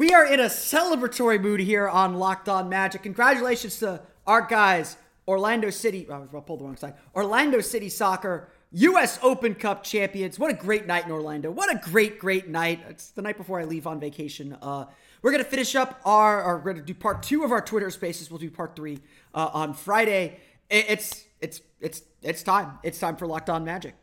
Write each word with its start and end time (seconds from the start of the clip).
We 0.00 0.14
are 0.14 0.24
in 0.24 0.40
a 0.40 0.46
celebratory 0.46 1.38
mood 1.38 1.60
here 1.60 1.86
on 1.86 2.14
Locked 2.14 2.48
On 2.48 2.70
Magic. 2.70 3.02
Congratulations 3.02 3.80
to 3.80 4.00
our 4.26 4.40
guys 4.40 4.96
Orlando 5.28 5.68
City, 5.68 6.06
oh, 6.08 6.26
I 6.34 6.40
pulled 6.40 6.60
the 6.60 6.64
wrong 6.64 6.78
side. 6.78 6.94
Orlando 7.14 7.60
City 7.60 7.90
Soccer, 7.90 8.48
U.S. 8.72 9.18
Open 9.22 9.54
Cup 9.54 9.84
champions. 9.84 10.38
What 10.38 10.50
a 10.50 10.54
great 10.54 10.86
night 10.86 11.04
in 11.04 11.12
Orlando. 11.12 11.50
What 11.50 11.70
a 11.70 11.78
great, 11.78 12.18
great 12.18 12.48
night. 12.48 12.80
It's 12.88 13.10
the 13.10 13.20
night 13.20 13.36
before 13.36 13.60
I 13.60 13.64
leave 13.64 13.86
on 13.86 14.00
vacation. 14.00 14.56
Uh, 14.62 14.86
we're 15.20 15.32
going 15.32 15.44
to 15.44 15.50
finish 15.50 15.76
up 15.76 16.00
our, 16.06 16.56
we're 16.56 16.72
going 16.72 16.76
to 16.76 16.82
do 16.82 16.94
part 16.94 17.22
two 17.22 17.44
of 17.44 17.52
our 17.52 17.60
Twitter 17.60 17.90
spaces. 17.90 18.30
We'll 18.30 18.40
do 18.40 18.50
part 18.50 18.74
three 18.74 19.00
uh, 19.34 19.50
on 19.52 19.74
Friday. 19.74 20.38
It's, 20.70 21.26
it's, 21.42 21.60
it's, 21.78 22.00
it's 22.22 22.42
time. 22.42 22.78
It's 22.82 22.98
time 22.98 23.16
for 23.16 23.26
Locked 23.26 23.50
On 23.50 23.66
Magic. 23.66 23.94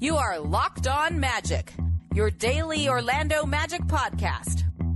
You 0.00 0.16
are 0.16 0.40
Locked 0.40 0.88
On 0.88 1.20
Magic, 1.20 1.72
your 2.12 2.32
daily 2.32 2.88
Orlando 2.88 3.46
Magic 3.46 3.82
podcast, 3.82 4.64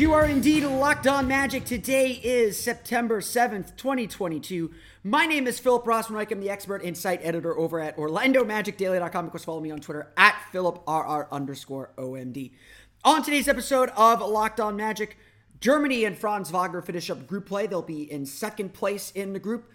You 0.00 0.14
are 0.14 0.24
indeed 0.24 0.64
locked 0.64 1.06
on 1.06 1.28
magic. 1.28 1.66
Today 1.66 2.12
is 2.24 2.58
September 2.58 3.20
7th, 3.20 3.76
2022. 3.76 4.70
My 5.04 5.26
name 5.26 5.46
is 5.46 5.58
Philip 5.58 5.84
Rossman-Reich. 5.84 6.32
I'm 6.32 6.40
the 6.40 6.48
expert 6.48 6.82
insight 6.82 7.20
editor 7.22 7.54
over 7.58 7.78
at 7.80 7.98
OrlandoMagicDaily.com. 7.98 9.26
Of 9.26 9.30
course, 9.30 9.44
follow 9.44 9.60
me 9.60 9.70
on 9.70 9.80
Twitter 9.80 10.10
at 10.16 10.36
PhilipRR 10.54 11.30
underscore 11.30 11.92
OMD. 11.98 12.52
On 13.04 13.22
today's 13.22 13.46
episode 13.46 13.90
of 13.90 14.22
Locked 14.22 14.58
On 14.58 14.74
Magic, 14.74 15.18
Germany 15.60 16.06
and 16.06 16.16
Franz 16.16 16.50
Wagner 16.50 16.80
finish 16.80 17.10
up 17.10 17.26
group 17.26 17.44
play. 17.44 17.66
They'll 17.66 17.82
be 17.82 18.10
in 18.10 18.24
second 18.24 18.72
place 18.72 19.10
in 19.10 19.34
the 19.34 19.38
group. 19.38 19.70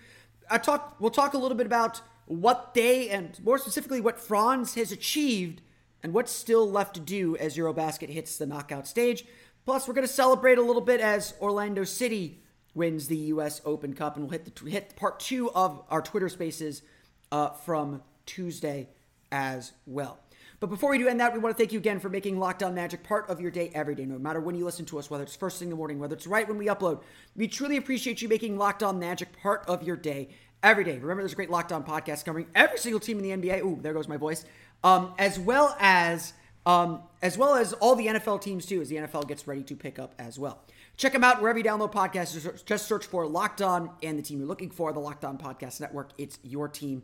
I 0.50 0.58
talk. 0.58 0.96
We'll 1.00 1.12
talk 1.12 1.36
a 1.36 1.38
little 1.38 1.58
bit 1.58 1.68
about 1.68 2.02
what 2.26 2.74
they 2.74 3.10
and 3.10 3.40
more 3.44 3.60
specifically 3.60 4.02
what 4.02 4.20
Franz 4.20 4.74
has 4.74 4.92
achieved 4.92 5.62
and 6.02 6.14
what's 6.14 6.32
still 6.32 6.70
left 6.70 6.96
to 6.96 7.00
do 7.00 7.36
as 7.38 7.58
Eurobasket 7.58 8.10
hits 8.10 8.38
the 8.38 8.46
knockout 8.46 8.88
stage. 8.88 9.26
Plus, 9.66 9.88
we're 9.88 9.96
going 9.96 10.08
to 10.08 10.14
celebrate 10.14 10.60
a 10.60 10.62
little 10.62 10.82
bit 10.82 11.02
as 11.02 11.34
Orlando 11.42 11.84
City 11.84 12.40
wins 12.76 13.08
the 13.08 13.18
U.S. 13.18 13.62
Open 13.66 13.94
Cup, 13.94 14.16
and 14.16 14.26
we'll 14.26 14.32
hit 14.32 14.46
the 14.46 14.70
hit 14.70 14.96
part 14.96 15.20
two 15.20 15.50
of 15.52 15.82
our 15.90 16.04
Twitter 16.04 16.30
Spaces 16.30 16.84
uh, 17.32 17.50
from 17.50 18.04
Tuesday 18.28 18.90
as 19.32 19.72
well. 19.88 20.20
But 20.60 20.68
before 20.68 20.92
we 20.92 21.00
do 21.00 21.08
end 21.08 21.20
that, 21.20 21.34
we 21.34 21.40
want 21.40 21.56
to 21.56 21.58
thank 21.58 21.74
you 21.74 21.80
again 21.80 22.00
for 22.00 22.10
making 22.10 22.40
Locked 22.40 22.62
On 22.62 22.76
Magic 22.76 23.04
part 23.04 23.28
of 23.28 23.42
your 23.42 23.50
day 23.50 23.72
every 23.74 23.96
day, 23.96 24.06
no 24.06 24.20
matter 24.20 24.40
when 24.40 24.54
you 24.54 24.64
listen 24.66 24.86
to 24.86 25.00
us, 25.00 25.10
whether 25.10 25.24
it's 25.24 25.36
first 25.36 25.58
thing 25.58 25.66
in 25.66 25.72
the 25.72 25.76
morning, 25.76 25.98
whether 25.98 26.16
it's 26.16 26.28
right 26.28 26.48
when 26.48 26.60
we 26.60 26.68
upload. 26.68 27.02
We 27.36 27.48
truly 27.48 27.78
appreciate 27.78 28.22
you 28.22 28.30
making 28.30 28.58
Locked 28.58 28.84
On 28.84 29.00
Magic 29.00 29.30
part 29.42 29.66
of 29.68 29.82
your 29.82 29.96
day 29.96 30.30
every 30.62 30.84
day. 30.84 31.00
Remember, 31.00 31.24
there's 31.24 31.34
a 31.34 31.36
great 31.36 31.50
Locked 31.50 31.72
On 31.72 31.84
podcast 31.84 32.24
covering 32.24 32.46
every 32.54 32.78
single 32.78 33.00
team 33.00 33.20
in 33.20 33.42
the 33.42 33.50
NBA. 33.50 33.64
Ooh, 33.64 33.80
there 33.82 33.94
goes 33.94 34.08
my 34.08 34.18
voice. 34.18 34.46
Um, 34.84 35.14
as 35.18 35.40
well 35.40 35.76
as 35.80 36.34
um, 36.66 37.02
as 37.22 37.38
well 37.38 37.56
as 37.56 37.74
all 37.74 37.96
the 37.96 38.08
NFL 38.08 38.42
teams 38.42 38.66
too, 38.66 38.82
as 38.82 38.90
the 38.90 38.96
NFL 38.98 39.28
gets 39.28 39.48
ready 39.48 39.64
to 39.64 39.76
pick 39.76 40.00
up 40.00 40.16
as 40.18 40.40
well. 40.40 40.64
Check 40.98 41.14
them 41.14 41.24
out 41.24 41.42
wherever 41.42 41.58
you 41.58 41.64
download 41.64 41.92
podcasts. 41.92 42.66
Just 42.66 42.88
search 42.88 43.06
for 43.06 43.28
Locked 43.28 43.62
On 43.62 43.92
and 44.02 44.18
the 44.18 44.24
team 44.24 44.40
you're 44.40 44.48
looking 44.48 44.72
for, 44.72 44.94
the 44.94 45.00
Locked 45.00 45.26
On 45.26 45.38
Podcast 45.38 45.82
Network. 45.82 46.12
It's 46.18 46.40
your 46.44 46.68
team 46.68 47.04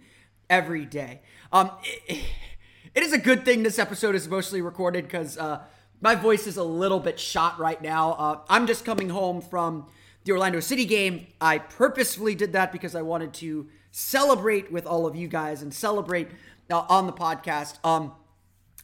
every 0.50 0.86
day. 0.86 1.22
Um, 1.52 1.72
it, 2.08 2.24
it 2.96 3.04
is 3.04 3.14
a 3.14 3.18
good 3.18 3.46
thing 3.46 3.64
this 3.64 3.80
episode 3.80 4.16
is 4.16 4.28
mostly 4.28 4.62
recorded 4.62 5.06
because 5.06 5.38
uh, 5.38 5.62
my 6.02 6.16
voice 6.16 6.48
is 6.48 6.58
a 6.58 6.64
little 6.64 7.00
bit 7.00 7.20
shot 7.20 7.60
right 7.60 7.82
now. 7.82 8.14
Uh, 8.14 8.40
I'm 8.50 8.66
just 8.68 8.86
coming 8.86 9.10
home 9.10 9.42
from 9.42 9.88
the 10.24 10.32
Orlando 10.32 10.60
City 10.60 10.86
game. 10.86 11.28
I 11.40 11.60
purposefully 11.60 12.36
did 12.36 12.54
that 12.54 12.72
because 12.72 12.96
I 12.96 13.02
wanted 13.02 13.34
to 13.36 13.68
celebrate 13.92 14.72
with 14.72 14.86
all 14.86 15.06
of 15.06 15.16
you 15.16 15.28
guys 15.28 15.62
and 15.62 15.74
celebrate 15.74 16.30
uh, 16.70 16.86
on 16.90 17.08
the 17.08 17.14
podcast. 17.14 17.84
Um, 17.86 18.14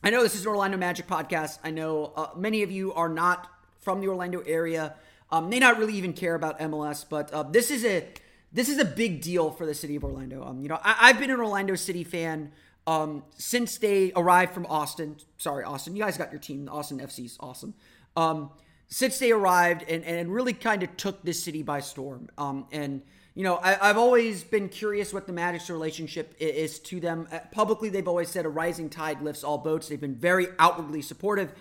I 0.03 0.12
know 0.12 0.22
this 0.22 0.35
is 0.35 0.41
an 0.41 0.47
Orlando 0.50 0.78
Magic 0.78 1.08
podcast. 1.08 1.58
I 1.63 1.72
know 1.72 2.13
uh, 2.16 2.28
many 2.35 2.62
of 2.62 2.72
you 2.72 2.94
are 2.94 3.09
not 3.09 3.50
from 3.80 4.00
the 4.00 4.08
Orlando 4.08 4.41
area, 4.41 4.96
um, 5.31 5.50
may 5.50 5.59
not 5.59 5.80
really 5.80 5.94
even 5.94 6.13
care 6.13 6.35
about 6.35 6.59
MLS, 6.59 7.03
but 7.08 7.31
uh, 7.34 7.44
this 7.44 7.72
is 7.72 7.84
a 7.84 8.07
this 8.53 8.69
is 8.69 8.78
a 8.78 8.86
big 8.86 9.22
deal 9.22 9.52
for 9.52 9.66
the 9.66 9.74
city 9.74 9.96
of 9.96 10.03
Orlando. 10.03 10.44
Um, 10.44 10.62
you 10.62 10.69
know, 10.69 10.80
I, 10.81 11.07
have 11.07 11.19
been 11.19 11.30
an 11.30 11.40
Orlando 11.40 11.75
City 11.75 12.03
fan 12.03 12.52
um, 12.86 13.24
since 13.36 13.78
they 13.78 14.13
arrived 14.16 14.53
from 14.53 14.66
Austin. 14.68 15.18
Sorry, 15.38 15.66
Austin, 15.66 15.96
you 15.96 16.03
guys 16.03 16.18
got 16.18 16.31
your 16.31 16.40
team. 16.40 16.69
Austin 16.72 17.00
FC's 17.00 17.36
awesome. 17.41 17.74
Um, 18.16 18.52
since 18.88 19.19
they 19.19 19.31
arrived 19.31 19.84
and, 19.90 20.06
and 20.06 20.34
really 20.34 20.53
kind 20.53 20.81
of 20.81 20.96
took 20.96 21.24
this 21.24 21.44
city 21.44 21.62
by 21.62 21.81
storm. 21.81 22.30
Um, 22.38 22.68
and 22.72 23.02
you 23.38 23.44
know, 23.44 23.59
I, 23.62 23.74
have 23.86 24.00
always 24.00 24.44
been 24.44 24.68
curious 24.68 25.14
what 25.14 25.28
the 25.28 25.31
Magic's 25.31 25.70
relationship 25.70 26.34
is 26.40 26.80
to 26.80 27.00
them. 27.00 27.28
Uh, 27.31 27.38
publicly, 27.52 27.90
they've 27.90 28.08
always 28.08 28.30
said 28.30 28.48
a 28.48 28.50
rising 28.50 28.90
tide 28.90 29.22
lifts 29.22 29.44
all 29.44 29.59
boats. 29.59 29.88
They've 29.88 30.02
been 30.02 30.16
very 30.16 30.48
outwardly 30.58 31.03
supportive 31.03 31.53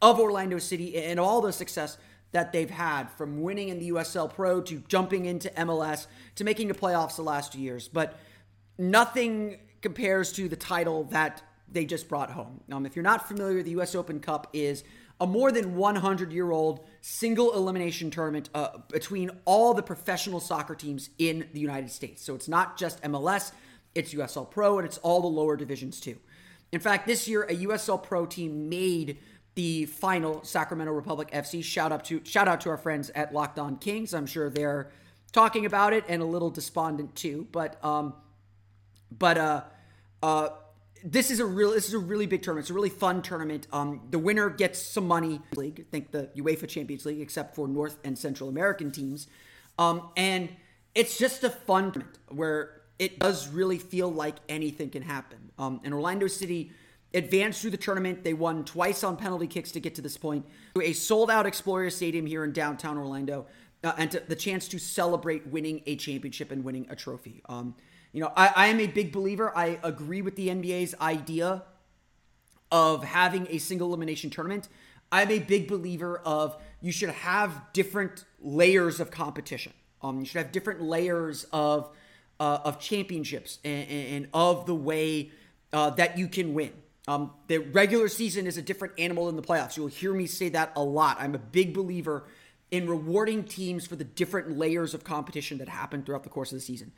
of 0.00 0.20
Orlando 0.20 0.60
City 0.60 0.96
and 0.96 1.18
all 1.18 1.40
the 1.40 1.52
success 1.52 1.98
that 2.30 2.52
they've 2.52 2.70
had 2.70 3.10
from 3.10 3.42
winning 3.42 3.70
in 3.70 3.80
the 3.80 3.90
USL 3.90 4.32
Pro 4.32 4.60
to 4.60 4.84
jumping 4.86 5.24
into 5.26 5.50
MLS 5.50 6.06
to 6.36 6.44
making 6.44 6.68
the 6.68 6.74
playoffs 6.74 7.16
the 7.16 7.22
last 7.22 7.54
two 7.54 7.60
years. 7.60 7.88
But 7.88 8.16
nothing 8.78 9.58
compares 9.82 10.30
to 10.34 10.48
the 10.48 10.54
title 10.54 11.04
that 11.10 11.42
they 11.68 11.86
just 11.86 12.08
brought 12.08 12.30
home. 12.30 12.60
Um, 12.70 12.86
if 12.86 12.94
you're 12.94 13.02
not 13.02 13.26
familiar, 13.26 13.64
the 13.64 13.72
US 13.80 13.96
Open 13.96 14.20
Cup 14.20 14.46
is 14.52 14.84
a 15.20 15.26
more 15.26 15.50
than 15.50 15.76
100 15.76 16.32
year 16.32 16.50
old 16.50 16.86
single 17.00 17.54
elimination 17.54 18.10
tournament 18.10 18.50
uh, 18.54 18.78
between 18.90 19.30
all 19.44 19.74
the 19.74 19.82
professional 19.82 20.40
soccer 20.40 20.74
teams 20.74 21.10
in 21.18 21.48
the 21.52 21.60
United 21.60 21.90
States. 21.90 22.24
So 22.24 22.34
it's 22.34 22.48
not 22.48 22.76
just 22.76 23.02
MLS, 23.02 23.52
it's 23.94 24.12
USL 24.12 24.50
Pro, 24.50 24.78
and 24.78 24.86
it's 24.86 24.98
all 24.98 25.22
the 25.22 25.28
lower 25.28 25.56
divisions 25.56 26.00
too. 26.00 26.18
In 26.72 26.80
fact, 26.80 27.06
this 27.06 27.26
year, 27.26 27.44
a 27.44 27.54
USL 27.54 28.02
Pro 28.02 28.26
team 28.26 28.68
made 28.68 29.18
the 29.54 29.86
final 29.86 30.44
Sacramento 30.44 30.92
Republic 30.92 31.30
FC. 31.30 31.64
Shout 31.64 31.92
out 31.92 32.04
to 32.06 32.20
shout 32.24 32.46
out 32.46 32.60
to 32.62 32.68
our 32.68 32.76
friends 32.76 33.10
at 33.14 33.32
Locked 33.32 33.58
On 33.58 33.76
Kings. 33.76 34.12
I'm 34.12 34.26
sure 34.26 34.50
they're 34.50 34.90
talking 35.32 35.64
about 35.64 35.92
it 35.92 36.04
and 36.08 36.20
a 36.20 36.26
little 36.26 36.50
despondent 36.50 37.14
too. 37.14 37.46
But 37.52 37.82
um, 37.82 38.12
but 39.10 39.38
uh, 39.38 39.62
uh, 40.22 40.48
this 41.06 41.30
is 41.30 41.38
a 41.38 41.46
real 41.46 41.70
this 41.70 41.86
is 41.86 41.94
a 41.94 41.98
really 41.98 42.26
big 42.26 42.42
tournament. 42.42 42.64
It's 42.64 42.70
a 42.70 42.74
really 42.74 42.90
fun 42.90 43.22
tournament. 43.22 43.68
Um, 43.72 44.00
the 44.10 44.18
winner 44.18 44.50
gets 44.50 44.80
some 44.80 45.06
money. 45.06 45.40
League, 45.54 45.86
I 45.86 45.90
think 45.90 46.10
the 46.10 46.28
UEFA 46.36 46.68
Champions 46.68 47.06
League, 47.06 47.20
except 47.20 47.54
for 47.54 47.68
North 47.68 47.96
and 48.02 48.18
Central 48.18 48.48
American 48.48 48.90
teams, 48.90 49.28
um, 49.78 50.10
and 50.16 50.48
it's 50.96 51.16
just 51.16 51.44
a 51.44 51.50
fun 51.50 51.92
tournament 51.92 52.18
where 52.28 52.82
it 52.98 53.20
does 53.20 53.46
really 53.48 53.78
feel 53.78 54.10
like 54.10 54.36
anything 54.48 54.90
can 54.90 55.02
happen. 55.02 55.52
Um, 55.58 55.80
and 55.84 55.94
Orlando 55.94 56.26
City 56.26 56.72
advanced 57.14 57.60
through 57.60 57.70
the 57.70 57.76
tournament. 57.76 58.24
They 58.24 58.34
won 58.34 58.64
twice 58.64 59.04
on 59.04 59.16
penalty 59.16 59.46
kicks 59.46 59.70
to 59.72 59.80
get 59.80 59.94
to 59.94 60.02
this 60.02 60.16
point. 60.16 60.44
To 60.74 60.82
a 60.82 60.92
sold 60.92 61.30
out 61.30 61.46
Exploria 61.46 61.92
Stadium 61.92 62.26
here 62.26 62.42
in 62.42 62.52
downtown 62.52 62.98
Orlando, 62.98 63.46
uh, 63.84 63.92
and 63.96 64.10
to, 64.10 64.22
the 64.26 64.34
chance 64.34 64.66
to 64.68 64.78
celebrate 64.80 65.46
winning 65.46 65.82
a 65.86 65.94
championship 65.94 66.50
and 66.50 66.64
winning 66.64 66.86
a 66.90 66.96
trophy. 66.96 67.42
Um, 67.48 67.76
you 68.16 68.22
know, 68.22 68.32
I, 68.34 68.50
I 68.56 68.66
am 68.68 68.80
a 68.80 68.86
big 68.86 69.12
believer. 69.12 69.52
I 69.54 69.78
agree 69.82 70.22
with 70.22 70.36
the 70.36 70.48
NBA's 70.48 70.94
idea 71.02 71.64
of 72.72 73.04
having 73.04 73.46
a 73.50 73.58
single 73.58 73.88
elimination 73.88 74.30
tournament. 74.30 74.70
I'm 75.12 75.30
a 75.30 75.38
big 75.38 75.68
believer 75.68 76.22
of 76.24 76.56
you 76.80 76.92
should 76.92 77.10
have 77.10 77.60
different 77.74 78.24
layers 78.40 79.00
of 79.00 79.10
competition. 79.10 79.74
Um, 80.00 80.18
you 80.18 80.24
should 80.24 80.38
have 80.38 80.50
different 80.50 80.80
layers 80.80 81.44
of 81.52 81.90
uh, 82.40 82.60
of 82.64 82.80
championships 82.80 83.58
and, 83.64 83.86
and, 83.90 84.28
of 84.32 84.64
the 84.64 84.74
way 84.74 85.30
uh, 85.74 85.90
that 85.90 86.16
you 86.16 86.26
can 86.26 86.54
win. 86.54 86.72
Um, 87.06 87.32
the 87.48 87.58
regular 87.58 88.08
season 88.08 88.46
is 88.46 88.56
a 88.56 88.62
different 88.62 88.94
animal 88.98 89.26
than 89.26 89.36
the 89.36 89.42
playoffs. 89.42 89.76
You'll 89.76 89.88
hear 89.88 90.14
me 90.14 90.26
say 90.26 90.48
that 90.50 90.72
a 90.74 90.82
lot. 90.82 91.18
I'm 91.20 91.34
a 91.34 91.38
big 91.38 91.74
believer 91.74 92.24
in 92.70 92.88
rewarding 92.88 93.44
teams 93.44 93.86
for 93.86 93.96
the 93.96 94.04
different 94.04 94.56
layers 94.56 94.94
of 94.94 95.04
competition 95.04 95.58
that 95.58 95.68
happen 95.68 96.02
throughout 96.02 96.24
the 96.24 96.30
course 96.30 96.50
of 96.50 96.56
the 96.56 96.62
season 96.62 96.92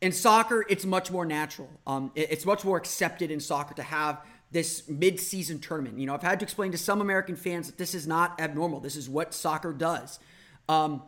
in 0.00 0.12
soccer, 0.12 0.64
it's 0.68 0.84
much 0.84 1.10
more 1.10 1.26
natural. 1.26 1.68
Um, 1.86 2.10
it's 2.14 2.46
much 2.46 2.64
more 2.64 2.76
accepted 2.76 3.30
in 3.30 3.40
soccer 3.40 3.74
to 3.74 3.82
have 3.82 4.20
this 4.50 4.88
mid-season 4.88 5.60
tournament. 5.60 5.98
You 5.98 6.06
know, 6.06 6.14
I've 6.14 6.22
had 6.22 6.40
to 6.40 6.44
explain 6.44 6.72
to 6.72 6.78
some 6.78 7.00
American 7.00 7.36
fans 7.36 7.66
that 7.66 7.78
this 7.78 7.94
is 7.94 8.06
not 8.06 8.40
abnormal. 8.40 8.80
This 8.80 8.96
is 8.96 9.08
what 9.08 9.34
soccer 9.34 9.72
does. 9.72 10.18
Um, 10.68 11.02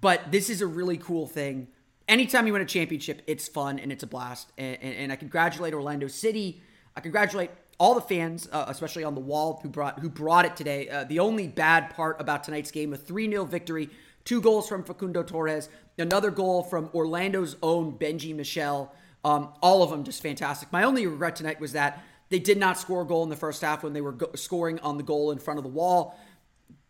but 0.00 0.32
this 0.32 0.50
is 0.50 0.62
a 0.62 0.66
really 0.66 0.96
cool 0.96 1.26
thing. 1.26 1.68
Anytime 2.08 2.46
you 2.46 2.54
win 2.54 2.62
a 2.62 2.66
championship, 2.66 3.22
it's 3.26 3.46
fun 3.48 3.78
and 3.78 3.92
it's 3.92 4.02
a 4.02 4.06
blast. 4.06 4.50
And, 4.56 4.78
and, 4.80 4.94
and 4.94 5.12
I 5.12 5.16
congratulate 5.16 5.74
Orlando 5.74 6.08
City. 6.08 6.62
I 6.96 7.00
congratulate 7.00 7.50
all 7.78 7.94
the 7.94 8.00
fans, 8.00 8.48
uh, 8.50 8.64
especially 8.68 9.04
on 9.04 9.14
the 9.14 9.20
wall, 9.20 9.60
who 9.62 9.68
brought 9.68 10.00
who 10.00 10.08
brought 10.08 10.44
it 10.44 10.56
today. 10.56 10.88
Uh, 10.88 11.04
the 11.04 11.20
only 11.20 11.46
bad 11.46 11.90
part 11.90 12.20
about 12.20 12.42
tonight's 12.42 12.70
game, 12.70 12.92
a 12.92 12.96
3 12.96 13.30
0 13.30 13.44
victory, 13.44 13.90
two 14.24 14.40
goals 14.40 14.68
from 14.68 14.82
Facundo 14.82 15.22
Torres, 15.22 15.68
another 15.98 16.30
goal 16.30 16.62
from 16.62 16.90
Orlando's 16.94 17.56
own 17.62 17.98
Benji 17.98 18.34
Michel. 18.34 18.94
Um, 19.24 19.52
all 19.60 19.82
of 19.82 19.90
them 19.90 20.04
just 20.04 20.22
fantastic. 20.22 20.72
My 20.72 20.84
only 20.84 21.06
regret 21.06 21.36
tonight 21.36 21.60
was 21.60 21.72
that 21.72 22.02
they 22.28 22.38
did 22.38 22.58
not 22.58 22.78
score 22.78 23.02
a 23.02 23.06
goal 23.06 23.22
in 23.22 23.30
the 23.30 23.36
first 23.36 23.62
half 23.62 23.82
when 23.82 23.92
they 23.92 24.00
were 24.00 24.12
go- 24.12 24.30
scoring 24.34 24.78
on 24.80 24.96
the 24.96 25.02
goal 25.02 25.30
in 25.30 25.38
front 25.38 25.58
of 25.58 25.64
the 25.64 25.70
wall. 25.70 26.18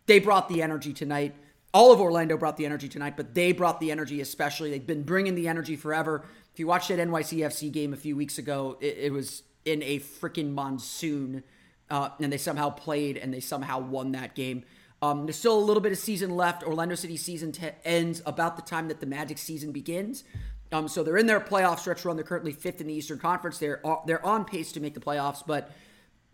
They 0.06 0.18
brought 0.18 0.48
the 0.48 0.62
energy 0.62 0.92
tonight. 0.92 1.34
All 1.72 1.92
of 1.92 2.00
Orlando 2.00 2.36
brought 2.36 2.56
the 2.56 2.66
energy 2.66 2.88
tonight, 2.88 3.16
but 3.16 3.34
they 3.34 3.52
brought 3.52 3.78
the 3.78 3.90
energy 3.90 4.20
especially. 4.20 4.70
They've 4.70 4.86
been 4.86 5.02
bringing 5.02 5.34
the 5.34 5.48
energy 5.48 5.76
forever. 5.76 6.24
If 6.52 6.58
you 6.58 6.66
watched 6.66 6.88
that 6.88 6.98
NYCFC 6.98 7.70
game 7.70 7.92
a 7.92 7.96
few 7.96 8.16
weeks 8.16 8.38
ago, 8.38 8.78
it, 8.80 8.96
it 8.98 9.12
was 9.12 9.42
in 9.64 9.82
a 9.82 10.00
freaking 10.00 10.52
monsoon, 10.52 11.44
uh, 11.90 12.10
and 12.20 12.32
they 12.32 12.38
somehow 12.38 12.70
played 12.70 13.16
and 13.16 13.32
they 13.32 13.40
somehow 13.40 13.78
won 13.78 14.12
that 14.12 14.34
game. 14.34 14.64
Um, 15.00 15.26
there's 15.26 15.38
still 15.38 15.56
a 15.56 15.60
little 15.60 15.80
bit 15.80 15.92
of 15.92 15.98
season 15.98 16.36
left. 16.36 16.64
Orlando 16.64 16.94
City 16.94 17.16
season 17.16 17.52
ends 17.84 18.20
about 18.26 18.56
the 18.56 18.62
time 18.62 18.88
that 18.88 19.00
the 19.00 19.06
Magic 19.06 19.38
season 19.38 19.70
begins. 19.70 20.24
Um, 20.72 20.88
so 20.88 21.02
they're 21.02 21.16
in 21.16 21.26
their 21.26 21.40
playoff 21.40 21.78
stretch 21.78 22.04
run. 22.04 22.16
They're 22.16 22.24
currently 22.24 22.52
fifth 22.52 22.80
in 22.80 22.88
the 22.88 22.94
Eastern 22.94 23.18
Conference. 23.18 23.58
They're 23.58 23.80
they're 24.06 24.24
on 24.24 24.44
pace 24.44 24.72
to 24.72 24.80
make 24.80 24.94
the 24.94 25.00
playoffs, 25.00 25.42
but 25.46 25.70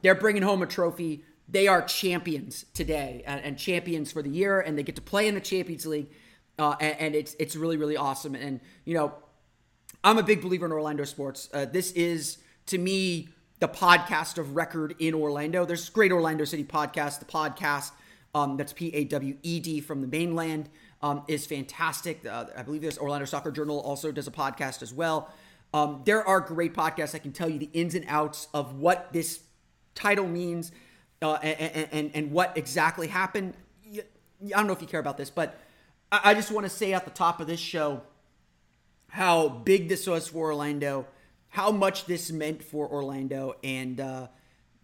they're 0.03 0.15
bringing 0.15 0.43
home 0.43 0.63
a 0.63 0.67
trophy. 0.67 1.25
They 1.49 1.69
are 1.69 1.83
champions 1.83 2.65
today 2.75 3.23
and, 3.27 3.41
and 3.43 3.59
champions 3.59 4.11
for 4.11 4.23
the 4.23 4.31
year, 4.31 4.61
and 4.61 4.77
they 4.77 4.83
get 4.83 4.97
to 4.97 5.03
play 5.03 5.29
in 5.29 5.35
the 5.35 5.41
Champions 5.41 5.87
League, 5.87 6.11
uh, 6.59 6.75
and, 6.81 6.97
and, 6.99 7.15
it's 7.15 7.37
it's 7.39 7.55
really 7.55 7.77
really 7.77 7.97
awesome. 7.97 8.35
And 8.35 8.61
you 8.85 8.95
know, 8.95 9.15
I'm 10.03 10.19
a 10.19 10.23
big 10.23 10.43
believer 10.43 10.67
in 10.67 10.73
Orlando 10.73 11.05
sports. 11.05 11.49
Uh, 11.53 11.67
this 11.67 11.93
is 11.93 12.39
to 12.67 12.79
me 12.79 13.29
the 13.61 13.69
podcast 13.69 14.39
of 14.39 14.57
record 14.57 14.97
in 14.99 15.15
Orlando. 15.15 15.65
There's 15.65 15.89
great 15.91 16.11
Orlando 16.11 16.45
City 16.45 16.65
podcast. 16.65 17.21
The 17.21 17.27
podcast 17.27 17.93
um, 18.35 18.57
that's 18.57 18.73
P 18.73 18.89
A 18.95 19.05
W 19.05 19.37
E 19.43 19.61
D 19.61 19.81
from 19.81 20.01
the 20.01 20.07
Mane 20.07 20.35
Land 20.35 20.69
um, 21.03 21.23
is 21.29 21.47
fantastic. 21.47 22.27
Uh, 22.27 22.47
I 22.57 22.63
believe 22.63 22.83
this 22.83 22.99
Orlando 22.99 23.25
Soccer 23.27 23.51
Journal 23.51 23.81
also 23.81 24.11
does 24.13 24.27
a 24.27 24.33
podcast 24.33 24.83
as 24.83 24.93
well. 24.93 25.31
Um, 25.73 26.03
there 26.05 26.27
are 26.27 26.41
great 26.41 26.73
podcasts. 26.75 27.15
I 27.15 27.19
can 27.19 27.33
tell 27.33 27.49
you 27.49 27.59
the 27.59 27.71
ins 27.73 27.95
and 27.95 28.05
outs 28.09 28.49
of 28.55 28.75
what 28.79 29.13
this 29.13 29.41
title 29.95 30.27
means 30.27 30.73
uh, 31.21 31.35
and, 31.35 31.89
and, 31.93 32.11
and 32.15 32.31
what 32.31 32.57
exactly 32.57 33.09
happened. 33.09 33.55
I 33.93 34.03
don't 34.49 34.67
know 34.67 34.73
if 34.73 34.81
you 34.81 34.87
care 34.87 35.01
about 35.01 35.17
this, 35.17 35.31
but 35.31 35.59
I 36.13 36.35
just 36.35 36.51
want 36.51 36.65
to 36.65 36.71
say 36.71 36.93
at 36.93 37.05
the 37.05 37.11
top 37.11 37.41
of 37.41 37.47
this 37.47 37.61
show 37.61 38.03
how 39.09 39.49
big 39.49 39.89
this 39.89 40.07
was 40.07 40.29
for 40.29 40.49
Orlando, 40.49 41.07
how 41.49 41.71
much 41.71 42.07
this 42.07 42.31
meant 42.31 42.63
for 42.63 42.89
Orlando, 42.89 43.55
and 43.65 44.01
uh, 44.01 44.27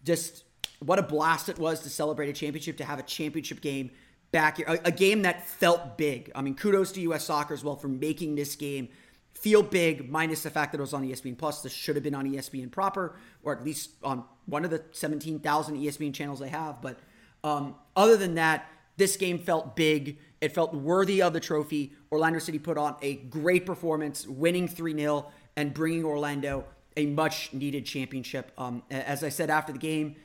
just 0.05 0.45
what 0.81 0.99
a 0.99 1.03
blast 1.03 1.49
it 1.49 1.59
was 1.59 1.81
to 1.81 1.91
celebrate 1.91 2.29
a 2.29 2.33
championship, 2.33 2.77
to 2.79 2.85
have 2.85 2.99
a 2.99 3.03
championship 3.03 3.61
game 3.61 3.91
back 4.33 4.57
here. 4.57 4.67
A, 4.67 4.79
a, 4.87 4.93
game 4.93 5.23
that 5.23 5.47
felt 5.47 5.99
big. 5.99 6.31
I 6.35 6.43
mean, 6.43 6.55
kudos 6.55 6.93
to 6.93 7.01
U.S. 7.03 7.25
Soccer 7.25 7.55
as 7.55 7.63
well 7.63 7.77
for 7.77 7.89
making 7.89 8.35
this 8.35 8.57
game 8.57 8.89
feel 9.35 9.63
big, 9.63 10.11
minus 10.11 10.43
the 10.43 10.51
fact 10.51 10.73
that 10.73 10.79
it 10.79 10.83
was 10.83 10.93
on 10.93 11.07
ESPN 11.07 11.37
Plus. 11.37 11.63
This 11.63 11.73
should 11.73 11.97
have 11.97 12.03
been 12.03 12.15
on 12.15 12.31
ESPN 12.31 12.71
proper, 12.71 13.17
or 13.43 13.57
at 13.57 13.65
least 13.65 13.91
on 14.03 14.25
one 14.47 14.65
of 14.65 14.71
the 14.71 14.83
17,000 14.93 15.77
ESPN 15.77 16.15
channels 16.15 16.41
they 16.41 16.49
have. 16.49 16.83
But 16.83 16.99
um, 17.45 17.75
other 17.97 18.17
than 18.17 18.35
that, 18.35 18.69
this 18.97 19.17
game 19.17 19.39
felt 19.39 19.77
big. 19.77 20.19
It 20.41 20.53
felt 20.53 20.75
worthy 20.75 21.23
of 21.23 21.33
the 21.33 21.41
trophy. 21.41 21.93
Orlando 22.13 22.39
City 22.39 22.59
put 22.59 22.77
on 22.77 22.97
a 23.03 23.17
great 23.17 23.65
performance, 23.65 24.27
winning 24.27 24.69
3 24.69 24.95
0 24.95 25.27
and 25.57 25.73
bringing 25.73 26.05
Orlando 26.05 26.65
a 26.97 27.07
much 27.07 27.53
needed 27.53 27.87
championship. 27.87 28.53
Um, 28.59 28.83
as 28.91 29.25
I 29.25 29.29
said 29.29 29.49
after 29.49 29.73
the 29.73 29.79
game, 29.79 30.17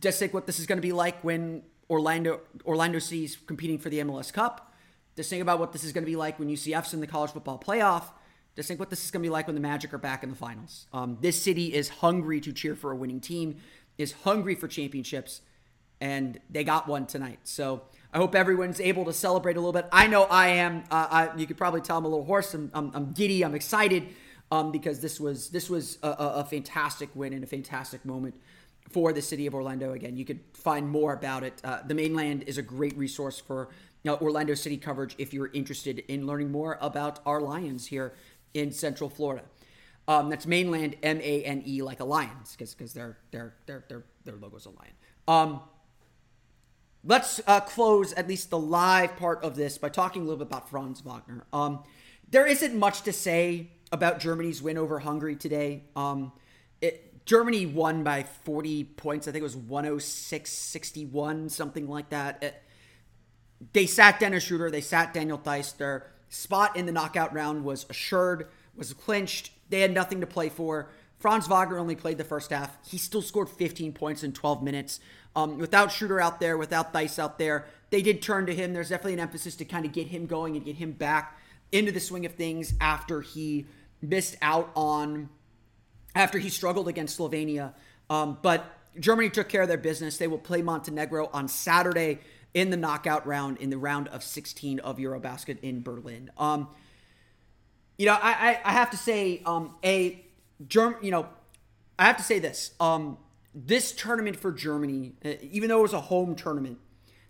just 0.00 0.18
think 0.18 0.34
what 0.34 0.46
this 0.46 0.58
is 0.58 0.66
going 0.66 0.78
to 0.78 0.82
be 0.82 0.92
like 0.92 1.22
when 1.22 1.62
Orlando 1.88 2.40
Orlando 2.64 2.98
City's 2.98 3.36
competing 3.36 3.78
for 3.78 3.88
the 3.88 3.98
MLS 4.00 4.32
Cup. 4.32 4.72
Just 5.16 5.30
think 5.30 5.42
about 5.42 5.60
what 5.60 5.72
this 5.72 5.84
is 5.84 5.92
going 5.92 6.04
to 6.04 6.10
be 6.10 6.16
like 6.16 6.38
when 6.38 6.48
UCF's 6.48 6.92
in 6.92 7.00
the 7.00 7.06
college 7.06 7.30
football 7.30 7.58
playoff. 7.58 8.04
Just 8.56 8.68
think 8.68 8.80
what 8.80 8.90
this 8.90 9.04
is 9.04 9.10
going 9.10 9.22
to 9.22 9.26
be 9.26 9.30
like 9.30 9.46
when 9.46 9.54
the 9.54 9.60
Magic 9.60 9.92
are 9.94 9.98
back 9.98 10.22
in 10.22 10.30
the 10.30 10.36
finals. 10.36 10.86
Um, 10.92 11.18
this 11.20 11.40
city 11.40 11.72
is 11.72 11.88
hungry 11.88 12.40
to 12.40 12.52
cheer 12.52 12.74
for 12.74 12.90
a 12.90 12.96
winning 12.96 13.20
team, 13.20 13.56
is 13.98 14.12
hungry 14.12 14.54
for 14.54 14.68
championships, 14.68 15.40
and 16.00 16.40
they 16.50 16.64
got 16.64 16.88
one 16.88 17.06
tonight. 17.06 17.40
So 17.44 17.82
I 18.12 18.18
hope 18.18 18.34
everyone's 18.34 18.80
able 18.80 19.04
to 19.06 19.12
celebrate 19.12 19.56
a 19.56 19.60
little 19.60 19.72
bit. 19.72 19.86
I 19.92 20.06
know 20.06 20.24
I 20.24 20.48
am. 20.48 20.84
Uh, 20.90 21.06
I, 21.10 21.36
you 21.36 21.46
could 21.46 21.56
probably 21.56 21.80
tell 21.80 21.98
I'm 21.98 22.04
a 22.04 22.08
little 22.08 22.24
hoarse. 22.24 22.54
I'm, 22.54 22.70
I'm, 22.74 22.90
I'm 22.94 23.12
giddy. 23.12 23.44
I'm 23.44 23.54
excited 23.54 24.08
um, 24.50 24.70
because 24.70 25.00
this 25.00 25.18
was 25.18 25.50
this 25.50 25.68
was 25.68 25.98
a, 26.02 26.08
a 26.08 26.44
fantastic 26.44 27.08
win 27.14 27.32
and 27.32 27.42
a 27.42 27.46
fantastic 27.46 28.04
moment 28.04 28.34
for 28.90 29.12
the 29.12 29.22
city 29.22 29.46
of 29.46 29.54
Orlando. 29.54 29.92
Again, 29.92 30.16
you 30.16 30.24
could 30.24 30.40
find 30.52 30.88
more 30.88 31.12
about 31.12 31.42
it. 31.42 31.60
Uh, 31.64 31.80
the 31.86 31.94
Mane 31.94 32.14
Land 32.14 32.44
is 32.46 32.58
a 32.58 32.62
great 32.62 32.96
resource 32.96 33.40
for 33.40 33.68
you 34.02 34.10
know, 34.10 34.18
Orlando 34.18 34.54
City 34.54 34.76
coverage 34.76 35.14
if 35.18 35.32
you're 35.32 35.50
interested 35.52 36.00
in 36.08 36.26
learning 36.26 36.52
more 36.52 36.78
about 36.80 37.20
our 37.24 37.40
Lions 37.40 37.86
here 37.86 38.14
in 38.52 38.70
Central 38.70 39.10
Florida. 39.10 39.44
Um, 40.06 40.28
that's 40.28 40.46
Mane 40.46 40.70
Land 40.70 40.96
M 41.02 41.20
A 41.22 41.42
N 41.44 41.62
E 41.66 41.82
like 41.82 42.00
a 42.00 42.04
lions 42.04 42.52
because 42.52 42.74
because 42.74 42.92
their 42.92 43.16
their 43.30 43.54
their 43.66 43.84
their 43.88 44.04
their 44.24 44.36
logo's 44.36 44.66
a 44.66 44.70
lion. 44.70 44.92
Um, 45.26 45.60
let's 47.02 47.40
uh, 47.46 47.60
close 47.60 48.12
at 48.12 48.28
least 48.28 48.50
the 48.50 48.58
live 48.58 49.16
part 49.16 49.42
of 49.42 49.56
this 49.56 49.78
by 49.78 49.88
talking 49.88 50.22
a 50.22 50.24
little 50.26 50.38
bit 50.38 50.48
about 50.48 50.68
Franz 50.68 51.00
Wagner. 51.00 51.46
Um, 51.54 51.84
there 52.30 52.46
isn't 52.46 52.76
much 52.76 53.02
to 53.02 53.12
say 53.12 53.70
about 53.92 54.20
Germany's 54.20 54.60
win 54.60 54.76
over 54.76 54.98
Hungary 54.98 55.36
today. 55.36 55.84
Um, 55.96 56.32
it, 56.82 57.13
Germany 57.24 57.66
won 57.66 58.04
by 58.04 58.22
40 58.22 58.84
points. 58.84 59.26
I 59.26 59.32
think 59.32 59.40
it 59.40 59.44
was 59.44 59.56
106 59.56 60.50
61, 60.50 61.48
something 61.48 61.88
like 61.88 62.10
that. 62.10 62.42
It, 62.42 62.62
they 63.72 63.86
sat 63.86 64.20
Dennis 64.20 64.44
Schroeder, 64.44 64.70
they 64.70 64.80
sat 64.80 65.14
Daniel 65.14 65.38
Theis. 65.38 65.72
Their 65.72 66.10
spot 66.28 66.76
in 66.76 66.86
the 66.86 66.92
knockout 66.92 67.32
round 67.32 67.64
was 67.64 67.86
assured, 67.88 68.48
was 68.76 68.92
clinched. 68.92 69.50
They 69.70 69.80
had 69.80 69.92
nothing 69.92 70.20
to 70.20 70.26
play 70.26 70.48
for. 70.50 70.90
Franz 71.18 71.46
Wagner 71.46 71.78
only 71.78 71.96
played 71.96 72.18
the 72.18 72.24
first 72.24 72.50
half. 72.50 72.76
He 72.86 72.98
still 72.98 73.22
scored 73.22 73.48
15 73.48 73.92
points 73.94 74.22
in 74.22 74.32
12 74.32 74.62
minutes. 74.62 75.00
Um, 75.34 75.58
without 75.58 75.90
Schroeder 75.90 76.20
out 76.20 76.38
there, 76.38 76.58
without 76.58 76.92
Theis 76.92 77.18
out 77.18 77.38
there, 77.38 77.66
they 77.90 78.02
did 78.02 78.20
turn 78.20 78.44
to 78.46 78.54
him. 78.54 78.74
There's 78.74 78.90
definitely 78.90 79.14
an 79.14 79.20
emphasis 79.20 79.56
to 79.56 79.64
kind 79.64 79.86
of 79.86 79.92
get 79.92 80.08
him 80.08 80.26
going 80.26 80.56
and 80.56 80.64
get 80.64 80.76
him 80.76 80.92
back 80.92 81.38
into 81.72 81.92
the 81.92 82.00
swing 82.00 82.26
of 82.26 82.34
things 82.34 82.74
after 82.80 83.22
he 83.22 83.66
missed 84.02 84.36
out 84.42 84.70
on 84.76 85.30
after 86.14 86.38
he 86.38 86.48
struggled 86.48 86.88
against 86.88 87.18
Slovenia. 87.18 87.74
Um, 88.10 88.38
but 88.42 88.64
Germany 88.98 89.30
took 89.30 89.48
care 89.48 89.62
of 89.62 89.68
their 89.68 89.78
business. 89.78 90.18
They 90.18 90.28
will 90.28 90.38
play 90.38 90.62
Montenegro 90.62 91.28
on 91.32 91.48
Saturday 91.48 92.20
in 92.52 92.70
the 92.70 92.76
knockout 92.76 93.26
round 93.26 93.58
in 93.58 93.70
the 93.70 93.78
round 93.78 94.08
of 94.08 94.22
16 94.22 94.78
of 94.80 94.98
Eurobasket 94.98 95.58
in 95.60 95.82
Berlin. 95.82 96.30
Um, 96.38 96.68
you 97.98 98.06
know, 98.06 98.14
I, 98.14 98.32
I, 98.32 98.60
I, 98.64 98.72
have 98.72 98.90
to 98.90 98.96
say, 98.96 99.42
um, 99.44 99.74
a 99.84 100.24
Germ, 100.66 100.96
you 101.02 101.10
know, 101.10 101.28
I 101.98 102.04
have 102.04 102.16
to 102.16 102.22
say 102.22 102.38
this. 102.38 102.72
Um, 102.80 103.18
this 103.54 103.92
tournament 103.92 104.36
for 104.36 104.52
Germany, 104.52 105.12
uh, 105.24 105.32
even 105.42 105.68
though 105.68 105.78
it 105.78 105.82
was 105.82 105.92
a 105.92 106.00
home 106.00 106.34
tournament, 106.34 106.78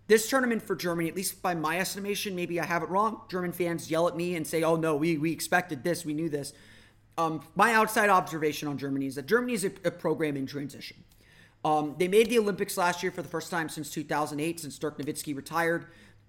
this 0.06 0.28
tournament 0.28 0.62
for 0.62 0.74
Germany, 0.74 1.08
at 1.08 1.16
least 1.16 1.42
by 1.42 1.54
my 1.54 1.78
estimation, 1.78 2.34
maybe 2.34 2.60
I 2.60 2.64
have 2.64 2.82
it 2.82 2.88
wrong. 2.88 3.22
German 3.30 3.52
fans 3.52 3.90
yell 3.90 4.08
at 4.08 4.16
me 4.16 4.36
and 4.36 4.46
say, 4.46 4.62
"Oh 4.62 4.76
no, 4.76 4.96
we 4.96 5.16
we 5.16 5.32
expected 5.32 5.82
this, 5.82 6.04
we 6.04 6.12
knew 6.12 6.28
this." 6.28 6.52
Um, 7.16 7.42
my 7.54 7.74
outside 7.74 8.10
observation 8.10 8.68
on 8.68 8.78
Germany 8.78 9.06
is 9.06 9.14
that 9.14 9.26
Germany 9.26 9.54
is 9.54 9.64
a, 9.64 9.72
a 9.84 9.90
program 9.90 10.36
in 10.36 10.46
transition. 10.46 10.96
Um, 11.64 11.94
they 11.98 12.08
made 12.08 12.28
the 12.28 12.38
Olympics 12.38 12.76
last 12.76 13.02
year 13.02 13.10
for 13.10 13.22
the 13.22 13.28
first 13.28 13.50
time 13.50 13.68
since 13.68 13.90
2008, 13.90 14.60
since 14.60 14.78
Dirk 14.78 14.98
Nowitzki 14.98 15.34
retired 15.34 15.86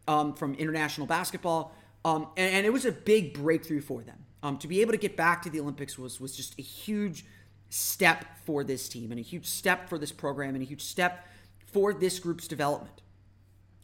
um, 0.08 0.34
from 0.34 0.54
international 0.56 1.08
basketball, 1.08 1.74
um, 2.06 2.27
and, 2.38 2.54
and, 2.54 2.65
it 2.65 2.70
was 2.70 2.86
a 2.86 2.92
big 2.92 3.34
breakthrough 3.34 3.82
for 3.82 4.04
them. 4.04 4.24
Um, 4.44 4.60
to 4.60 4.68
be 4.68 4.82
able 4.82 4.92
to 4.92 4.98
get 4.98 5.18
back 5.18 5.42
to 5.42 5.50
the 5.50 5.60
Olympics 5.60 5.98
was 5.98 6.22
was 6.22 6.38
just 6.38 6.58
a 6.60 6.62
huge 6.62 7.25
step 7.70 8.25
for 8.46 8.63
this 8.63 8.88
team, 8.88 9.12
and 9.12 9.20
a 9.20 9.24
huge 9.24 9.48
step 9.48 9.89
for 9.89 9.98
this 9.98 10.12
program, 10.12 10.54
and 10.54 10.62
a 10.62 10.65
huge 10.65 10.84
step 10.84 11.27
for 11.65 11.94
this 11.94 12.20
group's 12.20 12.48
development. 12.48 13.01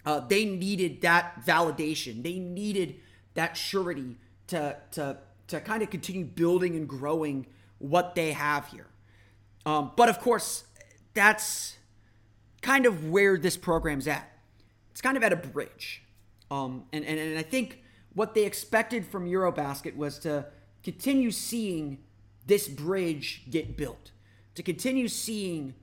Uh, 0.05 0.19
they 0.19 0.45
needed 0.45 1.01
that 1.01 1.43
validation. 1.45 2.21
They 2.21 2.37
needed 2.37 2.97
that 3.33 3.57
surety 3.57 4.17
to 4.47 4.77
to 4.91 5.17
to 5.51 5.61
kind 5.61 5.83
of 5.83 5.89
continue 5.89 6.25
building 6.25 6.75
and 6.75 6.87
growing 6.87 7.45
what 7.77 8.15
they 8.15 8.31
have 8.31 8.67
here. 8.67 8.87
Um, 9.65 9.91
but 9.95 10.09
of 10.09 10.19
course, 10.19 10.63
that's 11.13 11.77
kind 12.61 12.85
of 12.85 13.09
where 13.09 13.37
this 13.37 13.57
program's 13.57 14.07
at. 14.07 14.27
It's 14.91 15.01
kind 15.01 15.17
of 15.17 15.23
at 15.23 15.33
a 15.33 15.35
bridge. 15.35 16.03
Um, 16.49 16.85
and, 16.91 17.05
and, 17.05 17.19
and 17.19 17.37
I 17.37 17.43
think 17.43 17.83
what 18.13 18.33
they 18.33 18.45
expected 18.45 19.05
from 19.05 19.25
Eurobasket 19.25 19.95
was 19.95 20.19
to 20.19 20.45
continue 20.83 21.31
seeing 21.31 21.99
this 22.45 22.67
bridge 22.67 23.43
get 23.49 23.77
built, 23.77 24.11
to 24.55 24.63
continue 24.63 25.07
seeing 25.07 25.75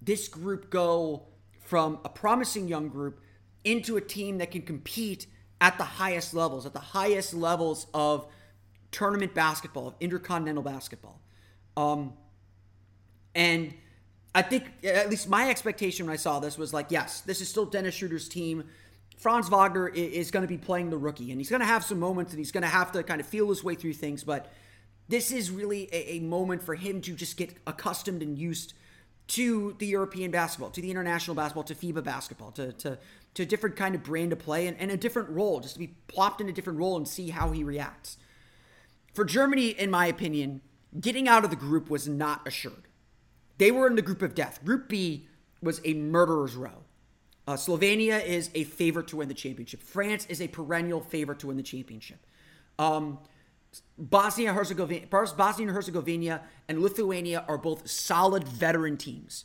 this 0.00 0.28
group 0.28 0.68
go 0.68 1.26
from 1.60 1.98
a 2.04 2.08
promising 2.08 2.68
young 2.68 2.88
group 2.88 3.20
into 3.64 3.96
a 3.96 4.00
team 4.00 4.38
that 4.38 4.50
can 4.50 4.62
compete 4.62 5.26
at 5.60 5.78
the 5.78 5.84
highest 5.84 6.34
levels, 6.34 6.66
at 6.66 6.72
the 6.72 6.80
highest 6.80 7.32
levels 7.32 7.86
of 7.94 8.26
tournament 8.92 9.34
basketball, 9.34 9.88
of 9.88 9.94
intercontinental 9.98 10.62
basketball. 10.62 11.20
Um, 11.76 12.12
and 13.34 13.74
I 14.34 14.42
think, 14.42 14.64
at 14.84 15.10
least 15.10 15.28
my 15.28 15.50
expectation 15.50 16.06
when 16.06 16.12
I 16.12 16.16
saw 16.16 16.38
this 16.38 16.56
was 16.56 16.72
like, 16.72 16.86
yes, 16.90 17.22
this 17.22 17.40
is 17.40 17.48
still 17.48 17.66
Dennis 17.66 17.94
Schroeder's 17.94 18.28
team. 18.28 18.64
Franz 19.18 19.48
Wagner 19.48 19.88
is 19.88 20.30
going 20.30 20.42
to 20.42 20.48
be 20.48 20.58
playing 20.58 20.90
the 20.90 20.98
rookie, 20.98 21.30
and 21.30 21.40
he's 21.40 21.50
going 21.50 21.60
to 21.60 21.66
have 21.66 21.84
some 21.84 21.98
moments, 21.98 22.32
and 22.32 22.38
he's 22.38 22.52
going 22.52 22.62
to 22.62 22.68
have 22.68 22.92
to 22.92 23.02
kind 23.02 23.20
of 23.20 23.26
feel 23.26 23.48
his 23.48 23.62
way 23.62 23.74
through 23.74 23.92
things. 23.94 24.24
But 24.24 24.52
this 25.08 25.32
is 25.32 25.50
really 25.50 25.88
a, 25.92 26.16
a 26.16 26.20
moment 26.20 26.62
for 26.62 26.74
him 26.74 27.00
to 27.02 27.14
just 27.14 27.36
get 27.36 27.54
accustomed 27.66 28.22
and 28.22 28.38
used 28.38 28.74
to 29.28 29.76
the 29.78 29.86
European 29.86 30.30
basketball, 30.30 30.70
to 30.70 30.80
the 30.80 30.90
international 30.90 31.34
basketball, 31.34 31.64
to 31.64 31.74
FIBA 31.74 32.02
basketball, 32.02 32.50
to 32.52 32.72
to, 32.72 32.98
to 33.34 33.42
a 33.42 33.46
different 33.46 33.76
kind 33.76 33.94
of 33.94 34.02
brand 34.02 34.30
to 34.30 34.36
play 34.36 34.66
and, 34.66 34.78
and 34.78 34.90
a 34.90 34.96
different 34.96 35.28
role, 35.30 35.60
just 35.60 35.74
to 35.74 35.78
be 35.78 35.94
plopped 36.08 36.40
in 36.40 36.48
a 36.48 36.52
different 36.52 36.78
role 36.78 36.96
and 36.96 37.06
see 37.06 37.30
how 37.30 37.50
he 37.50 37.62
reacts. 37.64 38.16
For 39.12 39.24
Germany, 39.24 39.68
in 39.68 39.90
my 39.90 40.06
opinion, 40.06 40.62
getting 40.98 41.28
out 41.28 41.44
of 41.44 41.50
the 41.50 41.56
group 41.56 41.90
was 41.90 42.08
not 42.08 42.46
assured. 42.46 42.88
They 43.58 43.70
were 43.70 43.86
in 43.86 43.96
the 43.96 44.02
group 44.02 44.22
of 44.22 44.34
death. 44.34 44.64
Group 44.64 44.88
B 44.88 45.28
was 45.62 45.80
a 45.84 45.94
murderer's 45.94 46.54
row. 46.54 46.84
Uh, 47.46 47.54
Slovenia 47.54 48.24
is 48.24 48.50
a 48.54 48.64
favorite 48.64 49.08
to 49.08 49.16
win 49.16 49.28
the 49.28 49.34
championship. 49.34 49.82
France 49.82 50.26
is 50.28 50.40
a 50.40 50.48
perennial 50.48 51.00
favorite 51.00 51.40
to 51.40 51.48
win 51.48 51.56
the 51.56 51.62
championship. 51.62 52.24
Um, 52.78 53.18
Bosnia 53.98 54.52
Herzegovina, 54.52 55.06
Bosnia 55.08 55.66
and 55.66 55.74
Herzegovina, 55.74 56.42
and 56.68 56.80
Lithuania 56.80 57.44
are 57.48 57.58
both 57.58 57.88
solid 57.88 58.44
veteran 58.44 58.96
teams. 58.96 59.44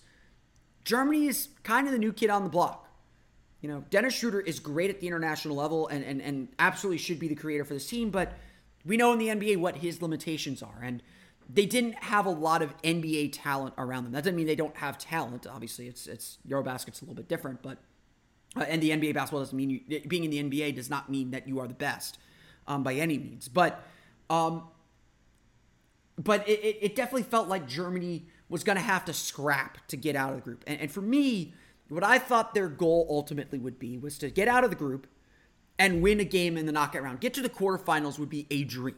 Germany 0.84 1.28
is 1.28 1.50
kind 1.64 1.88
of 1.88 1.94
the 1.94 2.00
new 2.00 2.14
kid 2.14 2.30
on 2.30 2.44
the 2.44 2.50
block. 2.50 2.88
You 3.62 3.70
know, 3.70 3.84
Dennis 3.90 4.14
Schroeder 4.14 4.40
is 4.40 4.60
great 4.60 4.90
at 4.90 5.00
the 5.00 5.08
international 5.08 5.56
level 5.56 5.88
and, 5.88 6.04
and, 6.04 6.22
and 6.22 6.48
absolutely 6.60 7.00
should 7.00 7.20
be 7.20 7.28
the 7.28 7.36
creator 7.36 7.66
for 7.66 7.74
this 7.74 7.88
team, 7.88 8.12
but 8.12 8.34
we 8.88 8.98
know 8.98 9.14
in 9.14 9.20
the 9.20 9.28
NBA 9.28 9.58
what 9.58 9.78
his 9.78 10.02
limitations 10.02 10.64
are. 10.64 10.80
And 10.82 11.04
they 11.50 11.66
didn't 11.66 11.96
have 12.04 12.26
a 12.26 12.30
lot 12.30 12.62
of 12.62 12.80
NBA 12.82 13.32
talent 13.34 13.74
around 13.78 14.04
them. 14.04 14.14
That 14.14 14.24
doesn't 14.24 14.36
mean 14.36 14.48
they 14.48 14.56
don't 14.56 14.76
have 14.78 14.98
talent. 14.98 15.48
Obviously, 15.48 15.88
it's 15.88 16.08
it's 16.08 16.40
Eurobasket's 16.48 17.02
a 17.02 17.06
little 17.06 17.16
bit 17.16 17.28
different, 17.28 17.62
but 17.62 17.78
uh, 18.56 18.66
and 18.68 18.82
the 18.82 18.90
NBA 18.92 19.14
basketball 19.14 19.42
doesn't 19.42 19.56
mean 19.56 19.70
you, 19.70 20.02
being 20.08 20.24
in 20.24 20.32
the 20.32 20.44
NBA 20.44 20.76
does 20.76 20.90
not 20.90 21.10
mean 21.10 21.32
that 21.32 21.48
you 21.48 21.60
are 21.60 21.68
the 21.68 21.74
best 21.74 22.18
um, 22.68 22.84
by 22.84 22.94
any 22.96 23.18
means. 23.18 23.48
But 23.48 23.82
um, 24.30 24.64
but 26.18 26.48
it, 26.48 26.60
it, 26.60 26.78
it 26.82 26.96
definitely 26.96 27.24
felt 27.24 27.48
like 27.48 27.68
Germany 27.68 28.26
was 28.50 28.64
going 28.64 28.78
to 28.78 28.84
have 28.84 29.06
to 29.06 29.14
scrap 29.14 29.86
to 29.88 29.98
get 29.98 30.16
out 30.16 30.32
of 30.32 30.38
the 30.38 30.42
group. 30.42 30.64
And, 30.68 30.82
and 30.82 30.92
for 30.92 31.02
me, 31.02 31.54
what 31.90 32.04
I 32.04 32.20
thought 32.20 32.54
their 32.54 32.68
goal 32.68 33.08
ultimately 33.10 33.60
would 33.60 33.80
be 33.80 33.98
was 33.98 34.18
to 34.20 34.30
get 34.30 34.48
out 34.48 34.64
of 34.64 34.70
the 34.70 34.76
group 34.76 35.08
and 35.80 36.02
win 36.02 36.20
a 36.20 36.26
game 36.26 36.58
in 36.58 36.66
the 36.66 36.72
knockout 36.72 37.04
round. 37.04 37.20
Get 37.20 37.34
to 37.36 37.42
the 37.42 37.50
quarterfinals 37.50 38.18
would 38.20 38.30
be 38.30 38.48
a 38.50 38.64
dream. 38.64 38.98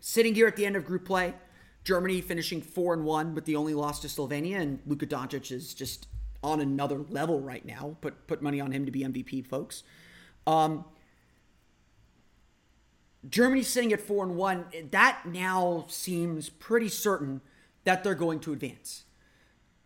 Sitting 0.00 0.34
here 0.34 0.46
at 0.46 0.56
the 0.56 0.66
end 0.66 0.76
of 0.76 0.84
group 0.84 1.04
play, 1.04 1.34
Germany 1.84 2.20
finishing 2.20 2.60
four 2.60 2.92
and 2.92 3.04
one 3.04 3.34
with 3.34 3.44
the 3.46 3.56
only 3.56 3.74
loss 3.74 4.00
to 4.00 4.08
Slovenia, 4.08 4.60
and 4.60 4.80
Luka 4.86 5.06
Doncic 5.06 5.50
is 5.50 5.74
just 5.74 6.06
on 6.42 6.60
another 6.60 7.04
level 7.08 7.40
right 7.40 7.64
now. 7.64 7.96
Put 8.00 8.26
put 8.26 8.42
money 8.42 8.60
on 8.60 8.72
him 8.72 8.84
to 8.84 8.92
be 8.92 9.00
MVP, 9.00 9.46
folks. 9.46 9.82
Um, 10.46 10.84
Germany 13.28 13.62
sitting 13.62 13.92
at 13.92 14.00
four 14.00 14.24
and 14.24 14.36
one. 14.36 14.66
That 14.90 15.22
now 15.26 15.86
seems 15.88 16.48
pretty 16.48 16.88
certain 16.88 17.40
that 17.84 18.04
they're 18.04 18.14
going 18.14 18.40
to 18.40 18.52
advance. 18.52 19.04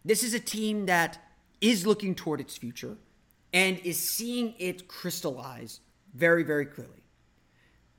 This 0.04 0.22
is 0.22 0.34
a 0.34 0.40
team 0.40 0.86
that 0.86 1.18
is 1.60 1.86
looking 1.86 2.14
toward 2.14 2.40
its 2.40 2.56
future 2.56 2.96
and 3.52 3.78
is 3.80 3.98
seeing 3.98 4.54
it 4.58 4.88
crystallize 4.88 5.80
very, 6.14 6.42
very 6.42 6.66
clearly. 6.66 7.02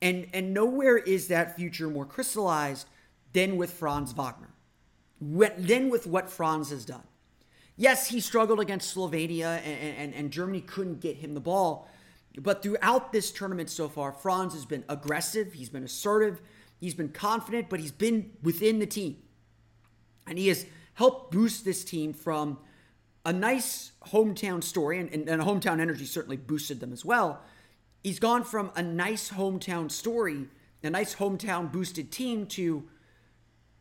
And 0.02 0.26
and 0.32 0.52
nowhere 0.52 0.96
is 0.96 1.28
that 1.28 1.56
future 1.56 1.88
more 1.88 2.04
crystallized 2.04 2.88
than 3.32 3.56
with 3.56 3.72
Franz 3.72 4.12
Wagner. 4.12 4.50
Than 5.20 5.88
with 5.88 6.06
what 6.06 6.28
Franz 6.28 6.70
has 6.70 6.84
done. 6.84 7.04
Yes, 7.76 8.08
he 8.08 8.20
struggled 8.20 8.60
against 8.60 8.94
Slovenia 8.94 9.58
and, 9.64 9.96
and, 9.96 10.14
and 10.14 10.30
Germany 10.30 10.60
couldn't 10.60 11.00
get 11.00 11.16
him 11.16 11.34
the 11.34 11.40
ball. 11.40 11.88
But 12.38 12.62
throughout 12.62 13.12
this 13.12 13.30
tournament 13.30 13.70
so 13.70 13.88
far, 13.88 14.12
Franz 14.12 14.54
has 14.54 14.64
been 14.64 14.84
aggressive, 14.88 15.52
he's 15.52 15.68
been 15.68 15.84
assertive, 15.84 16.40
he's 16.80 16.94
been 16.94 17.10
confident, 17.10 17.68
but 17.68 17.80
he's 17.80 17.92
been 17.92 18.32
within 18.42 18.78
the 18.78 18.86
team. 18.86 19.16
And 20.26 20.38
he 20.38 20.48
has 20.48 20.66
helped 20.94 21.32
boost 21.32 21.64
this 21.64 21.84
team 21.84 22.12
from 22.12 22.58
a 23.24 23.32
nice 23.32 23.92
hometown 24.08 24.62
story, 24.62 24.98
and, 24.98 25.10
and, 25.10 25.28
and 25.28 25.42
hometown 25.42 25.80
energy 25.80 26.04
certainly 26.04 26.36
boosted 26.36 26.80
them 26.80 26.92
as 26.92 27.04
well, 27.04 27.40
he's 28.02 28.18
gone 28.18 28.44
from 28.44 28.70
a 28.76 28.82
nice 28.82 29.30
hometown 29.30 29.90
story, 29.90 30.48
a 30.82 30.90
nice 30.90 31.14
hometown 31.16 31.72
boosted 31.72 32.12
team 32.12 32.46
to 32.46 32.84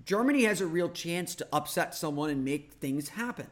Germany 0.06 0.44
has 0.44 0.62
a 0.62 0.68
real 0.68 0.90
chance 0.90 1.36
to 1.36 1.48
upset 1.54 1.96
someone 1.96 2.30
and 2.30 2.44
make 2.44 2.74
things 2.74 3.10
happen. 3.10 3.48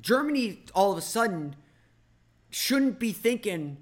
Germany 0.00 0.64
all 0.74 0.92
of 0.92 0.98
a 0.98 1.02
sudden 1.02 1.56
shouldn't 2.50 2.98
be 2.98 3.12
thinking 3.12 3.78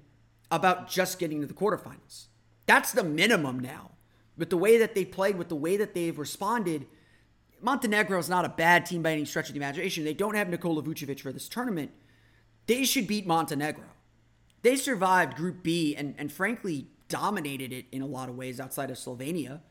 about 0.49 0.89
just 0.89 1.19
getting 1.19 1.41
to 1.41 1.47
the 1.47 1.53
quarterfinals. 1.53 2.27
That's 2.65 2.91
the 2.91 3.03
minimum 3.03 3.59
now. 3.59 3.91
With 4.37 4.49
the 4.49 4.57
way 4.57 4.77
that 4.77 4.95
they 4.95 5.05
played, 5.05 5.37
with 5.37 5.49
the 5.49 5.55
way 5.55 5.77
that 5.77 5.93
they've 5.93 6.17
responded, 6.17 6.87
Montenegro 7.63 8.19
is 8.19 8.29
not 8.29 8.43
a 8.43 8.49
bad 8.49 8.85
team 8.85 9.01
by 9.01 9.13
any 9.13 9.25
stretch 9.25 9.47
of 9.47 9.53
the 9.53 9.59
imagination. 9.59 10.03
They 10.03 10.13
don't 10.13 10.35
have 10.35 10.49
Nikola 10.49 10.83
Vucevic 10.83 11.21
for 11.21 11.31
this 11.31 11.47
tournament. 11.47 11.91
They 12.67 12.83
should 12.83 13.07
beat 13.07 13.25
Montenegro. 13.25 13.85
They 14.61 14.75
survived 14.75 15.35
Group 15.35 15.63
B 15.63 15.95
and, 15.95 16.13
and 16.17 16.31
frankly 16.31 16.87
dominated 17.07 17.71
it 17.71 17.85
in 17.91 18.01
a 18.01 18.05
lot 18.05 18.27
of 18.27 18.35
ways 18.35 18.59
outside 18.59 18.91
of 18.91 18.97
Slovenia. 18.97 19.61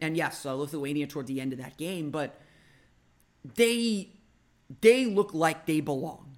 And 0.00 0.16
yes, 0.16 0.44
uh, 0.44 0.54
Lithuania 0.54 1.06
toward 1.06 1.26
the 1.26 1.40
end 1.40 1.52
of 1.52 1.58
that 1.58 1.76
game, 1.78 2.10
but 2.10 2.40
they 3.56 4.10
they 4.80 5.06
look 5.06 5.32
like 5.32 5.64
they 5.64 5.80
belong. 5.80 6.36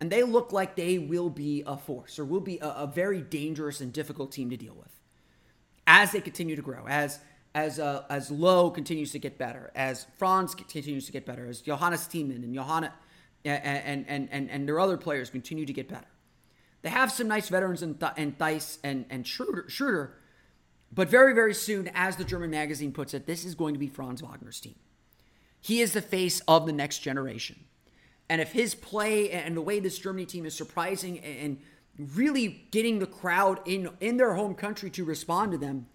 And 0.00 0.10
they 0.10 0.22
look 0.22 0.52
like 0.52 0.76
they 0.76 0.98
will 0.98 1.30
be 1.30 1.62
a 1.66 1.76
force 1.76 2.18
or 2.18 2.24
will 2.24 2.40
be 2.40 2.58
a, 2.58 2.68
a 2.68 2.86
very 2.86 3.20
dangerous 3.20 3.80
and 3.80 3.92
difficult 3.92 4.32
team 4.32 4.50
to 4.50 4.56
deal 4.56 4.74
with 4.74 5.00
as 5.86 6.12
they 6.12 6.20
continue 6.20 6.56
to 6.56 6.62
grow, 6.62 6.86
as 6.86 7.18
as 7.54 7.78
uh, 7.78 8.04
as 8.08 8.30
Lo 8.30 8.70
continues 8.70 9.12
to 9.12 9.18
get 9.18 9.38
better, 9.38 9.70
as 9.74 10.06
Franz 10.18 10.54
continues 10.54 11.06
to 11.06 11.12
get 11.12 11.26
better, 11.26 11.46
as 11.46 11.60
Johannes 11.60 12.06
Thiemann 12.06 12.44
and 12.44 12.54
Johanna 12.54 12.92
and 13.44 14.06
and 14.08 14.28
and 14.30 14.50
and 14.50 14.68
their 14.68 14.78
other 14.78 14.96
players 14.96 15.30
continue 15.30 15.66
to 15.66 15.72
get 15.72 15.88
better. 15.88 16.06
They 16.82 16.90
have 16.90 17.12
some 17.12 17.28
nice 17.28 17.48
veterans 17.48 17.82
in, 17.82 17.96
Th- 17.96 18.12
in 18.16 18.34
and, 18.82 19.04
and 19.10 19.26
Schroeder, 19.26 19.66
Schroeder, 19.68 20.14
but 20.92 21.08
very, 21.08 21.34
very 21.34 21.54
soon, 21.54 21.90
as 21.94 22.16
the 22.16 22.24
German 22.24 22.50
magazine 22.50 22.92
puts 22.92 23.12
it, 23.14 23.26
this 23.26 23.44
is 23.44 23.54
going 23.54 23.74
to 23.74 23.78
be 23.78 23.86
Franz 23.86 24.22
Wagner's 24.22 24.60
team. 24.60 24.76
He 25.60 25.82
is 25.82 25.92
the 25.92 26.00
face 26.00 26.40
of 26.48 26.66
the 26.66 26.72
next 26.72 27.00
generation. 27.00 27.56
And 28.28 28.40
if 28.40 28.52
his 28.52 28.74
play 28.74 29.30
and 29.30 29.56
the 29.56 29.60
way 29.60 29.78
this 29.78 29.98
Germany 29.98 30.24
team 30.24 30.46
is 30.46 30.54
surprising 30.54 31.18
and 31.18 31.58
really 32.14 32.66
getting 32.70 32.98
the 32.98 33.06
crowd 33.06 33.60
in, 33.66 33.90
in 34.00 34.16
their 34.16 34.34
home 34.34 34.54
country 34.54 34.88
to 34.90 35.04
respond 35.04 35.52
to 35.52 35.58
them, 35.58 35.86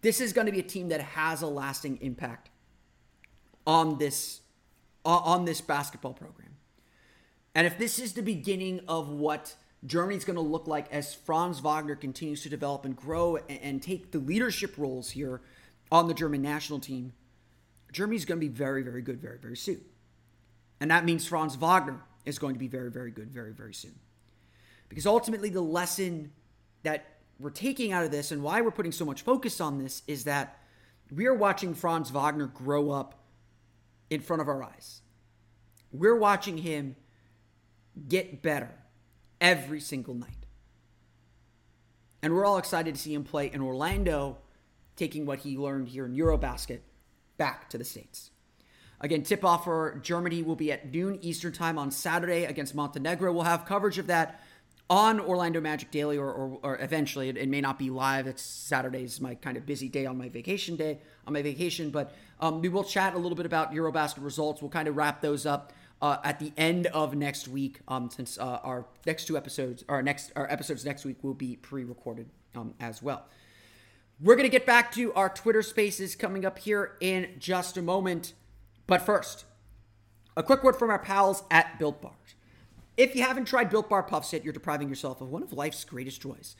this 0.00 0.20
is 0.20 0.32
going 0.32 0.46
to 0.46 0.52
be 0.52 0.60
a 0.60 0.64
team 0.64 0.88
that 0.88 1.00
has 1.00 1.42
a 1.42 1.46
lasting 1.46 1.98
impact 2.00 2.50
on 3.66 3.98
this 3.98 4.40
on 5.04 5.44
this 5.44 5.60
basketball 5.60 6.12
program. 6.12 6.50
And 7.54 7.66
if 7.66 7.76
this 7.76 7.98
is 7.98 8.12
the 8.12 8.22
beginning 8.22 8.80
of 8.86 9.08
what 9.08 9.56
Germany's 9.84 10.24
going 10.24 10.36
to 10.36 10.42
look 10.42 10.68
like 10.68 10.90
as 10.92 11.12
Franz 11.12 11.58
Wagner 11.58 11.96
continues 11.96 12.42
to 12.42 12.48
develop 12.48 12.84
and 12.84 12.96
grow 12.96 13.36
and, 13.48 13.82
take 13.82 14.12
the 14.12 14.18
leadership 14.18 14.78
roles 14.78 15.10
here 15.10 15.40
on 15.90 16.06
the 16.06 16.14
German 16.14 16.40
national 16.40 16.78
team, 16.78 17.12
Germany's 17.90 18.24
going 18.24 18.40
to 18.40 18.46
be 18.46 18.52
very, 18.52 18.82
very 18.82 19.02
good 19.02 19.20
very, 19.20 19.38
very 19.38 19.56
soon. 19.56 19.80
And 20.80 20.90
that 20.90 21.04
means 21.04 21.26
Franz 21.26 21.56
Wagner 21.56 22.00
is 22.24 22.38
going 22.38 22.54
to 22.54 22.60
be 22.60 22.68
very, 22.68 22.90
very 22.90 23.10
good 23.10 23.30
very, 23.30 23.52
very 23.52 23.74
soon. 23.74 23.98
Because 24.88 25.06
ultimately, 25.06 25.48
the 25.48 25.60
lesson 25.60 26.32
that 26.82 27.11
we're 27.38 27.50
taking 27.50 27.92
out 27.92 28.04
of 28.04 28.10
this 28.10 28.30
and 28.30 28.42
why 28.42 28.60
we're 28.60 28.70
putting 28.70 28.92
so 28.92 29.04
much 29.04 29.22
focus 29.22 29.60
on 29.60 29.78
this 29.78 30.02
is 30.06 30.24
that 30.24 30.58
we 31.10 31.26
are 31.26 31.34
watching 31.34 31.74
Franz 31.74 32.10
Wagner 32.10 32.46
grow 32.46 32.90
up 32.90 33.22
in 34.10 34.20
front 34.20 34.42
of 34.42 34.48
our 34.48 34.62
eyes. 34.62 35.02
We're 35.90 36.16
watching 36.16 36.58
him 36.58 36.96
get 38.08 38.42
better 38.42 38.70
every 39.40 39.80
single 39.80 40.14
night. 40.14 40.46
And 42.22 42.32
we're 42.32 42.44
all 42.44 42.58
excited 42.58 42.94
to 42.94 43.00
see 43.00 43.12
him 43.12 43.24
play 43.24 43.50
in 43.52 43.60
Orlando, 43.60 44.38
taking 44.96 45.26
what 45.26 45.40
he 45.40 45.58
learned 45.58 45.88
here 45.88 46.06
in 46.06 46.14
Eurobasket 46.14 46.80
back 47.36 47.68
to 47.70 47.78
the 47.78 47.84
States. 47.84 48.30
Again, 49.00 49.24
tip 49.24 49.44
off 49.44 49.64
for 49.64 49.98
Germany 50.02 50.44
will 50.44 50.54
be 50.54 50.70
at 50.70 50.92
noon 50.92 51.18
Eastern 51.22 51.52
Time 51.52 51.76
on 51.76 51.90
Saturday 51.90 52.44
against 52.44 52.74
Montenegro. 52.74 53.32
We'll 53.32 53.42
have 53.42 53.66
coverage 53.66 53.98
of 53.98 54.06
that 54.06 54.40
on 54.92 55.18
Orlando 55.18 55.58
Magic 55.58 55.90
Daily, 55.90 56.18
or, 56.18 56.30
or, 56.30 56.58
or 56.62 56.78
eventually 56.78 57.30
it, 57.30 57.38
it, 57.38 57.48
may 57.48 57.62
not 57.62 57.78
be 57.78 57.88
live. 57.88 58.26
It's 58.26 58.42
Saturday's 58.42 59.22
my 59.22 59.34
kind 59.34 59.56
of 59.56 59.64
busy 59.64 59.88
day 59.88 60.04
on 60.04 60.18
my 60.18 60.28
vacation 60.28 60.76
day 60.76 61.00
on 61.26 61.32
my 61.32 61.40
vacation, 61.40 61.88
but 61.88 62.14
um, 62.40 62.60
we 62.60 62.68
will 62.68 62.84
chat 62.84 63.14
a 63.14 63.16
little 63.16 63.34
bit 63.34 63.46
about 63.46 63.72
EuroBasket 63.72 64.22
results. 64.22 64.60
We'll 64.60 64.70
kind 64.70 64.88
of 64.88 64.96
wrap 64.98 65.22
those 65.22 65.46
up 65.46 65.72
uh, 66.02 66.18
at 66.24 66.38
the 66.38 66.52
end 66.58 66.88
of 66.88 67.14
next 67.14 67.48
week, 67.48 67.80
um, 67.88 68.10
since 68.10 68.36
uh, 68.36 68.60
our 68.62 68.84
next 69.06 69.24
two 69.24 69.34
episodes, 69.34 69.82
our 69.88 70.02
next 70.02 70.30
our 70.36 70.46
episodes 70.52 70.84
next 70.84 71.06
week 71.06 71.24
will 71.24 71.32
be 71.32 71.56
pre-recorded 71.56 72.28
um, 72.54 72.74
as 72.78 73.02
well. 73.02 73.24
We're 74.20 74.36
gonna 74.36 74.50
get 74.50 74.66
back 74.66 74.92
to 74.92 75.10
our 75.14 75.30
Twitter 75.30 75.62
Spaces 75.62 76.14
coming 76.14 76.44
up 76.44 76.58
here 76.58 76.98
in 77.00 77.30
just 77.38 77.78
a 77.78 77.82
moment, 77.82 78.34
but 78.86 79.00
first, 79.00 79.46
a 80.36 80.42
quick 80.42 80.62
word 80.62 80.76
from 80.76 80.90
our 80.90 80.98
pals 80.98 81.44
at 81.50 81.78
Built 81.78 82.02
Bars. 82.02 82.34
If 82.96 83.16
you 83.16 83.22
haven't 83.22 83.46
tried 83.46 83.70
Built 83.70 83.88
Bar 83.88 84.02
Puffs 84.02 84.32
yet, 84.32 84.44
you're 84.44 84.52
depriving 84.52 84.88
yourself 84.88 85.20
of 85.22 85.30
one 85.30 85.42
of 85.42 85.52
life's 85.52 85.84
greatest 85.84 86.20
joys. 86.20 86.56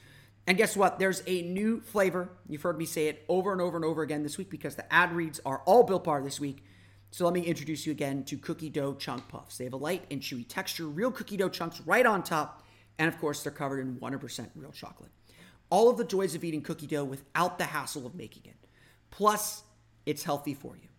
And 0.47 0.57
guess 0.57 0.75
what? 0.75 0.97
There's 0.97 1.21
a 1.27 1.43
new 1.43 1.79
flavor. 1.81 2.29
You've 2.49 2.63
heard 2.63 2.77
me 2.77 2.85
say 2.85 3.07
it 3.07 3.23
over 3.29 3.51
and 3.51 3.61
over 3.61 3.77
and 3.77 3.85
over 3.85 4.01
again 4.01 4.23
this 4.23 4.37
week 4.37 4.49
because 4.49 4.75
the 4.75 4.91
ad 4.91 5.13
reads 5.13 5.39
are 5.45 5.61
all 5.65 5.83
Built 5.83 6.05
Bar 6.05 6.23
this 6.23 6.39
week. 6.39 6.65
So 7.11 7.25
let 7.25 7.35
me 7.35 7.41
introduce 7.41 7.85
you 7.85 7.91
again 7.91 8.23
to 8.25 8.37
cookie 8.37 8.71
dough 8.71 8.95
chunk 8.95 9.27
puffs. 9.27 9.57
They 9.57 9.65
have 9.65 9.73
a 9.73 9.77
light 9.77 10.05
and 10.09 10.21
chewy 10.21 10.45
texture, 10.47 10.87
real 10.87 11.11
cookie 11.11 11.37
dough 11.37 11.49
chunks 11.49 11.79
right 11.81 12.05
on 12.05 12.23
top, 12.23 12.65
and 12.97 13.07
of 13.07 13.19
course, 13.19 13.43
they're 13.43 13.51
covered 13.51 13.79
in 13.79 13.97
100% 13.97 14.49
real 14.55 14.71
chocolate. 14.71 15.11
All 15.69 15.89
of 15.89 15.97
the 15.97 16.03
joys 16.03 16.33
of 16.33 16.43
eating 16.43 16.63
cookie 16.63 16.87
dough 16.87 17.03
without 17.03 17.59
the 17.59 17.65
hassle 17.65 18.07
of 18.07 18.15
making 18.15 18.43
it. 18.45 18.57
Plus, 19.11 19.61
it's 20.07 20.23
healthy 20.23 20.55
for 20.55 20.75
you. 20.75 20.89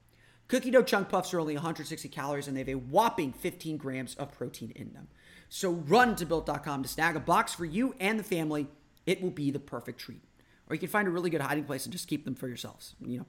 Cookie 0.47 0.71
dough 0.71 0.83
chunk 0.83 1.09
puffs 1.09 1.35
are 1.35 1.41
only 1.41 1.55
160 1.55 2.09
calories 2.09 2.47
and 2.47 2.57
they 2.57 2.61
have 2.61 2.69
a 2.69 2.75
whopping 2.75 3.33
15 3.33 3.77
grams 3.77 4.15
of 4.15 4.31
protein 4.31 4.73
in 4.77 4.93
them. 4.93 5.09
So 5.49 5.71
run 5.71 6.17
to 6.17 6.27
built.com 6.27 6.83
to 6.83 6.89
snag 6.89 7.17
a 7.17 7.21
box 7.21 7.55
for 7.55 7.65
you 7.65 7.95
and 8.01 8.19
the 8.19 8.25
family. 8.25 8.67
It 9.07 9.23
will 9.23 9.31
be 9.31 9.51
the 9.51 9.61
perfect 9.61 10.01
treat. 10.01 10.23
Or 10.69 10.75
you 10.75 10.81
can 10.81 10.89
find 10.89 11.07
a 11.07 11.11
really 11.11 11.31
good 11.31 11.41
hiding 11.41 11.65
place 11.65 11.85
and 11.85 11.93
just 11.93 12.09
keep 12.09 12.25
them 12.25 12.35
for 12.35 12.49
yourselves. 12.49 12.95
You 13.01 13.19
know, 13.19 13.27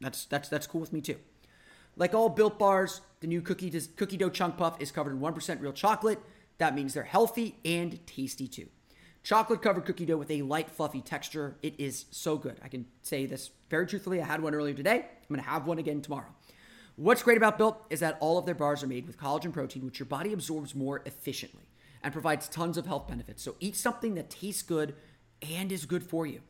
that's 0.00 0.24
that's 0.26 0.48
that's 0.48 0.66
cool 0.66 0.80
with 0.80 0.92
me 0.92 1.00
too. 1.00 1.16
Like 1.96 2.14
all 2.14 2.28
built 2.28 2.58
bars, 2.58 3.00
the 3.20 3.26
new 3.26 3.40
cookie, 3.40 3.70
cookie 3.96 4.16
dough 4.16 4.28
chunk 4.30 4.56
puff 4.58 4.80
is 4.80 4.92
covered 4.92 5.12
in 5.12 5.20
1% 5.20 5.60
real 5.60 5.72
chocolate. 5.72 6.20
That 6.58 6.74
means 6.74 6.94
they're 6.94 7.04
healthy 7.04 7.56
and 7.64 8.04
tasty 8.06 8.46
too. 8.46 8.68
Chocolate 9.22 9.60
covered 9.60 9.84
cookie 9.84 10.06
dough 10.06 10.18
with 10.18 10.30
a 10.30 10.42
light, 10.42 10.70
fluffy 10.70 11.00
texture. 11.00 11.56
It 11.62 11.74
is 11.78 12.04
so 12.10 12.36
good. 12.36 12.60
I 12.62 12.68
can 12.68 12.86
say 13.02 13.26
this 13.26 13.50
very 13.70 13.86
truthfully. 13.86 14.20
I 14.20 14.24
had 14.24 14.40
one 14.40 14.54
earlier 14.54 14.74
today. 14.74 14.98
I'm 14.98 15.28
going 15.28 15.42
to 15.42 15.48
have 15.48 15.66
one 15.66 15.78
again 15.78 16.00
tomorrow. 16.00 16.32
What's 16.96 17.22
great 17.22 17.36
about 17.36 17.58
Built 17.58 17.84
is 17.90 18.00
that 18.00 18.16
all 18.20 18.38
of 18.38 18.46
their 18.46 18.54
bars 18.54 18.82
are 18.82 18.86
made 18.86 19.06
with 19.06 19.18
collagen 19.18 19.52
protein, 19.52 19.84
which 19.84 19.98
your 19.98 20.06
body 20.06 20.32
absorbs 20.32 20.74
more 20.74 21.02
efficiently 21.04 21.68
and 22.02 22.10
provides 22.10 22.48
tons 22.48 22.78
of 22.78 22.86
health 22.86 23.06
benefits. 23.06 23.42
So 23.42 23.54
eat 23.60 23.76
something 23.76 24.14
that 24.14 24.30
tastes 24.30 24.62
good 24.62 24.94
and 25.42 25.70
is 25.70 25.84
good 25.84 26.02
for 26.02 26.26
you. 26.26 26.40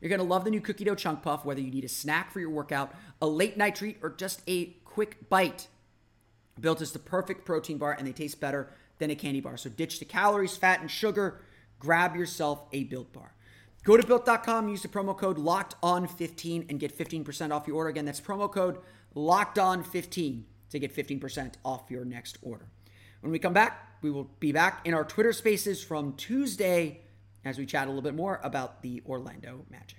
You're 0.00 0.16
to 0.16 0.24
love 0.24 0.42
the 0.42 0.50
new 0.50 0.60
cookie 0.60 0.82
dough 0.82 0.96
chunk 0.96 1.22
puff, 1.22 1.44
whether 1.44 1.60
you 1.60 1.70
need 1.70 1.84
a 1.84 1.88
snack 1.88 2.32
for 2.32 2.40
your 2.40 2.50
workout, 2.50 2.92
a 3.20 3.26
late 3.28 3.56
night 3.56 3.76
treat, 3.76 3.98
or 4.02 4.10
just 4.10 4.42
a 4.48 4.66
quick 4.84 5.28
bite. 5.30 5.68
Built 6.60 6.80
is 6.80 6.90
the 6.90 6.98
perfect 6.98 7.44
protein 7.44 7.78
bar 7.78 7.92
and 7.96 8.04
they 8.04 8.12
taste 8.12 8.40
better 8.40 8.72
than 8.98 9.10
a 9.10 9.14
candy 9.14 9.40
bar. 9.40 9.56
So 9.56 9.70
ditch 9.70 10.00
the 10.00 10.04
calories, 10.04 10.56
fat, 10.56 10.80
and 10.80 10.90
sugar. 10.90 11.42
Grab 11.78 12.16
yourself 12.16 12.64
a 12.72 12.82
built 12.84 13.12
bar. 13.12 13.34
Go 13.84 13.96
to 13.96 14.06
built.com, 14.06 14.68
use 14.68 14.82
the 14.82 14.88
promo 14.88 15.16
code 15.16 15.38
locked 15.38 15.76
on 15.82 16.06
15 16.08 16.66
and 16.68 16.80
get 16.80 16.96
15% 16.96 17.52
off 17.52 17.68
your 17.68 17.76
order. 17.76 17.90
Again, 17.90 18.04
that's 18.04 18.20
promo 18.20 18.50
code 18.50 18.78
locked 19.14 19.58
on 19.58 19.82
15 19.82 20.44
to 20.70 20.78
get 20.78 20.94
15% 20.94 21.54
off 21.64 21.90
your 21.90 22.04
next 22.04 22.38
order. 22.42 22.66
When 23.20 23.32
we 23.32 23.38
come 23.38 23.52
back, 23.52 23.98
we 24.02 24.10
will 24.10 24.30
be 24.40 24.52
back 24.52 24.86
in 24.86 24.94
our 24.94 25.04
Twitter 25.04 25.32
spaces 25.32 25.82
from 25.82 26.14
Tuesday 26.14 27.02
as 27.44 27.58
we 27.58 27.66
chat 27.66 27.86
a 27.86 27.90
little 27.90 28.02
bit 28.02 28.14
more 28.14 28.40
about 28.42 28.82
the 28.82 29.02
Orlando 29.06 29.64
Magic. 29.70 29.98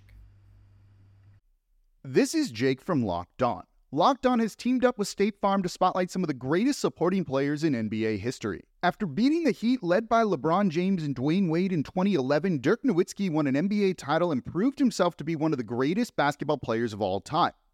This 2.04 2.36
is 2.36 2.52
Jake 2.52 2.82
from 2.82 3.06
Locked 3.06 3.42
On. 3.42 3.64
Locked 3.92 4.26
On 4.26 4.40
has 4.40 4.56
teamed 4.56 4.84
up 4.84 4.98
with 4.98 5.08
State 5.08 5.36
Farm 5.40 5.62
to 5.62 5.70
spotlight 5.70 6.10
some 6.10 6.24
of 6.24 6.28
the 6.28 6.34
greatest 6.34 6.80
supporting 6.80 7.24
players 7.24 7.64
in 7.64 7.74
NBA 7.74 8.20
history. 8.20 8.64
After 8.82 9.06
beating 9.06 9.44
the 9.44 9.52
Heat 9.52 9.84
led 9.84 10.10
by 10.10 10.24
LeBron 10.24 10.70
James 10.70 11.04
and 11.04 11.16
Dwyane 11.16 11.50
Wade 11.50 11.72
in 11.72 11.84
2011, 11.84 12.60
Dirk 12.60 12.82
Nowitzki 12.84 13.30
won 13.30 13.48
an 13.48 13.54
NBA 13.54 13.98
title 13.98 14.32
and 14.32 14.44
proved 14.44 14.80
himself 14.80 15.16
to 15.18 15.24
be 15.24 15.36
one 15.36 15.54
of 15.54 15.58
the 15.58 15.64
greatest 15.64 16.16
basketball 16.16 16.58
players 16.58 16.92
of 16.92 17.02
all 17.02 17.22
time. 17.22 17.54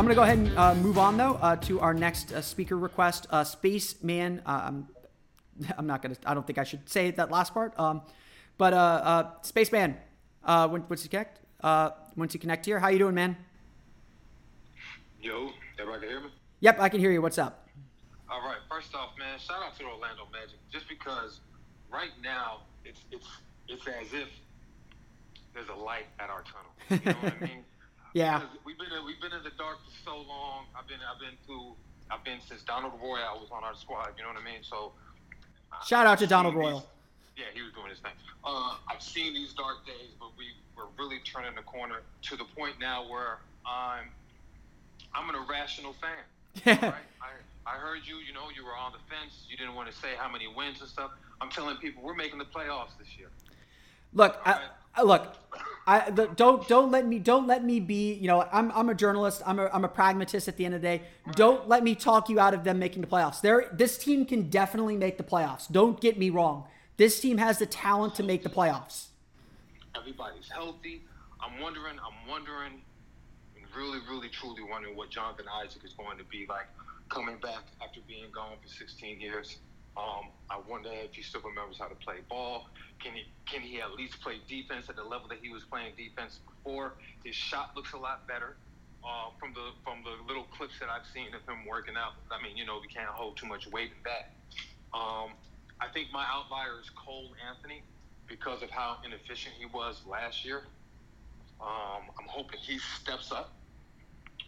I'm, 0.00 0.06
going 0.06 0.16
to 0.16 0.18
go 0.18 0.22
ahead 0.22 0.38
and 0.38 0.56
uh, 0.56 0.74
move 0.76 0.96
on, 0.96 1.18
though, 1.18 1.34
uh, 1.42 1.56
to 1.56 1.78
our 1.80 1.92
next 1.92 2.32
uh, 2.32 2.40
speaker 2.40 2.78
request. 2.78 3.26
Uh, 3.28 3.44
Spaceman, 3.44 4.40
uh, 4.46 4.62
I'm, 4.64 4.88
I'm 5.76 5.86
not 5.86 6.00
going 6.00 6.14
to, 6.14 6.20
I 6.24 6.32
don't 6.32 6.46
think 6.46 6.58
I 6.58 6.64
should 6.64 6.88
say 6.88 7.10
that 7.10 7.30
last 7.30 7.52
part. 7.52 7.78
Um, 7.78 8.00
but 8.56 8.72
uh, 8.72 9.26
Spaceman, 9.42 9.98
uh, 10.42 10.68
when, 10.68 10.86
once 10.88 11.04
you 11.04 11.10
connect, 11.10 11.40
once 12.16 12.32
you 12.32 12.40
connect 12.40 12.64
here, 12.64 12.78
how 12.78 12.88
you 12.88 12.98
doing, 12.98 13.14
man? 13.14 13.36
Yo, 15.20 15.50
everybody 15.78 16.06
can 16.06 16.08
hear 16.08 16.20
me? 16.20 16.30
Yep, 16.60 16.80
I 16.80 16.88
can 16.88 16.98
hear 16.98 17.10
you. 17.10 17.20
What's 17.20 17.36
up? 17.36 17.68
All 18.30 18.40
right. 18.40 18.56
First 18.70 18.94
off, 18.94 19.10
man, 19.18 19.38
shout 19.38 19.62
out 19.62 19.78
to 19.80 19.84
Orlando 19.84 20.26
Magic. 20.32 20.56
Just 20.72 20.88
because 20.88 21.40
right 21.92 22.12
now 22.24 22.62
it's 22.86 23.00
it's 23.12 23.26
it's 23.68 23.86
as 23.86 24.14
if 24.14 24.28
there's 25.52 25.68
a 25.68 25.74
light 25.74 26.06
at 26.18 26.30
our 26.30 26.42
tunnel. 26.42 26.72
You 26.88 27.12
know 27.12 27.18
what 27.20 27.34
I 27.42 27.44
mean? 27.44 27.64
Yeah. 28.12 28.42
We've 28.64 28.78
been 28.78 28.92
in, 28.92 29.04
we've 29.04 29.20
been 29.20 29.32
in 29.32 29.42
the 29.42 29.54
dark 29.56 29.78
for 29.84 29.92
so 30.04 30.16
long. 30.28 30.66
I've 30.76 30.88
been 30.88 30.98
I've 31.02 31.20
been 31.20 31.38
through 31.46 31.74
I've 32.10 32.24
been 32.24 32.38
since 32.46 32.62
Donald 32.62 32.94
Royal 33.00 33.38
was 33.38 33.50
on 33.52 33.62
our 33.62 33.74
squad. 33.76 34.10
You 34.16 34.24
know 34.24 34.30
what 34.30 34.40
I 34.40 34.44
mean? 34.44 34.62
So. 34.62 34.92
Shout 35.86 36.06
out 36.06 36.18
to 36.18 36.26
Donald 36.26 36.54
Royal. 36.56 36.84
Yeah, 37.36 37.44
he 37.54 37.62
was 37.62 37.72
doing 37.72 37.88
his 37.88 38.00
thing. 38.00 38.12
Uh, 38.44 38.74
I've 38.88 39.00
seen 39.00 39.32
these 39.32 39.52
dark 39.54 39.86
days, 39.86 40.12
but 40.18 40.30
we 40.36 40.46
we're 40.76 40.90
really 40.98 41.20
turning 41.24 41.54
the 41.54 41.62
corner 41.62 42.02
to 42.22 42.36
the 42.36 42.44
point 42.44 42.74
now 42.80 43.08
where 43.08 43.38
I'm 43.64 44.08
I'm 45.14 45.28
an 45.28 45.36
irrational 45.36 45.94
fan. 45.94 46.10
Yeah. 46.66 46.84
right? 46.84 46.94
I, 47.22 47.70
I 47.70 47.78
heard 47.78 48.00
you. 48.04 48.16
You 48.16 48.34
know, 48.34 48.50
you 48.54 48.64
were 48.64 48.76
on 48.76 48.90
the 48.90 48.98
fence. 49.08 49.44
You 49.48 49.56
didn't 49.56 49.76
want 49.76 49.88
to 49.88 49.96
say 49.96 50.08
how 50.18 50.28
many 50.28 50.48
wins 50.48 50.80
and 50.80 50.90
stuff. 50.90 51.12
I'm 51.40 51.48
telling 51.48 51.76
people 51.76 52.02
we're 52.02 52.16
making 52.16 52.38
the 52.38 52.44
playoffs 52.44 52.98
this 52.98 53.16
year. 53.16 53.28
Look, 54.12 54.36
I, 54.44 54.52
I, 54.52 54.60
Uh, 54.96 55.02
look, 55.02 55.36
I 55.86 56.10
the, 56.10 56.26
don't 56.26 56.66
don't 56.68 56.90
let 56.90 57.06
me 57.06 57.18
don't 57.18 57.46
let 57.46 57.64
me 57.64 57.80
be. 57.80 58.14
You 58.14 58.28
know, 58.28 58.46
I'm 58.52 58.70
I'm 58.72 58.88
a 58.88 58.94
journalist. 58.94 59.42
I'm 59.46 59.58
a 59.58 59.68
I'm 59.72 59.84
a 59.84 59.88
pragmatist 59.88 60.48
at 60.48 60.56
the 60.56 60.64
end 60.64 60.74
of 60.74 60.82
the 60.82 60.86
day. 60.86 61.02
Don't 61.32 61.68
let 61.68 61.82
me 61.82 61.94
talk 61.94 62.28
you 62.28 62.38
out 62.38 62.54
of 62.54 62.64
them 62.64 62.78
making 62.78 63.00
the 63.00 63.08
playoffs. 63.08 63.40
There, 63.40 63.68
this 63.72 63.98
team 63.98 64.24
can 64.24 64.50
definitely 64.50 64.96
make 64.96 65.16
the 65.16 65.24
playoffs. 65.24 65.70
Don't 65.70 66.00
get 66.00 66.18
me 66.18 66.30
wrong. 66.30 66.64
This 66.96 67.18
team 67.20 67.38
has 67.38 67.58
the 67.58 67.66
talent 67.66 68.14
to 68.16 68.22
make 68.22 68.42
the 68.42 68.50
playoffs. 68.50 69.06
Everybody's 69.96 70.48
healthy. 70.48 71.02
I'm 71.40 71.60
wondering. 71.60 71.96
I'm 71.98 72.28
wondering. 72.28 72.82
Really, 73.76 74.00
really, 74.08 74.28
truly 74.28 74.62
wondering 74.68 74.96
what 74.96 75.10
Jonathan 75.10 75.46
Isaac 75.64 75.84
is 75.84 75.92
going 75.92 76.18
to 76.18 76.24
be 76.24 76.44
like 76.48 76.66
coming 77.08 77.36
back 77.38 77.66
after 77.82 78.00
being 78.06 78.26
gone 78.32 78.56
for 78.60 78.68
16 78.68 79.20
years. 79.20 79.58
Um, 79.96 80.30
I 80.50 80.58
wonder 80.68 80.90
if 80.92 81.14
he 81.14 81.22
still 81.22 81.42
remembers 81.42 81.78
how 81.78 81.88
to 81.88 81.94
play 81.96 82.22
ball. 82.28 82.68
Can 83.02 83.14
he 83.14 83.24
can 83.50 83.60
he 83.60 83.80
at 83.80 83.92
least 83.92 84.20
play 84.20 84.40
defense 84.48 84.88
at 84.88 84.96
the 84.96 85.02
level 85.02 85.28
that 85.28 85.38
he 85.42 85.50
was 85.50 85.62
playing 85.64 85.92
defense 85.96 86.38
before? 86.46 86.94
His 87.24 87.34
shot 87.34 87.72
looks 87.74 87.92
a 87.92 87.98
lot 87.98 88.26
better 88.28 88.56
uh, 89.04 89.30
from 89.38 89.52
the 89.52 89.72
from 89.84 90.04
the 90.04 90.14
little 90.26 90.44
clips 90.56 90.78
that 90.78 90.88
I've 90.88 91.06
seen 91.12 91.34
of 91.34 91.42
him 91.42 91.66
working 91.66 91.94
out. 91.96 92.14
I 92.30 92.42
mean, 92.42 92.56
you 92.56 92.64
know, 92.66 92.78
we 92.80 92.88
can't 92.88 93.08
hold 93.08 93.36
too 93.36 93.46
much 93.46 93.66
weight 93.70 93.90
in 93.90 94.02
that. 94.04 94.32
Um, 94.96 95.34
I 95.80 95.88
think 95.92 96.08
my 96.12 96.26
outlier 96.28 96.78
is 96.80 96.90
Cole 96.90 97.32
Anthony 97.48 97.82
because 98.28 98.62
of 98.62 98.70
how 98.70 98.98
inefficient 99.04 99.54
he 99.58 99.66
was 99.66 100.02
last 100.06 100.44
year. 100.44 100.62
Um, 101.60 102.08
I'm 102.18 102.28
hoping 102.28 102.58
he 102.60 102.78
steps 102.78 103.32
up. 103.32 103.52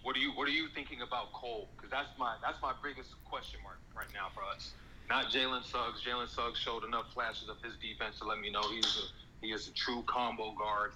What 0.02 0.16
are 0.16 0.20
you 0.20 0.32
What 0.32 0.48
are 0.48 0.52
you 0.54 0.68
thinking 0.74 1.02
about 1.02 1.32
Cole? 1.32 1.68
Because 1.76 1.90
that's 1.90 2.10
my 2.18 2.36
that's 2.42 2.60
my 2.62 2.72
biggest 2.82 3.10
question 3.24 3.60
mark 3.62 3.78
right 3.96 4.10
now 4.14 4.28
for 4.34 4.42
us. 4.44 4.72
Not 5.08 5.26
Jalen 5.30 5.64
Suggs. 5.64 6.00
Jalen 6.02 6.28
Suggs 6.28 6.58
showed 6.58 6.84
enough 6.84 7.12
flashes 7.12 7.48
of 7.48 7.56
his 7.62 7.74
defense 7.76 8.18
to 8.20 8.24
let 8.24 8.40
me 8.40 8.50
know 8.50 8.62
he's 8.70 8.84
a, 8.84 9.44
he 9.46 9.52
is 9.52 9.68
a 9.68 9.72
true 9.72 10.02
combo 10.06 10.52
guard. 10.52 10.92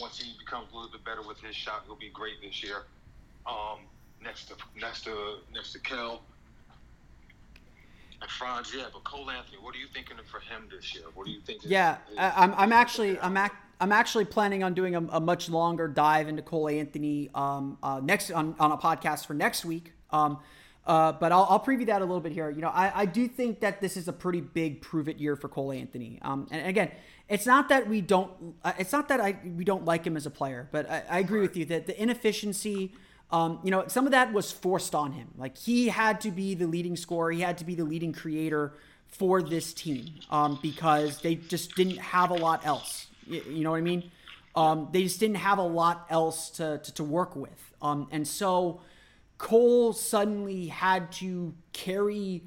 Once 0.00 0.18
he 0.18 0.32
becomes 0.38 0.68
a 0.72 0.76
little 0.76 0.90
bit 0.90 1.04
better 1.04 1.22
with 1.26 1.40
his 1.40 1.54
shot, 1.54 1.82
he'll 1.86 1.96
be 1.96 2.10
great 2.10 2.40
this 2.40 2.62
year. 2.62 2.84
Um, 3.46 3.78
next 4.22 4.48
to 4.48 4.54
next 4.80 5.04
to 5.04 5.36
next 5.52 5.72
to 5.72 5.78
Kel 5.80 6.22
and 8.22 8.30
Franz, 8.30 8.72
yeah. 8.74 8.84
But 8.92 9.04
Cole 9.04 9.30
Anthony, 9.30 9.58
what 9.60 9.74
are 9.74 9.78
you 9.78 9.86
thinking 9.92 10.16
for 10.30 10.40
him 10.40 10.68
this 10.70 10.94
year? 10.94 11.04
What 11.14 11.26
do 11.26 11.32
you 11.32 11.40
think? 11.40 11.60
Yeah, 11.64 11.96
his- 12.08 12.18
I- 12.18 12.32
I'm, 12.36 12.54
I'm 12.56 12.72
actually 12.72 13.18
I'm 13.20 13.36
ac- 13.36 13.52
I'm 13.80 13.92
actually 13.92 14.26
planning 14.26 14.62
on 14.62 14.74
doing 14.74 14.94
a, 14.94 15.00
a 15.10 15.20
much 15.20 15.48
longer 15.48 15.88
dive 15.88 16.28
into 16.28 16.42
Cole 16.42 16.68
Anthony 16.68 17.30
um, 17.34 17.76
uh, 17.82 18.00
next 18.02 18.30
on, 18.30 18.54
on 18.60 18.72
a 18.72 18.76
podcast 18.76 19.26
for 19.26 19.34
next 19.34 19.64
week. 19.64 19.92
Um, 20.10 20.38
uh, 20.86 21.12
but 21.12 21.32
I'll, 21.32 21.46
I'll 21.48 21.60
preview 21.60 21.86
that 21.86 22.02
a 22.02 22.04
little 22.04 22.20
bit 22.20 22.32
here. 22.32 22.50
You 22.50 22.62
know, 22.62 22.68
I, 22.68 23.02
I 23.02 23.06
do 23.06 23.28
think 23.28 23.60
that 23.60 23.80
this 23.80 23.96
is 23.96 24.08
a 24.08 24.12
pretty 24.12 24.40
big 24.40 24.80
prove 24.80 25.08
it 25.08 25.18
year 25.18 25.36
for 25.36 25.48
Cole 25.48 25.72
Anthony. 25.72 26.18
Um, 26.22 26.48
and 26.50 26.66
again, 26.66 26.90
it's 27.28 27.46
not 27.46 27.68
that 27.68 27.88
we 27.88 28.00
don't 28.00 28.30
uh, 28.64 28.72
it's 28.78 28.92
not 28.92 29.08
that 29.08 29.20
I 29.20 29.36
we 29.44 29.64
don't 29.64 29.84
like 29.84 30.04
him 30.04 30.16
as 30.16 30.26
a 30.26 30.30
player, 30.30 30.68
but 30.72 30.90
I, 30.90 31.02
I 31.08 31.18
agree 31.20 31.40
with 31.40 31.56
you 31.56 31.64
that 31.66 31.86
the 31.86 32.00
inefficiency. 32.00 32.92
Um, 33.32 33.60
you 33.62 33.70
know, 33.70 33.86
some 33.86 34.06
of 34.06 34.10
that 34.10 34.32
was 34.32 34.50
forced 34.50 34.92
on 34.92 35.12
him. 35.12 35.28
Like 35.38 35.56
he 35.56 35.86
had 35.86 36.20
to 36.22 36.32
be 36.32 36.56
the 36.56 36.66
leading 36.66 36.96
scorer, 36.96 37.30
he 37.30 37.42
had 37.42 37.58
to 37.58 37.64
be 37.64 37.76
the 37.76 37.84
leading 37.84 38.12
creator 38.12 38.72
for 39.06 39.40
this 39.40 39.72
team 39.72 40.06
um, 40.30 40.58
because 40.60 41.20
they 41.20 41.36
just 41.36 41.76
didn't 41.76 41.98
have 41.98 42.30
a 42.30 42.34
lot 42.34 42.66
else. 42.66 43.06
You, 43.28 43.42
you 43.48 43.62
know 43.62 43.70
what 43.70 43.76
I 43.76 43.82
mean? 43.82 44.10
Um, 44.56 44.88
they 44.90 45.04
just 45.04 45.20
didn't 45.20 45.36
have 45.36 45.58
a 45.58 45.66
lot 45.66 46.06
else 46.10 46.50
to, 46.50 46.78
to, 46.78 46.94
to 46.94 47.04
work 47.04 47.36
with. 47.36 47.72
Um, 47.80 48.08
and 48.10 48.26
so 48.26 48.80
Cole 49.40 49.94
suddenly 49.94 50.66
had 50.66 51.10
to 51.12 51.54
carry 51.72 52.42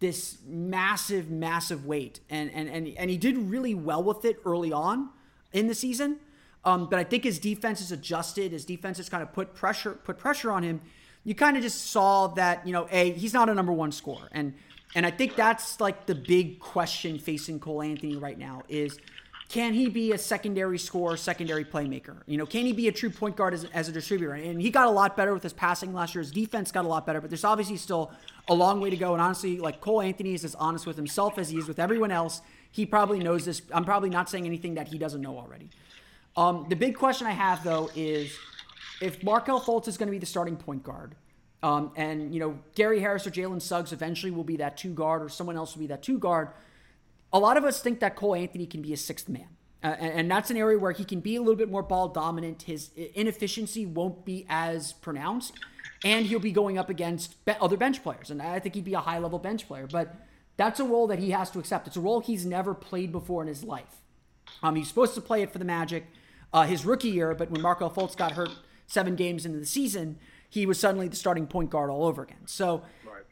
this 0.00 0.38
massive, 0.46 1.30
massive 1.30 1.84
weight. 1.84 2.20
And, 2.30 2.50
and, 2.54 2.70
and, 2.70 2.88
and 2.96 3.10
he 3.10 3.18
did 3.18 3.36
really 3.36 3.74
well 3.74 4.02
with 4.02 4.24
it 4.24 4.40
early 4.46 4.72
on 4.72 5.10
in 5.52 5.66
the 5.66 5.74
season. 5.74 6.16
Um, 6.64 6.88
but 6.88 6.98
I 6.98 7.04
think 7.04 7.24
his 7.24 7.38
defense 7.38 7.82
is 7.82 7.92
adjusted. 7.92 8.52
His 8.52 8.64
defense 8.64 8.96
has 8.96 9.10
kind 9.10 9.22
of 9.22 9.30
put 9.34 9.54
pressure 9.54 9.92
put 9.92 10.16
pressure 10.16 10.50
on 10.50 10.62
him. 10.62 10.80
You 11.22 11.34
kind 11.34 11.54
of 11.56 11.62
just 11.62 11.90
saw 11.90 12.28
that 12.28 12.66
you 12.66 12.72
know, 12.72 12.88
a 12.90 13.12
he's 13.12 13.34
not 13.34 13.50
a 13.50 13.54
number 13.54 13.72
one 13.72 13.92
scorer, 13.92 14.28
and 14.32 14.54
and 14.94 15.04
I 15.04 15.10
think 15.10 15.36
that's 15.36 15.80
like 15.80 16.06
the 16.06 16.14
big 16.14 16.60
question 16.60 17.18
facing 17.18 17.60
Cole 17.60 17.82
Anthony 17.82 18.16
right 18.16 18.38
now 18.38 18.62
is 18.68 18.98
can 19.48 19.72
he 19.72 19.88
be 19.88 20.12
a 20.12 20.18
secondary 20.18 20.78
scorer, 20.78 21.16
secondary 21.16 21.64
playmaker? 21.64 22.18
You 22.26 22.36
know, 22.36 22.44
can 22.44 22.66
he 22.66 22.74
be 22.74 22.88
a 22.88 22.92
true 22.92 23.08
point 23.08 23.34
guard 23.34 23.54
as, 23.54 23.64
as 23.72 23.88
a 23.88 23.92
distributor? 23.92 24.34
And 24.34 24.60
he 24.60 24.70
got 24.70 24.86
a 24.86 24.90
lot 24.90 25.16
better 25.16 25.32
with 25.32 25.42
his 25.42 25.54
passing 25.54 25.94
last 25.94 26.14
year. 26.14 26.20
His 26.20 26.30
defense 26.30 26.70
got 26.70 26.84
a 26.84 26.88
lot 26.88 27.06
better, 27.06 27.20
but 27.20 27.30
there's 27.30 27.44
obviously 27.44 27.78
still 27.78 28.12
a 28.48 28.54
long 28.54 28.78
way 28.78 28.90
to 28.90 28.96
go. 28.96 29.14
And 29.14 29.22
honestly, 29.22 29.58
like 29.58 29.80
Cole 29.80 30.02
Anthony 30.02 30.34
is 30.34 30.44
as 30.44 30.54
honest 30.54 30.86
with 30.86 30.96
himself 30.96 31.38
as 31.38 31.48
he 31.48 31.56
is 31.56 31.66
with 31.66 31.78
everyone 31.78 32.10
else. 32.10 32.42
He 32.72 32.84
probably 32.84 33.20
knows 33.20 33.46
this. 33.46 33.62
I'm 33.72 33.86
probably 33.86 34.10
not 34.10 34.28
saying 34.28 34.44
anything 34.44 34.74
that 34.74 34.88
he 34.88 34.98
doesn't 34.98 35.22
know 35.22 35.38
already. 35.38 35.70
Um, 36.36 36.66
the 36.68 36.76
big 36.76 36.96
question 36.96 37.26
I 37.26 37.32
have 37.32 37.64
though 37.64 37.90
is 37.96 38.36
if 39.00 39.22
Markelle 39.22 39.60
Fultz 39.60 39.88
is 39.88 39.96
going 39.96 40.08
to 40.08 40.12
be 40.12 40.18
the 40.18 40.26
starting 40.26 40.56
point 40.56 40.82
guard, 40.82 41.14
um, 41.62 41.90
and 41.96 42.32
you 42.34 42.38
know 42.38 42.58
Gary 42.74 43.00
Harris 43.00 43.26
or 43.26 43.30
Jalen 43.30 43.62
Suggs 43.62 43.92
eventually 43.92 44.30
will 44.30 44.44
be 44.44 44.56
that 44.58 44.76
two 44.76 44.92
guard, 44.92 45.22
or 45.22 45.28
someone 45.28 45.56
else 45.56 45.74
will 45.74 45.80
be 45.80 45.86
that 45.88 46.02
two 46.02 46.18
guard. 46.18 46.50
A 47.32 47.38
lot 47.38 47.56
of 47.56 47.64
us 47.64 47.80
think 47.80 48.00
that 48.00 48.16
Cole 48.16 48.34
Anthony 48.34 48.66
can 48.66 48.82
be 48.82 48.92
a 48.92 48.96
sixth 48.96 49.28
man, 49.28 49.48
uh, 49.82 49.88
and, 49.98 50.12
and 50.20 50.30
that's 50.30 50.50
an 50.50 50.56
area 50.56 50.78
where 50.78 50.92
he 50.92 51.04
can 51.04 51.20
be 51.20 51.36
a 51.36 51.40
little 51.40 51.56
bit 51.56 51.70
more 51.70 51.82
ball 51.82 52.08
dominant. 52.08 52.62
His 52.62 52.90
inefficiency 53.14 53.84
won't 53.84 54.24
be 54.24 54.46
as 54.48 54.94
pronounced, 54.94 55.54
and 56.04 56.26
he'll 56.26 56.38
be 56.38 56.52
going 56.52 56.78
up 56.78 56.88
against 56.88 57.44
be- 57.44 57.52
other 57.60 57.76
bench 57.76 58.02
players. 58.02 58.30
And 58.30 58.40
I 58.40 58.58
think 58.58 58.74
he'd 58.74 58.84
be 58.84 58.94
a 58.94 59.00
high 59.00 59.18
level 59.18 59.38
bench 59.38 59.66
player, 59.66 59.86
but 59.86 60.14
that's 60.56 60.80
a 60.80 60.84
role 60.84 61.06
that 61.08 61.18
he 61.18 61.30
has 61.30 61.50
to 61.52 61.58
accept. 61.58 61.86
It's 61.86 61.96
a 61.96 62.00
role 62.00 62.20
he's 62.20 62.46
never 62.46 62.74
played 62.74 63.12
before 63.12 63.42
in 63.42 63.48
his 63.48 63.62
life. 63.62 64.02
Um, 64.62 64.76
he's 64.76 64.88
supposed 64.88 65.14
to 65.14 65.20
play 65.20 65.42
it 65.42 65.52
for 65.52 65.58
the 65.58 65.64
Magic 65.64 66.06
uh, 66.52 66.64
his 66.64 66.84
rookie 66.84 67.10
year, 67.10 67.34
but 67.34 67.50
when 67.50 67.60
Markelle 67.60 67.90
Fultz 67.90 68.16
got 68.16 68.32
hurt 68.32 68.50
seven 68.86 69.16
games 69.16 69.44
into 69.44 69.58
the 69.58 69.66
season, 69.66 70.18
he 70.48 70.64
was 70.66 70.78
suddenly 70.78 71.08
the 71.08 71.16
starting 71.16 71.46
point 71.46 71.70
guard 71.70 71.90
all 71.90 72.04
over 72.04 72.22
again. 72.22 72.46
So, 72.46 72.82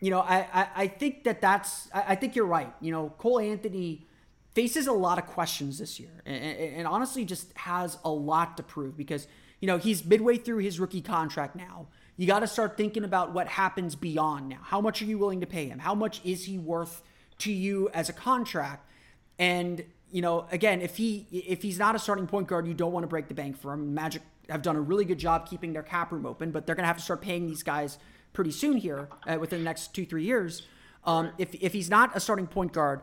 you 0.00 0.11
know, 0.11 0.20
I, 0.20 0.46
I, 0.52 0.68
I 0.76 0.87
think 0.88 1.24
that 1.24 1.40
that's, 1.40 1.88
I, 1.92 2.04
I 2.09 2.14
think 2.14 2.37
you're 2.37 2.46
right. 2.46 2.72
You 2.80 2.92
know, 2.92 3.12
Cole 3.18 3.40
Anthony 3.40 4.06
faces 4.54 4.87
a 4.87 4.92
lot 4.92 5.18
of 5.18 5.26
questions 5.26 5.78
this 5.78 6.00
year 6.00 6.22
and, 6.24 6.42
and, 6.42 6.76
and 6.76 6.87
honestly 6.87 7.24
just 7.24 7.52
has 7.56 7.98
a 8.04 8.11
lot 8.11 8.56
to 8.56 8.62
prove 8.62 8.96
because, 8.96 9.26
you 9.61 9.66
know, 9.66 9.78
he's 9.78 10.04
midway 10.04 10.37
through 10.37 10.59
his 10.59 10.80
rookie 10.80 11.00
contract 11.02 11.56
now. 11.56 11.87
You 12.16 12.26
got 12.26 12.40
to 12.40 12.46
start 12.46 12.76
thinking 12.76 13.04
about 13.04 13.35
what 13.35 13.46
happens 13.46 13.94
beyond 13.94 14.48
now. 14.48 14.61
How 14.62 14.80
much 14.80 15.02
are 15.02 15.04
you 15.04 15.18
willing 15.18 15.40
to 15.40 15.46
pay 15.46 15.66
him? 15.66 15.78
How 15.78 15.94
much 15.94 16.20
is 16.24 16.44
he 16.44 16.59
worth 16.59 17.02
to 17.38 17.52
you 17.52 17.90
as 17.92 18.09
a 18.09 18.12
contract? 18.14 18.88
And 19.38 19.85
you 20.11 20.22
know, 20.22 20.46
again, 20.50 20.80
if 20.80 20.96
he 20.96 21.26
if 21.30 21.62
he's 21.62 21.78
not 21.78 21.94
a 21.94 21.98
starting 21.98 22.26
point 22.26 22.48
guard, 22.48 22.66
you 22.66 22.72
don't 22.72 22.92
want 22.92 23.04
to 23.04 23.09
break 23.09 23.28
the 23.28 23.35
bank 23.35 23.61
for 23.61 23.72
him. 23.72 23.92
Magic 23.92 24.22
have 24.48 24.62
done 24.62 24.76
a 24.76 24.80
really 24.80 25.04
good 25.04 25.18
job 25.18 25.48
keeping 25.48 25.72
their 25.72 25.82
cap 25.82 26.12
room 26.12 26.24
open, 26.24 26.52
but 26.52 26.66
they're 26.66 26.76
going 26.76 26.85
to 26.85 26.88
have 26.88 26.96
to 26.96 27.02
start 27.02 27.20
paying 27.20 27.46
these 27.46 27.62
guys 27.62 27.98
pretty 28.37 28.53
soon 28.53 28.77
here 28.77 29.09
uh, 29.27 29.38
within 29.40 29.61
the 29.61 29.64
next 29.64 29.94
two 29.94 30.05
three 30.05 30.25
years. 30.25 30.62
Um, 31.05 31.33
if 31.38 31.55
if 31.55 31.72
he's 31.72 31.90
not 31.90 32.14
a 32.14 32.20
starting 32.20 32.46
point 32.46 32.72
guard, 32.72 33.01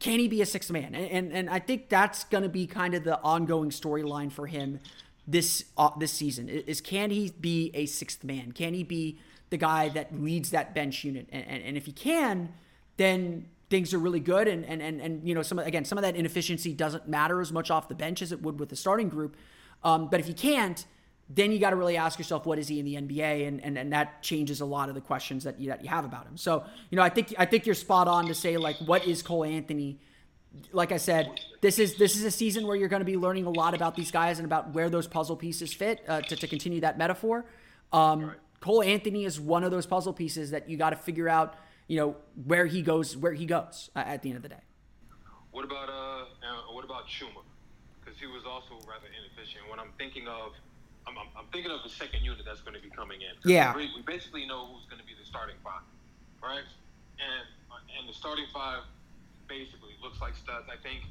can 0.00 0.18
he 0.18 0.26
be 0.28 0.42
a 0.42 0.46
sixth 0.46 0.70
man? 0.70 0.94
And 0.94 1.10
and, 1.10 1.32
and 1.32 1.48
I 1.48 1.60
think 1.60 1.88
that's 1.88 2.24
going 2.24 2.42
to 2.42 2.50
be 2.50 2.66
kind 2.66 2.94
of 2.94 3.04
the 3.04 3.18
ongoing 3.22 3.70
storyline 3.70 4.30
for 4.30 4.48
him 4.48 4.80
this 5.26 5.64
uh, 5.78 5.90
this 5.98 6.12
season 6.12 6.48
is 6.48 6.80
can 6.80 7.10
he 7.10 7.32
be 7.40 7.70
a 7.74 7.86
sixth 7.86 8.24
man? 8.24 8.52
Can 8.52 8.74
he 8.74 8.82
be 8.82 9.20
the 9.50 9.56
guy 9.56 9.88
that 9.90 10.20
leads 10.20 10.50
that 10.50 10.74
bench 10.74 11.04
unit? 11.04 11.28
And, 11.30 11.46
and, 11.46 11.62
and 11.62 11.76
if 11.76 11.86
he 11.86 11.92
can, 11.92 12.52
then 12.96 13.46
things 13.68 13.94
are 13.94 13.98
really 13.98 14.20
good. 14.20 14.48
And, 14.48 14.64
and, 14.64 14.82
and, 14.82 15.00
and, 15.00 15.26
you 15.26 15.34
know, 15.34 15.42
some, 15.42 15.60
again, 15.60 15.84
some 15.84 15.96
of 15.96 16.02
that 16.02 16.16
inefficiency 16.16 16.72
doesn't 16.72 17.08
matter 17.08 17.40
as 17.40 17.52
much 17.52 17.70
off 17.70 17.88
the 17.88 17.94
bench 17.94 18.20
as 18.20 18.32
it 18.32 18.42
would 18.42 18.58
with 18.58 18.68
the 18.68 18.76
starting 18.76 19.08
group. 19.08 19.36
Um, 19.84 20.08
but 20.10 20.18
if 20.18 20.26
you 20.26 20.34
can't, 20.34 20.84
then 21.32 21.52
you 21.52 21.60
got 21.60 21.70
to 21.70 21.76
really 21.76 21.96
ask 21.96 22.18
yourself, 22.18 22.44
what 22.44 22.58
is 22.58 22.66
he 22.66 22.80
in 22.80 22.84
the 22.84 22.96
NBA? 22.96 23.46
And, 23.46 23.62
and, 23.62 23.78
and 23.78 23.92
that 23.92 24.20
changes 24.20 24.60
a 24.60 24.64
lot 24.64 24.88
of 24.88 24.96
the 24.96 25.00
questions 25.00 25.44
that 25.44 25.60
you, 25.60 25.68
that 25.68 25.82
you 25.82 25.88
have 25.88 26.04
about 26.04 26.26
him. 26.26 26.36
So, 26.36 26.64
you 26.90 26.96
know, 26.96 27.02
I 27.02 27.08
think, 27.08 27.32
I 27.38 27.46
think 27.46 27.66
you're 27.66 27.76
spot 27.76 28.08
on 28.08 28.26
to 28.26 28.34
say 28.34 28.56
like, 28.56 28.76
what 28.78 29.06
is 29.06 29.22
Cole 29.22 29.44
Anthony? 29.44 30.00
Like 30.72 30.90
I 30.90 30.96
said, 30.96 31.40
this 31.60 31.78
is, 31.78 31.96
this 31.96 32.16
is 32.16 32.24
a 32.24 32.32
season 32.32 32.66
where 32.66 32.74
you're 32.74 32.88
going 32.88 33.00
to 33.00 33.06
be 33.06 33.16
learning 33.16 33.46
a 33.46 33.50
lot 33.50 33.74
about 33.74 33.94
these 33.94 34.10
guys 34.10 34.40
and 34.40 34.46
about 34.46 34.74
where 34.74 34.90
those 34.90 35.06
puzzle 35.06 35.36
pieces 35.36 35.72
fit 35.72 36.02
uh, 36.08 36.20
to, 36.22 36.34
to 36.34 36.48
continue 36.48 36.80
that 36.80 36.98
metaphor. 36.98 37.44
Um, 37.92 38.32
Cole 38.58 38.82
Anthony 38.82 39.24
is 39.24 39.40
one 39.40 39.62
of 39.62 39.70
those 39.70 39.86
puzzle 39.86 40.12
pieces 40.12 40.50
that 40.50 40.68
you 40.68 40.76
got 40.76 40.90
to 40.90 40.96
figure 40.96 41.28
out, 41.28 41.54
you 41.86 41.96
know, 41.96 42.16
where 42.44 42.66
he 42.66 42.82
goes, 42.82 43.16
where 43.16 43.32
he 43.32 43.46
goes 43.46 43.88
uh, 43.94 44.00
at 44.00 44.22
the 44.22 44.30
end 44.30 44.36
of 44.36 44.42
the 44.42 44.48
day. 44.48 44.62
What 45.52 45.64
about 45.64 45.88
uh, 45.88 45.92
uh 45.92 46.72
what 46.72 46.84
about 46.84 47.08
Chuma? 47.08 47.42
Because 48.00 48.18
he 48.18 48.26
was 48.26 48.42
also 48.46 48.74
rather 48.86 49.06
inefficient. 49.06 49.68
When 49.68 49.80
I'm 49.80 49.92
thinking 49.98 50.28
of, 50.28 50.52
I'm, 51.06 51.16
I'm, 51.18 51.28
I'm 51.36 51.46
thinking 51.52 51.70
of 51.72 51.82
the 51.82 51.88
second 51.90 52.22
unit 52.22 52.44
that's 52.44 52.60
going 52.60 52.76
to 52.76 52.82
be 52.82 52.90
coming 52.90 53.20
in. 53.22 53.34
Yeah. 53.48 53.74
We, 53.74 53.90
we 53.96 54.02
basically 54.02 54.46
know 54.46 54.66
who's 54.72 54.86
going 54.86 55.00
to 55.00 55.06
be 55.06 55.14
the 55.18 55.26
starting 55.26 55.56
five, 55.64 55.82
right? 56.42 56.64
And 57.20 57.46
and 57.98 58.08
the 58.08 58.14
starting 58.14 58.46
five 58.52 58.82
basically 59.48 59.96
looks 60.02 60.20
like 60.20 60.36
studs. 60.36 60.66
I 60.70 60.78
think 60.82 61.04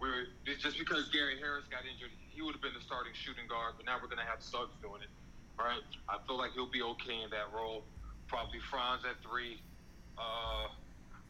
we're 0.00 0.30
it's 0.46 0.62
just 0.62 0.78
because 0.78 1.08
Gary 1.10 1.36
Harris 1.38 1.64
got 1.70 1.82
injured, 1.84 2.10
he 2.30 2.40
would 2.42 2.54
have 2.54 2.62
been 2.62 2.74
the 2.74 2.84
starting 2.84 3.12
shooting 3.14 3.44
guard, 3.48 3.74
but 3.76 3.84
now 3.86 3.96
we're 4.00 4.08
going 4.08 4.22
to 4.22 4.28
have 4.30 4.40
Suggs 4.42 4.72
doing 4.80 5.02
it, 5.02 5.12
right? 5.58 5.82
I 6.08 6.16
feel 6.26 6.38
like 6.38 6.52
he'll 6.52 6.70
be 6.70 6.82
okay 6.96 7.22
in 7.22 7.30
that 7.30 7.50
role. 7.54 7.82
Probably 8.28 8.60
Franz 8.70 9.02
at 9.04 9.18
three, 9.26 9.60
uh, 10.16 10.70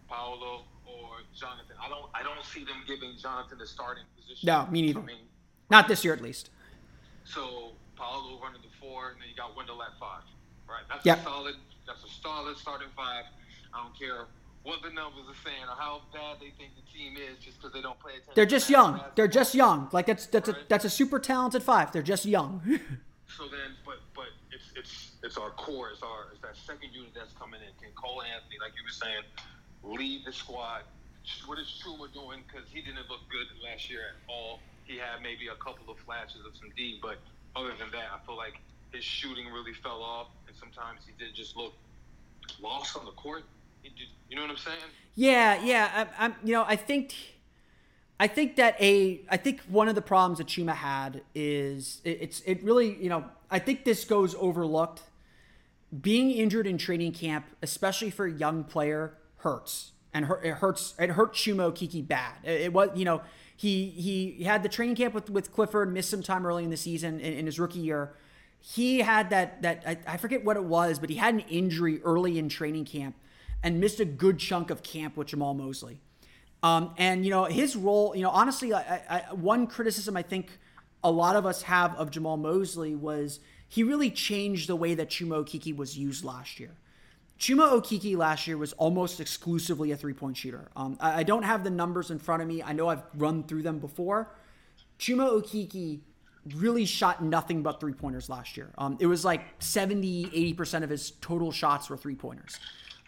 Paolo 0.08 0.62
or 0.86 1.24
Jonathan. 1.34 1.76
I 1.82 1.88
don't 1.88 2.06
I 2.14 2.22
don't 2.22 2.44
see 2.44 2.64
them 2.64 2.82
giving 2.86 3.16
Jonathan 3.16 3.58
the 3.58 3.66
starting 3.66 4.04
position. 4.16 4.46
No, 4.46 4.66
me 4.70 4.82
neither. 4.82 5.00
I 5.00 5.04
mean, 5.04 5.24
Not 5.70 5.88
this 5.88 6.04
year, 6.04 6.12
at 6.12 6.20
least. 6.20 6.50
so 7.24 7.72
Paolo 8.00 8.40
running 8.42 8.62
the 8.64 8.72
four, 8.80 9.12
and 9.12 9.20
then 9.20 9.28
you 9.28 9.36
got 9.36 9.52
Wendell 9.54 9.82
at 9.84 9.92
five. 10.00 10.24
Right. 10.66 10.80
That's 10.88 11.04
Yep. 11.04 11.18
a 11.20 11.22
solid. 11.22 11.56
That's 11.86 12.02
a 12.04 12.08
solid 12.08 12.56
starting 12.56 12.88
five. 12.96 13.24
I 13.74 13.82
don't 13.84 13.92
care 13.98 14.24
what 14.62 14.80
the 14.82 14.88
numbers 14.90 15.26
are 15.28 15.40
saying 15.44 15.64
or 15.68 15.76
how 15.76 16.00
bad 16.12 16.38
they 16.40 16.50
think 16.56 16.72
the 16.76 16.86
team 16.96 17.16
is, 17.16 17.36
just 17.44 17.58
because 17.58 17.72
they 17.72 17.82
don't 17.82 17.98
play 18.00 18.12
attention. 18.12 18.32
They're 18.34 18.46
just 18.46 18.68
basketball. 18.70 18.96
young. 19.04 19.12
They're 19.16 19.28
just 19.28 19.54
young. 19.54 19.88
Like 19.92 20.06
that's 20.06 20.26
that's 20.26 20.48
a 20.48 20.56
that's 20.68 20.84
a 20.86 20.90
super 20.90 21.18
talented 21.18 21.62
five. 21.62 21.92
They're 21.92 22.02
just 22.14 22.24
young. 22.24 22.62
So 23.38 23.46
then, 23.46 23.78
but 23.86 24.02
but 24.12 24.26
it's 24.50 24.72
it's 24.74 25.12
it's 25.22 25.36
our 25.38 25.50
core. 25.50 25.90
It's 25.94 26.02
our 26.02 26.34
it's 26.34 26.42
that 26.42 26.56
second 26.56 26.90
unit 26.92 27.14
that's 27.14 27.32
coming 27.38 27.60
in. 27.62 27.70
Can 27.78 27.94
Cole 27.94 28.22
Anthony, 28.26 28.58
like 28.58 28.72
you 28.74 28.82
were 28.82 28.90
saying, 28.90 29.22
lead 29.86 30.26
the 30.26 30.32
squad? 30.32 30.82
What 31.46 31.60
is 31.60 31.70
Chuma 31.78 32.12
doing? 32.12 32.42
Because 32.42 32.66
he 32.74 32.82
didn't 32.82 33.06
look 33.08 33.22
good 33.30 33.46
last 33.62 33.88
year 33.88 34.00
at 34.00 34.18
all. 34.28 34.58
He 34.82 34.96
had 34.98 35.22
maybe 35.22 35.46
a 35.46 35.54
couple 35.62 35.86
of 35.94 36.00
flashes 36.02 36.42
of 36.44 36.56
some 36.58 36.70
D, 36.76 36.98
but 37.00 37.18
other 37.56 37.70
than 37.78 37.90
that, 37.92 38.08
I 38.14 38.24
feel 38.26 38.36
like 38.36 38.60
his 38.92 39.04
shooting 39.04 39.46
really 39.52 39.72
fell 39.72 40.02
off, 40.02 40.28
and 40.46 40.56
sometimes 40.56 41.00
he 41.06 41.12
did 41.22 41.34
just 41.34 41.56
look 41.56 41.74
lost 42.60 42.96
on 42.96 43.04
the 43.04 43.12
court. 43.12 43.44
You 44.28 44.36
know 44.36 44.42
what 44.42 44.50
I'm 44.50 44.56
saying? 44.56 44.78
Yeah, 45.14 45.62
yeah. 45.62 46.06
I, 46.18 46.24
I'm, 46.24 46.34
you 46.44 46.52
know, 46.52 46.64
I 46.66 46.76
think, 46.76 47.14
I 48.18 48.26
think 48.26 48.56
that 48.56 48.80
a, 48.80 49.22
I 49.28 49.36
think 49.36 49.60
one 49.62 49.88
of 49.88 49.94
the 49.94 50.02
problems 50.02 50.38
that 50.38 50.48
Chuma 50.48 50.74
had 50.74 51.22
is 51.34 52.00
it, 52.04 52.18
it's, 52.20 52.40
it 52.40 52.62
really, 52.62 52.96
you 53.02 53.08
know, 53.08 53.24
I 53.50 53.58
think 53.58 53.84
this 53.84 54.04
goes 54.04 54.34
overlooked. 54.38 55.02
Being 56.00 56.30
injured 56.30 56.68
in 56.68 56.78
training 56.78 57.12
camp, 57.12 57.46
especially 57.62 58.10
for 58.10 58.26
a 58.26 58.30
young 58.30 58.62
player, 58.62 59.14
hurts, 59.38 59.92
and 60.14 60.24
it 60.44 60.54
hurts. 60.54 60.94
It 60.98 61.10
hurt 61.10 61.34
Chuma 61.34 61.72
Okeke 61.72 62.06
bad. 62.06 62.34
It, 62.44 62.60
it, 62.60 62.72
was, 62.72 62.90
you 62.94 63.04
know, 63.04 63.22
he 63.60 63.90
he 63.90 64.44
had 64.44 64.62
the 64.62 64.70
training 64.70 64.96
camp 64.96 65.12
with 65.12 65.28
with 65.28 65.52
Clifford, 65.52 65.92
missed 65.92 66.08
some 66.08 66.22
time 66.22 66.46
early 66.46 66.64
in 66.64 66.70
the 66.70 66.78
season 66.78 67.20
in, 67.20 67.34
in 67.34 67.44
his 67.44 67.60
rookie 67.60 67.80
year. 67.80 68.14
He 68.58 69.00
had 69.00 69.28
that 69.28 69.60
that 69.60 69.82
I, 69.86 69.98
I 70.06 70.16
forget 70.16 70.42
what 70.46 70.56
it 70.56 70.64
was, 70.64 70.98
but 70.98 71.10
he 71.10 71.16
had 71.16 71.34
an 71.34 71.40
injury 71.40 72.00
early 72.02 72.38
in 72.38 72.48
training 72.48 72.86
camp 72.86 73.16
and 73.62 73.78
missed 73.78 74.00
a 74.00 74.06
good 74.06 74.38
chunk 74.38 74.70
of 74.70 74.82
camp 74.82 75.14
with 75.14 75.28
Jamahl 75.28 75.54
Mosley. 75.54 76.00
Um, 76.62 76.94
and 76.96 77.22
you 77.22 77.30
know 77.30 77.44
his 77.44 77.76
role. 77.76 78.16
You 78.16 78.22
know, 78.22 78.30
honestly, 78.30 78.72
I, 78.72 78.80
I, 79.10 79.34
one 79.34 79.66
criticism 79.66 80.16
I 80.16 80.22
think 80.22 80.58
a 81.04 81.10
lot 81.10 81.36
of 81.36 81.44
us 81.44 81.60
have 81.62 81.94
of 81.96 82.10
Jamahl 82.10 82.38
Mosley 82.38 82.94
was 82.94 83.40
he 83.68 83.82
really 83.82 84.10
changed 84.10 84.70
the 84.70 84.76
way 84.76 84.94
that 84.94 85.10
Chuma 85.10 85.44
Okeke 85.44 85.76
was 85.76 85.98
used 85.98 86.24
last 86.24 86.58
year. 86.58 86.70
Chuma 87.40 87.72
Okeke 87.72 88.16
last 88.18 88.46
year 88.46 88.58
was 88.58 88.74
almost 88.74 89.18
exclusively 89.18 89.92
a 89.92 89.96
three 89.96 90.12
point 90.12 90.36
shooter. 90.36 90.68
Um, 90.76 90.98
I, 91.00 91.20
I, 91.20 91.22
don't 91.22 91.42
have 91.42 91.64
the 91.64 91.70
numbers 91.70 92.10
in 92.10 92.18
front 92.18 92.42
of 92.42 92.48
me. 92.48 92.62
I 92.62 92.74
know 92.74 92.88
I've 92.88 93.02
run 93.16 93.44
through 93.44 93.62
them 93.62 93.78
before. 93.78 94.30
Chuma 94.98 95.30
Okeke 95.40 96.00
really 96.56 96.84
shot 96.84 97.24
nothing 97.24 97.62
but 97.62 97.80
three 97.80 97.94
pointers 97.94 98.28
last 98.28 98.58
year. 98.58 98.70
Um, 98.76 98.98
it 99.00 99.06
was 99.06 99.24
like 99.24 99.42
70, 99.58 100.26
80% 100.54 100.82
of 100.82 100.90
his 100.90 101.12
total 101.22 101.50
shots 101.50 101.88
were 101.88 101.96
three 101.96 102.14
pointers. 102.14 102.58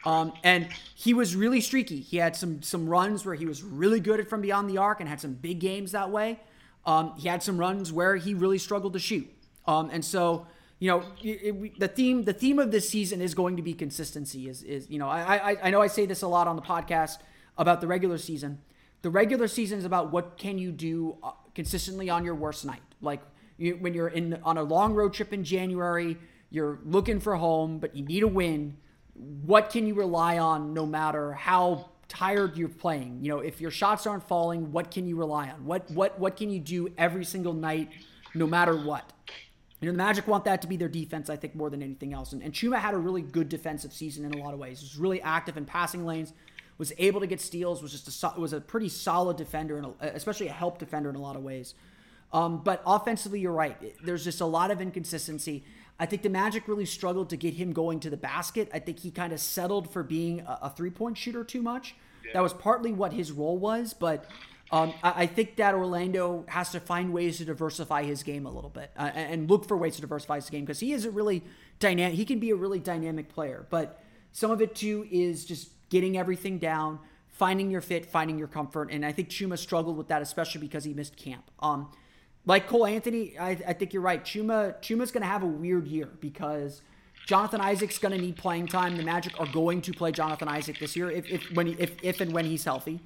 Um, 0.07 0.33
and 0.43 0.69
he 0.95 1.13
was 1.13 1.37
really 1.37 1.61
streaky. 1.61 2.01
He 2.01 2.17
had 2.17 2.35
some 2.35 2.63
some 2.63 2.89
runs 2.89 3.27
where 3.27 3.35
he 3.35 3.45
was 3.45 3.63
really 3.63 4.01
good 4.01 4.19
at 4.19 4.29
from 4.29 4.41
beyond 4.41 4.69
the 4.69 4.79
arc 4.79 5.01
and 5.01 5.09
had 5.09 5.21
some 5.21 5.35
big 5.35 5.61
games 5.61 5.93
that 5.93 6.11
way. 6.11 6.41
Um, 6.87 7.15
he 7.19 7.29
had 7.29 7.43
some 7.43 7.59
runs 7.59 7.93
where 7.93 8.17
he 8.17 8.33
really 8.33 8.59
struggled 8.59 8.95
to 8.95 8.99
shoot. 8.99 9.31
Um, 9.67 9.91
and 9.93 10.05
so, 10.05 10.47
you 10.83 10.89
know, 10.89 11.05
it, 11.23 11.29
it, 11.29 11.79
the 11.79 11.87
theme 11.87 12.25
the 12.25 12.33
theme 12.33 12.59
of 12.59 12.73
this 12.73 12.89
season 12.89 13.21
is 13.21 13.35
going 13.35 13.57
to 13.57 13.63
be 13.63 13.73
consistency. 13.73 14.49
Is 14.49 14.65
is 14.65 14.91
you 14.91 14.99
know 14.99 15.09
I, 15.09 15.53
I 15.53 15.57
I 15.63 15.71
know 15.71 15.81
I 15.81 15.87
say 15.87 16.07
this 16.07 16.23
a 16.23 16.27
lot 16.27 16.49
on 16.49 16.57
the 16.57 16.63
podcast 16.63 17.19
about 17.57 17.81
the 17.81 17.87
regular 17.87 18.19
season. 18.19 18.59
The 19.03 19.11
regular 19.11 19.47
season 19.47 19.79
is 19.79 19.85
about 19.85 20.11
what 20.11 20.37
can 20.37 20.59
you 20.59 20.73
do 20.73 21.19
uh, 21.23 21.31
consistently 21.55 22.11
on 22.11 22.25
your 22.25 22.35
worst 22.35 22.65
night. 22.65 22.83
Like 23.01 23.23
you, 23.59 23.77
when 23.77 23.95
you're 23.95 24.09
in 24.09 24.41
on 24.43 24.59
a 24.59 24.65
long 24.65 24.95
road 24.95 25.15
trip 25.15 25.33
in 25.33 25.45
January, 25.45 26.19
you're 26.51 26.81
looking 26.85 27.21
for 27.21 27.37
home, 27.37 27.79
but 27.79 27.95
you 27.95 28.05
need 28.05 28.25
a 28.25 28.29
win 28.29 28.77
what 29.15 29.71
can 29.71 29.87
you 29.87 29.95
rely 29.95 30.39
on 30.39 30.73
no 30.75 30.87
matter 30.87 31.33
how 31.33 31.91
tired 32.09 32.57
you're 32.57 32.69
playing? 32.69 33.19
You 33.23 33.29
know, 33.29 33.39
if 33.39 33.61
your 33.61 33.71
shots 33.71 34.07
aren't 34.07 34.27
falling, 34.27 34.73
what 34.73 34.91
can 34.91 35.07
you 35.07 35.17
rely 35.17 35.51
on? 35.51 35.65
What 35.65 35.91
what 35.91 36.19
what 36.19 36.37
can 36.37 36.51
you 36.51 36.61
do 36.61 36.89
every 36.99 37.25
single 37.25 37.53
night, 37.53 37.91
no 38.35 38.47
matter 38.47 38.77
what? 38.77 39.13
You 39.83 39.89
know, 39.89 39.93
the 39.93 39.99
Magic 39.99 40.29
want 40.29 40.45
that 40.45 40.63
to 40.63 40.69
be 40.69 40.77
their 40.77 40.89
defense, 40.89 41.29
I 41.29 41.35
think, 41.35 41.57
more 41.57 41.69
than 41.69 41.83
anything 41.83 42.15
else. 42.15 42.33
And, 42.33 42.41
and 42.41 42.53
Chuma 42.53 42.79
had 42.79 42.95
a 42.95 42.99
really 42.99 43.21
good 43.21 43.49
defensive 43.49 43.93
season 43.93 44.25
in 44.25 44.33
a 44.33 44.43
lot 44.43 44.55
of 44.55 44.61
ways. 44.61 44.79
He 44.79 44.85
was 44.85 44.97
really 44.97 45.21
active 45.21 45.57
in 45.57 45.65
passing 45.65 46.07
lanes, 46.07 46.33
was 46.79 46.93
able 46.99 47.21
to 47.21 47.27
get 47.27 47.41
steals, 47.41 47.83
was 47.83 47.91
just 47.91 48.23
a 48.23 48.41
was 48.41 48.53
a 48.53 48.61
pretty 48.61 48.89
solid 48.89 49.37
defender, 49.37 49.77
and 49.77 49.93
especially 50.01 50.47
a 50.47 50.53
help 50.53 50.79
defender 50.79 51.11
in 51.11 51.17
a 51.17 51.21
lot 51.21 51.35
of 51.35 51.43
ways. 51.43 51.75
Um, 52.33 52.63
but 52.63 52.81
offensively, 52.87 53.41
you're 53.41 53.53
right. 53.53 53.77
There's 54.05 54.23
just 54.23 54.41
a 54.41 54.47
lot 54.47 54.71
of 54.71 54.81
inconsistency. 54.81 55.65
I 55.99 56.07
think 56.07 56.23
the 56.23 56.31
Magic 56.31 56.69
really 56.69 56.87
struggled 56.87 57.31
to 57.31 57.37
get 57.37 57.55
him 57.55 57.73
going 57.73 57.99
to 58.01 58.11
the 58.11 58.17
basket. 58.17 58.71
I 58.73 58.79
think 58.79 59.01
he 59.01 59.11
kind 59.11 59.33
of 59.33 59.41
settled 59.41 59.93
for 59.93 60.05
being 60.05 60.41
a, 60.41 60.59
a 60.63 60.71
three 60.71 60.91
point 60.91 61.19
shooter 61.19 61.43
too 61.43 61.61
much. 61.61 61.97
Yeah. 62.25 62.35
That 62.35 62.43
was 62.43 62.53
partly 62.53 62.93
what 62.93 63.13
his 63.13 63.33
role 63.33 63.59
was, 63.59 63.95
but 63.95 64.27
um, 64.73 64.95
I, 65.03 65.13
I, 65.23 65.27
think 65.27 65.57
that 65.57 65.75
Orlando 65.75 66.45
has 66.49 66.71
to 66.71 66.81
find 66.81 67.13
ways 67.13 67.37
to 67.39 67.45
diversify 67.45 68.05
his 68.05 68.23
game 68.23 68.47
a 68.47 68.51
little 68.51 68.71
bit 68.71 68.91
uh, 68.97 69.11
and 69.15 69.49
look 69.49 69.69
for 69.69 69.77
ways 69.77 69.97
to 69.97 70.01
diversify 70.01 70.37
his 70.37 70.49
game 70.49 70.65
because 70.65 70.81
he 70.81 70.93
is 70.93 71.05
a 71.05 71.11
really 71.11 71.43
dynamic. 71.79 72.17
He 72.17 72.25
can 72.25 72.39
be 72.39 72.51
a 72.51 72.57
really 72.57 72.81
dynamic 72.81 73.29
player, 73.29 73.67
but 73.69 74.03
some 74.33 74.51
of 74.51 74.63
it 74.63 74.75
too 74.75 75.07
is 75.11 75.45
just 75.45 75.69
getting 75.91 76.17
everything 76.17 76.59
down, 76.59 76.99
finding 77.29 77.71
your 77.71 77.83
fit, 77.83 78.07
finding 78.07 78.39
your 78.39 78.49
comfort, 78.49 78.89
and 78.91 79.05
I 79.05 79.13
think 79.13 79.29
Chuma 79.29 79.59
struggled 79.59 79.99
with 79.99 80.09
that, 80.09 80.23
especially 80.23 80.63
because 80.63 80.85
he 80.85 80.95
missed 80.95 81.17
camp. 81.17 81.51
Um, 81.61 81.91
like 82.47 82.67
Cole 82.67 82.87
Anthony, 82.87 83.39
I, 83.39 83.51
I 83.51 83.73
think 83.75 83.93
you're 83.93 84.03
right. 84.03 84.25
Chuma 84.25 84.81
Chuma's 84.81 85.13
going 85.13 85.23
to 85.23 85.29
have 85.29 85.43
a 85.43 85.47
weird 85.47 85.87
year 85.87 86.09
because 86.21 86.81
Jonathan 87.27 87.61
Isaac's 87.61 87.99
going 87.99 88.15
to 88.15 88.21
need 88.21 88.37
playing 88.37 88.69
time. 88.69 88.97
The 88.97 89.03
Magic 89.03 89.39
are 89.39 89.47
going 89.47 89.83
to 89.83 89.93
play 89.93 90.13
Jonathan 90.13 90.49
Isaac 90.49 90.79
this 90.79 90.97
year 90.97 91.11
if 91.11 91.29
if 91.31 91.45
when 91.53 91.67
he, 91.67 91.73
if 91.79 91.93
if 92.03 92.21
and 92.23 92.33
when 92.33 92.47
he's 92.47 92.65
healthy. 92.65 93.01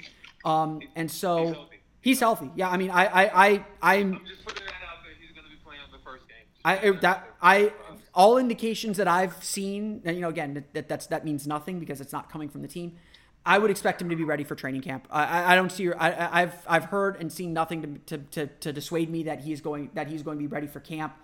Um, 0.46 0.80
and 0.94 1.10
so 1.10 1.38
he's 1.38 1.54
healthy. 1.54 1.80
he's 2.00 2.20
healthy. 2.20 2.50
Yeah, 2.54 2.70
I 2.70 2.76
mean, 2.76 2.90
I 2.90 3.04
I 3.04 3.24
I 3.24 3.64
I'm. 3.82 4.14
I'm 4.14 4.26
just 4.26 4.44
putting 4.44 4.64
that 4.64 4.72
out 4.88 5.02
there. 5.02 5.12
He's 5.20 5.32
going 5.32 5.44
to 5.44 5.50
be 5.50 5.56
playing 5.64 5.80
on 5.84 5.90
the 5.92 6.02
first 6.04 6.24
game. 6.28 6.46
I 6.64 6.98
that 7.00 7.28
I 7.42 7.72
all 8.14 8.38
indications 8.38 8.96
that 8.96 9.08
I've 9.08 9.44
seen, 9.44 10.00
you 10.04 10.20
know, 10.20 10.30
again, 10.30 10.64
that 10.72 10.88
that's 10.88 11.06
that 11.08 11.24
means 11.24 11.46
nothing 11.46 11.80
because 11.80 12.00
it's 12.00 12.12
not 12.12 12.30
coming 12.30 12.48
from 12.48 12.62
the 12.62 12.68
team. 12.68 12.96
I 13.44 13.58
would 13.58 13.70
expect 13.70 14.02
him 14.02 14.08
to 14.08 14.16
be 14.16 14.24
ready 14.24 14.42
for 14.42 14.56
training 14.56 14.80
camp. 14.80 15.06
I, 15.08 15.52
I 15.52 15.54
don't 15.54 15.70
see. 15.70 15.92
I, 15.92 16.40
have 16.40 16.64
I've 16.66 16.86
heard 16.86 17.20
and 17.20 17.32
seen 17.32 17.52
nothing 17.52 18.00
to, 18.06 18.18
to, 18.18 18.24
to, 18.24 18.46
to, 18.48 18.72
dissuade 18.72 19.08
me 19.08 19.22
that 19.22 19.40
he's 19.40 19.60
going 19.60 19.90
that 19.94 20.08
he's 20.08 20.24
going 20.24 20.36
to 20.36 20.42
be 20.42 20.48
ready 20.48 20.66
for 20.66 20.80
camp. 20.80 21.14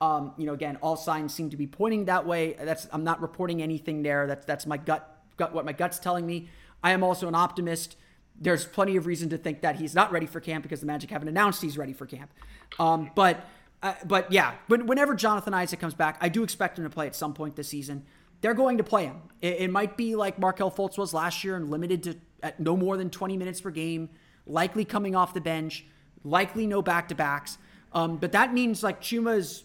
Um, 0.00 0.32
you 0.38 0.46
know, 0.46 0.54
again, 0.54 0.76
all 0.80 0.96
signs 0.96 1.34
seem 1.34 1.50
to 1.50 1.56
be 1.56 1.66
pointing 1.66 2.06
that 2.06 2.26
way. 2.26 2.56
That's 2.58 2.88
I'm 2.92 3.04
not 3.04 3.20
reporting 3.20 3.60
anything 3.60 4.02
there. 4.02 4.26
That's 4.26 4.46
that's 4.46 4.66
my 4.66 4.78
gut 4.78 5.22
gut 5.36 5.52
what 5.52 5.66
my 5.66 5.72
gut's 5.72 5.98
telling 5.98 6.26
me. 6.26 6.48
I 6.82 6.92
am 6.92 7.02
also 7.02 7.28
an 7.28 7.34
optimist. 7.34 7.96
There's 8.40 8.66
plenty 8.66 8.96
of 8.96 9.06
reason 9.06 9.30
to 9.30 9.38
think 9.38 9.62
that 9.62 9.76
he's 9.76 9.94
not 9.94 10.12
ready 10.12 10.26
for 10.26 10.40
camp 10.40 10.62
because 10.62 10.80
the 10.80 10.86
Magic 10.86 11.10
haven't 11.10 11.28
announced 11.28 11.62
he's 11.62 11.78
ready 11.78 11.92
for 11.92 12.06
camp. 12.06 12.30
Um, 12.78 13.10
but 13.14 13.46
uh, 13.82 13.94
but 14.04 14.30
yeah, 14.32 14.54
but 14.68 14.86
whenever 14.86 15.14
Jonathan 15.14 15.54
Isaac 15.54 15.78
comes 15.80 15.94
back, 15.94 16.18
I 16.20 16.28
do 16.28 16.42
expect 16.42 16.78
him 16.78 16.84
to 16.84 16.90
play 16.90 17.06
at 17.06 17.14
some 17.14 17.34
point 17.34 17.56
this 17.56 17.68
season 17.68 18.04
they're 18.40 18.54
going 18.54 18.78
to 18.78 18.84
play 18.84 19.06
him. 19.06 19.22
It, 19.40 19.60
it 19.60 19.70
might 19.70 19.96
be 19.96 20.14
like 20.14 20.38
Markelle 20.38 20.70
Fultz 20.70 20.98
was 20.98 21.14
last 21.14 21.44
year 21.44 21.56
and 21.56 21.70
limited 21.70 22.02
to 22.04 22.16
at 22.42 22.60
no 22.60 22.76
more 22.76 22.96
than 22.96 23.10
20 23.10 23.36
minutes 23.36 23.60
per 23.60 23.70
game, 23.70 24.10
likely 24.46 24.84
coming 24.84 25.16
off 25.16 25.34
the 25.34 25.40
bench, 25.40 25.86
likely 26.22 26.66
no 26.66 26.82
back 26.82 27.08
to 27.08 27.14
backs. 27.14 27.58
Um, 27.92 28.18
but 28.18 28.32
that 28.32 28.52
means 28.52 28.82
like 28.82 29.00
Chuma's 29.00 29.64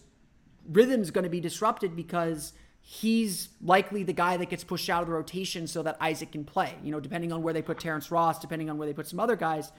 rhythm 0.68 1.02
is 1.02 1.10
going 1.10 1.24
to 1.24 1.30
be 1.30 1.40
disrupted 1.40 1.94
because 1.94 2.54
he's 2.82 3.48
likely 3.62 4.02
the 4.02 4.12
guy 4.12 4.36
that 4.36 4.50
gets 4.50 4.64
pushed 4.64 4.90
out 4.90 5.02
of 5.02 5.08
the 5.08 5.14
rotation 5.14 5.66
so 5.66 5.82
that 5.84 5.96
Isaac 6.00 6.32
can 6.32 6.44
play. 6.44 6.74
You 6.82 6.90
know, 6.90 7.00
depending 7.00 7.32
on 7.32 7.42
where 7.42 7.54
they 7.54 7.62
put 7.62 7.78
Terrence 7.78 8.10
Ross, 8.10 8.40
depending 8.40 8.68
on 8.68 8.76
where 8.76 8.86
they 8.86 8.92
put 8.92 9.06
some 9.06 9.20
other 9.20 9.36
guys, 9.36 9.70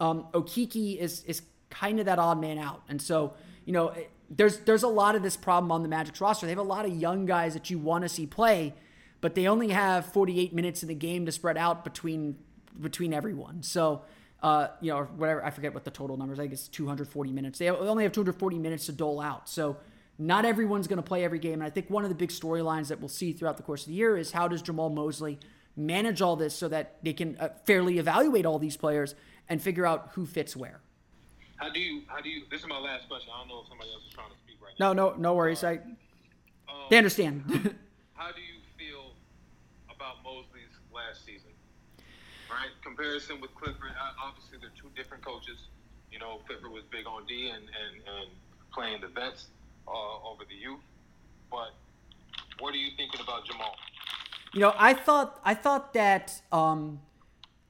um, 0.00 0.26
Okeke 0.32 0.98
is 0.98 1.24
is 1.24 1.42
kind 1.70 1.98
of 1.98 2.06
that 2.06 2.18
odd 2.18 2.40
man 2.40 2.58
out. 2.58 2.82
And 2.88 3.00
so, 3.00 3.34
you 3.64 3.72
know, 3.72 3.94
there's 4.30 4.58
there's 4.58 4.82
a 4.82 4.88
lot 4.88 5.16
of 5.16 5.22
this 5.22 5.36
problem 5.36 5.72
on 5.72 5.82
the 5.82 5.88
Magic's 5.88 6.20
roster. 6.20 6.46
They 6.46 6.52
have 6.52 6.58
a 6.58 6.62
lot 6.62 6.84
of 6.84 6.94
young 6.94 7.24
guys 7.24 7.54
that 7.54 7.70
you 7.70 7.78
want 7.78 8.02
to 8.02 8.08
see 8.08 8.26
play, 8.26 8.74
but 9.22 9.34
they 9.34 9.48
only 9.48 9.68
have 9.68 10.06
48 10.06 10.54
minutes 10.54 10.82
in 10.82 10.88
the 10.88 10.94
game 10.94 11.24
to 11.26 11.32
spread 11.32 11.56
out 11.56 11.84
between 11.84 12.36
between 12.80 13.14
everyone. 13.14 13.62
So, 13.62 14.02
uh, 14.42 14.68
you 14.80 14.92
know, 14.92 15.04
whatever 15.04 15.44
I 15.44 15.50
forget 15.50 15.72
what 15.72 15.84
the 15.84 15.90
total 15.90 16.18
numbers. 16.18 16.38
I 16.38 16.46
guess 16.48 16.68
240 16.68 17.32
minutes. 17.32 17.58
They 17.58 17.70
only 17.70 18.04
have 18.04 18.12
240 18.12 18.58
minutes 18.58 18.86
to 18.86 18.92
dole 18.92 19.20
out. 19.20 19.48
So, 19.48 19.78
not 20.18 20.44
everyone's 20.44 20.86
going 20.86 20.98
to 20.98 21.02
play 21.02 21.24
every 21.24 21.38
game. 21.38 21.54
And 21.54 21.64
I 21.64 21.70
think 21.70 21.90
one 21.90 22.04
of 22.04 22.08
the 22.08 22.14
big 22.14 22.30
storylines 22.30 22.88
that 22.88 23.00
we'll 23.00 23.08
see 23.08 23.32
throughout 23.32 23.56
the 23.56 23.62
course 23.62 23.82
of 23.82 23.88
the 23.88 23.94
year 23.94 24.16
is 24.16 24.32
how 24.32 24.48
does 24.48 24.62
Jamahl 24.62 24.92
Mosley 24.92 25.38
manage 25.76 26.20
all 26.20 26.36
this 26.36 26.54
so 26.54 26.68
that 26.68 26.96
they 27.02 27.12
can 27.12 27.36
uh, 27.38 27.48
fairly 27.64 27.98
evaluate 27.98 28.46
all 28.46 28.58
these 28.58 28.76
players 28.76 29.14
and 29.48 29.62
figure 29.62 29.86
out 29.86 30.10
who 30.14 30.26
fits 30.26 30.56
where. 30.56 30.80
How 31.56 31.70
do 31.70 31.80
you? 31.80 32.02
How 32.08 32.20
do 32.20 32.28
you? 32.28 32.42
This 32.50 32.60
is 32.60 32.66
my 32.66 32.78
last 32.78 33.08
question. 33.08 33.30
I 33.34 33.40
don't 33.40 33.48
know 33.48 33.62
if 33.62 33.68
somebody 33.68 33.90
else 33.92 34.02
is 34.04 34.12
trying 34.12 34.30
to 34.30 34.38
speak 34.44 34.56
right 34.60 34.74
now. 34.78 34.92
No, 34.92 35.10
no, 35.10 35.16
no 35.16 35.34
worries. 35.34 35.62
I. 35.62 35.74
Um, 36.68 36.90
they 36.90 36.98
understand. 36.98 37.42
how 38.14 38.32
do 38.32 38.40
you 38.42 38.58
feel 38.76 39.14
about 39.86 40.22
Mosley's 40.24 40.74
last 40.92 41.24
season? 41.24 41.50
Right, 42.50 42.74
comparison 42.82 43.40
with 43.40 43.54
Clifford. 43.54 43.94
Obviously, 44.20 44.58
they're 44.60 44.74
two 44.76 44.90
different 44.96 45.24
coaches. 45.24 45.70
You 46.10 46.18
know, 46.18 46.40
Clifford 46.46 46.72
was 46.72 46.82
big 46.90 47.06
on 47.06 47.26
D 47.26 47.48
and 47.48 47.62
and, 47.62 47.94
and 48.10 48.28
playing 48.74 49.00
the 49.00 49.08
vets 49.08 49.46
uh, 49.86 50.28
over 50.28 50.44
the 50.48 50.54
youth. 50.54 50.80
But 51.50 51.74
what 52.58 52.74
are 52.74 52.78
you 52.78 52.90
thinking 52.96 53.20
about 53.20 53.44
Jamahl? 53.44 53.74
You 54.54 54.60
know, 54.60 54.74
I 54.78 54.94
thought 54.94 55.40
I 55.44 55.54
thought 55.54 55.94
that 55.94 56.42
um, 56.52 57.00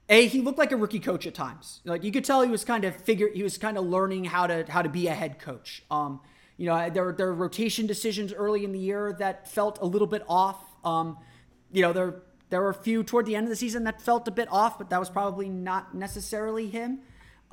a 0.09 0.27
he 0.27 0.41
looked 0.41 0.57
like 0.57 0.71
a 0.71 0.77
rookie 0.77 0.99
coach 0.99 1.25
at 1.25 1.33
times. 1.33 1.81
Like 1.85 2.03
you 2.03 2.11
could 2.11 2.25
tell 2.25 2.41
he 2.41 2.51
was 2.51 2.65
kind 2.65 2.83
of 2.83 2.95
figure 2.95 3.29
he 3.33 3.43
was 3.43 3.57
kind 3.57 3.77
of 3.77 3.85
learning 3.85 4.25
how 4.25 4.47
to 4.47 4.65
how 4.67 4.81
to 4.81 4.89
be 4.89 5.07
a 5.07 5.13
head 5.13 5.39
coach. 5.39 5.83
Um, 5.89 6.19
you 6.57 6.67
know, 6.67 6.89
there 6.89 7.11
there 7.13 7.27
were 7.27 7.33
rotation 7.33 7.87
decisions 7.87 8.33
early 8.33 8.63
in 8.63 8.71
the 8.71 8.79
year 8.79 9.15
that 9.19 9.47
felt 9.47 9.79
a 9.81 9.85
little 9.85 10.07
bit 10.07 10.23
off. 10.27 10.57
Um, 10.83 11.17
you 11.71 11.81
know, 11.81 11.93
there 11.93 12.21
there 12.49 12.61
were 12.61 12.69
a 12.69 12.75
few 12.75 13.03
toward 13.03 13.25
the 13.25 13.35
end 13.35 13.45
of 13.45 13.49
the 13.49 13.55
season 13.55 13.85
that 13.85 14.01
felt 14.01 14.27
a 14.27 14.31
bit 14.31 14.47
off, 14.51 14.77
but 14.77 14.89
that 14.89 14.99
was 14.99 15.09
probably 15.09 15.49
not 15.49 15.95
necessarily 15.95 16.67
him. 16.67 16.99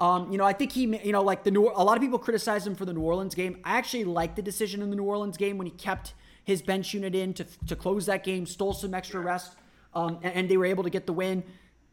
Um, 0.00 0.32
you 0.32 0.38
know, 0.38 0.44
I 0.44 0.54
think 0.54 0.72
he, 0.72 0.82
you 1.04 1.12
know, 1.12 1.22
like 1.22 1.44
the 1.44 1.50
New, 1.50 1.68
a 1.68 1.84
lot 1.84 1.96
of 1.96 2.00
people 2.02 2.18
criticize 2.18 2.66
him 2.66 2.74
for 2.74 2.86
the 2.86 2.92
New 2.94 3.02
Orleans 3.02 3.34
game. 3.34 3.58
I 3.64 3.76
actually 3.76 4.04
like 4.04 4.34
the 4.34 4.42
decision 4.42 4.80
in 4.80 4.88
the 4.88 4.96
New 4.96 5.04
Orleans 5.04 5.36
game 5.36 5.58
when 5.58 5.66
he 5.66 5.72
kept 5.72 6.14
his 6.42 6.62
bench 6.62 6.94
unit 6.94 7.14
in 7.14 7.34
to, 7.34 7.44
to 7.66 7.76
close 7.76 8.06
that 8.06 8.24
game, 8.24 8.46
stole 8.46 8.72
some 8.72 8.94
extra 8.94 9.20
rest 9.20 9.56
um, 9.94 10.18
and, 10.22 10.34
and, 10.34 10.48
they 10.48 10.56
were 10.56 10.66
able 10.66 10.84
to 10.84 10.90
get 10.90 11.06
the 11.06 11.12
win. 11.12 11.42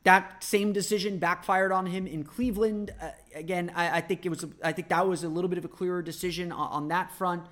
That 0.04 0.44
same 0.44 0.72
decision 0.72 1.18
backfired 1.18 1.72
on 1.72 1.86
him 1.86 2.08
in 2.08 2.24
Cleveland. 2.24 2.94
Uh, 3.02 3.10
again, 3.36 3.72
I, 3.76 3.98
I, 3.98 4.02
think 4.02 4.26
it 4.26 4.30
was. 4.30 4.46
I 4.64 4.72
think 4.72 4.88
that 4.90 5.08
was 5.08 5.24
a 5.24 5.30
little 5.30 5.50
bit 5.50 5.58
of 5.58 5.66
a 5.66 5.68
clearer 5.68 6.02
decision 6.02 6.52
on, 6.52 6.70
on 6.70 6.88
that 6.90 7.12
front. 7.12 7.44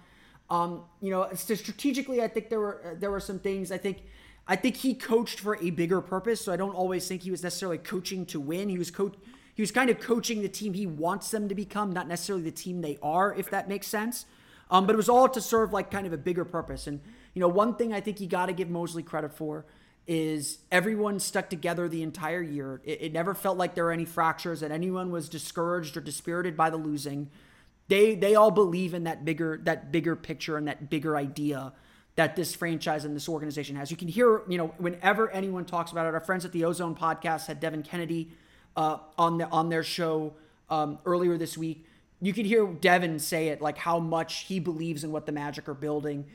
Um, 0.50 0.84
you 1.02 1.10
know, 1.10 1.28
strategically, 1.34 2.22
I 2.22 2.28
think 2.28 2.50
there 2.50 2.60
were 2.60 2.82
uh, 2.86 2.96
there 2.98 3.12
were 3.12 3.20
some 3.20 3.40
things. 3.40 3.72
I 3.72 3.78
think 3.78 4.04
I 4.48 4.56
think 4.56 4.78
he 4.78 4.94
coached 4.94 5.40
for 5.40 5.58
a 5.58 5.70
bigger 5.72 6.00
purpose. 6.00 6.40
So 6.40 6.54
I 6.54 6.56
don't 6.56 6.76
always 6.76 7.08
think 7.08 7.24
he 7.24 7.32
was 7.32 7.44
necessarily 7.44 7.80
coaching 7.80 8.26
to 8.28 8.40
win. 8.40 8.70
He 8.70 8.78
was 8.78 8.92
coach. 8.92 9.16
He 9.56 9.62
was 9.62 9.72
kind 9.72 9.90
of 9.90 10.00
coaching 10.00 10.42
the 10.42 10.50
team 10.50 10.74
he 10.74 10.86
wants 10.86 11.32
them 11.32 11.50
to 11.50 11.56
become, 11.56 11.92
not 11.92 12.08
necessarily 12.08 12.44
the 12.44 12.52
team 12.52 12.82
they 12.82 13.00
are, 13.02 13.34
if 13.34 13.50
that 13.50 13.70
makes 13.70 13.88
sense. 13.88 14.26
Um, 14.70 14.86
but 14.86 14.94
it 14.94 14.98
was 14.98 15.10
all 15.10 15.30
to 15.30 15.42
serve 15.42 15.72
like 15.72 15.90
kind 15.90 16.06
of 16.06 16.14
a 16.14 16.18
bigger 16.18 16.44
purpose. 16.44 16.88
And 16.88 17.00
you 17.34 17.40
know, 17.40 17.48
one 17.48 17.76
thing 17.76 17.94
I 17.94 18.02
think 18.02 18.20
you 18.20 18.28
got 18.28 18.48
to 18.48 18.54
give 18.54 18.70
Mosley 18.70 19.02
credit 19.02 19.34
for 19.34 19.66
is 20.08 20.60
everyone 20.72 21.20
stuck 21.20 21.50
together 21.50 21.88
the 21.88 22.04
entire 22.04 22.42
year. 22.42 22.82
It, 22.84 23.02
it, 23.02 23.14
never 23.14 23.34
felt 23.34 23.58
like 23.58 23.76
there 23.76 23.86
were 23.86 23.92
any 23.92 24.06
fractures, 24.06 24.60
that 24.60 24.72
anyone 24.72 25.10
was 25.10 25.30
discouraged 25.30 25.98
or 25.98 26.02
dispirited 26.02 26.56
by 26.56 26.70
the 26.70 26.78
losing. 26.78 27.30
They 27.88 28.16
they 28.16 28.36
all 28.36 28.52
believe 28.52 28.94
in 28.94 29.06
that 29.06 29.24
bigger 29.24 29.60
that 29.64 29.92
bigger 29.92 30.16
picture 30.16 30.58
and 30.58 30.68
that 30.68 30.90
bigger 30.90 31.16
idea 31.16 31.74
that 32.16 32.36
this 32.36 32.56
franchise 32.56 33.06
and 33.06 33.16
this 33.16 33.28
organization 33.30 33.76
has. 33.76 33.92
You 33.92 33.98
can 33.98 34.08
hear, 34.08 34.42
you 34.48 34.58
know, 34.58 34.74
whenever 34.78 35.30
anyone 35.32 35.66
talks 35.66 35.92
about 35.92 36.08
it. 36.08 36.14
Our 36.14 36.22
friends 36.22 36.46
at 36.46 36.52
the 36.52 36.66
Ozone 36.66 36.96
Podcast 36.96 37.48
had 37.48 37.60
Devin 37.60 37.84
Kennedy 37.84 38.32
uh, 38.76 38.98
on 39.18 39.38
the 39.38 39.48
on 39.50 39.70
their 39.70 39.84
show 39.84 40.34
um, 40.70 41.00
earlier 41.06 41.38
this 41.38 41.58
week. 41.58 41.86
You 42.22 42.34
could 42.34 42.46
hear 42.46 42.66
Devin 42.66 43.20
say 43.20 43.50
it 43.50 43.62
like 43.62 43.78
how 43.78 44.00
much 44.00 44.46
he 44.46 44.60
believes 44.60 45.04
in 45.04 45.12
what 45.12 45.26
the 45.26 45.32
Magic 45.32 45.68
are 45.70 45.74
building 45.74 46.26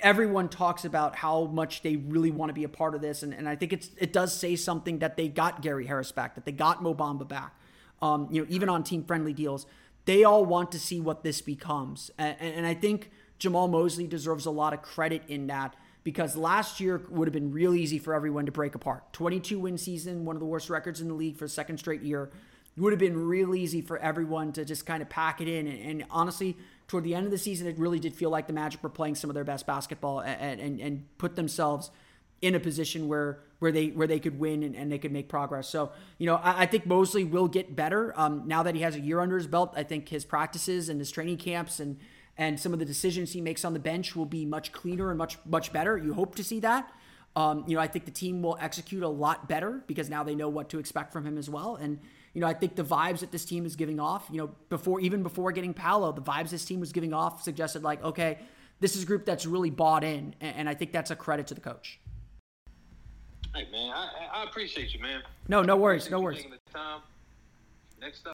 everyone 0.00 0.48
talks 0.48 0.84
about 0.84 1.16
how 1.16 1.44
much 1.46 1.82
they 1.82 1.96
really 1.96 2.30
want 2.30 2.50
to 2.50 2.54
be 2.54 2.64
a 2.64 2.68
part 2.68 2.94
of 2.94 3.00
this, 3.00 3.22
and, 3.22 3.34
and 3.34 3.48
I 3.48 3.56
think 3.56 3.72
it's 3.72 3.90
it 3.98 4.12
does 4.12 4.34
say 4.34 4.56
something 4.56 5.00
that 5.00 5.16
they 5.16 5.28
got 5.28 5.62
Gary 5.62 5.86
Harris 5.86 6.12
back, 6.12 6.34
that 6.34 6.44
they 6.44 6.52
got 6.52 6.82
Mo 6.82 6.94
Bamba 6.94 7.26
back. 7.26 7.54
Um, 8.00 8.28
you 8.30 8.42
know, 8.42 8.46
even 8.50 8.68
on 8.68 8.82
team 8.82 9.04
friendly 9.04 9.32
deals, 9.32 9.66
they 10.04 10.24
all 10.24 10.44
want 10.44 10.72
to 10.72 10.78
see 10.78 11.00
what 11.00 11.22
this 11.22 11.40
becomes, 11.40 12.10
and, 12.18 12.36
and 12.40 12.66
I 12.66 12.74
think 12.74 13.10
Jamahl 13.38 13.70
Mosley 13.70 14.06
deserves 14.06 14.46
a 14.46 14.50
lot 14.50 14.72
of 14.72 14.82
credit 14.82 15.22
in 15.28 15.48
that 15.48 15.74
because 16.04 16.36
last 16.36 16.80
year 16.80 17.02
would 17.08 17.26
have 17.26 17.32
been 17.32 17.50
real 17.50 17.74
easy 17.74 17.98
for 17.98 18.14
everyone 18.14 18.46
to 18.46 18.52
break 18.52 18.74
apart. 18.74 19.12
22 19.14 19.58
win 19.58 19.78
season, 19.78 20.24
one 20.24 20.36
of 20.36 20.40
the 20.40 20.46
worst 20.46 20.70
records 20.70 21.00
in 21.00 21.08
the 21.08 21.14
league 21.14 21.36
for 21.36 21.46
a 21.46 21.48
second 21.48 21.78
straight 21.78 22.02
year. 22.02 22.30
It 22.76 22.80
would 22.80 22.92
have 22.92 23.00
been 23.00 23.26
real 23.26 23.54
easy 23.54 23.80
for 23.80 23.98
everyone 23.98 24.52
to 24.52 24.64
just 24.64 24.84
kind 24.84 25.02
of 25.02 25.08
pack 25.08 25.40
it 25.40 25.48
in. 25.48 25.66
And, 25.66 25.80
and 25.80 26.04
honestly, 26.10 26.56
toward 26.88 27.04
the 27.04 27.14
end 27.14 27.24
of 27.24 27.30
the 27.32 27.38
season, 27.38 27.66
it 27.66 27.78
really 27.78 27.98
did 27.98 28.14
feel 28.14 28.30
like 28.30 28.46
the 28.46 28.52
Magic 28.52 28.82
were 28.82 28.90
playing 28.90 29.14
some 29.14 29.30
of 29.30 29.34
their 29.34 29.44
best 29.44 29.66
basketball 29.66 30.20
and 30.20 30.60
and, 30.60 30.80
and 30.80 31.18
put 31.18 31.36
themselves 31.36 31.90
in 32.42 32.54
a 32.54 32.60
position 32.60 33.08
where 33.08 33.40
where 33.60 33.72
they 33.72 33.88
where 33.88 34.06
they 34.06 34.18
could 34.18 34.38
win 34.38 34.62
and, 34.62 34.76
and 34.76 34.92
they 34.92 34.98
could 34.98 35.12
make 35.12 35.28
progress. 35.28 35.68
So 35.68 35.92
you 36.18 36.26
know, 36.26 36.36
I, 36.36 36.62
I 36.62 36.66
think 36.66 36.84
Mosley 36.84 37.24
will 37.24 37.48
get 37.48 37.74
better 37.74 38.12
um, 38.20 38.42
now 38.46 38.62
that 38.64 38.74
he 38.74 38.82
has 38.82 38.96
a 38.96 39.00
year 39.00 39.20
under 39.20 39.38
his 39.38 39.46
belt. 39.46 39.72
I 39.74 39.84
think 39.84 40.10
his 40.10 40.26
practices 40.26 40.90
and 40.90 41.00
his 41.00 41.10
training 41.10 41.38
camps 41.38 41.80
and 41.80 41.98
and 42.36 42.58
some 42.58 42.72
of 42.72 42.78
the 42.78 42.84
decisions 42.84 43.32
he 43.32 43.40
makes 43.40 43.64
on 43.64 43.72
the 43.72 43.78
bench 43.78 44.16
will 44.16 44.26
be 44.26 44.44
much 44.44 44.72
cleaner 44.72 45.10
and 45.10 45.18
much 45.18 45.38
much 45.46 45.72
better. 45.72 45.96
You 45.96 46.14
hope 46.14 46.34
to 46.36 46.44
see 46.44 46.60
that. 46.60 46.92
Um, 47.36 47.64
you 47.66 47.74
know, 47.74 47.80
I 47.80 47.88
think 47.88 48.04
the 48.04 48.12
team 48.12 48.42
will 48.42 48.56
execute 48.60 49.02
a 49.02 49.08
lot 49.08 49.48
better 49.48 49.82
because 49.86 50.08
now 50.08 50.22
they 50.22 50.34
know 50.34 50.48
what 50.48 50.68
to 50.70 50.78
expect 50.78 51.12
from 51.12 51.26
him 51.26 51.36
as 51.36 51.50
well. 51.50 51.76
And 51.76 51.98
you 52.32 52.40
know, 52.40 52.46
I 52.46 52.54
think 52.54 52.74
the 52.74 52.84
vibes 52.84 53.20
that 53.20 53.30
this 53.30 53.44
team 53.44 53.64
is 53.64 53.76
giving 53.76 54.00
off, 54.00 54.28
you 54.30 54.38
know, 54.38 54.50
before 54.68 55.00
even 55.00 55.22
before 55.22 55.52
getting 55.52 55.74
Paolo, 55.74 56.12
the 56.12 56.22
vibes 56.22 56.50
this 56.50 56.64
team 56.64 56.80
was 56.80 56.92
giving 56.92 57.12
off 57.12 57.42
suggested 57.42 57.82
like, 57.82 58.02
okay, 58.02 58.38
this 58.80 58.96
is 58.96 59.04
a 59.04 59.06
group 59.06 59.24
that's 59.24 59.46
really 59.46 59.70
bought 59.70 60.04
in, 60.04 60.34
and 60.40 60.68
I 60.68 60.74
think 60.74 60.92
that's 60.92 61.10
a 61.10 61.16
credit 61.16 61.46
to 61.48 61.54
the 61.54 61.60
coach. 61.60 62.00
Hey 63.54 63.68
man, 63.70 63.92
I, 63.94 64.40
I 64.40 64.44
appreciate 64.44 64.92
you, 64.92 65.00
man. 65.00 65.22
No, 65.48 65.62
no 65.62 65.76
worries, 65.76 66.10
no 66.10 66.20
worries. 66.20 66.44
Next 68.00 68.26
up. 68.26 68.33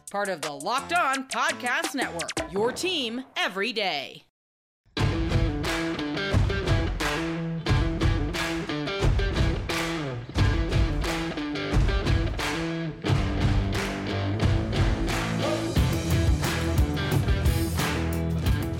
Part 0.11 0.27
of 0.27 0.41
the 0.41 0.51
Locked 0.51 0.91
On 0.91 1.25
Podcast 1.29 1.95
Network, 1.95 2.51
your 2.51 2.73
team 2.73 3.23
every 3.37 3.71
day. 3.71 4.25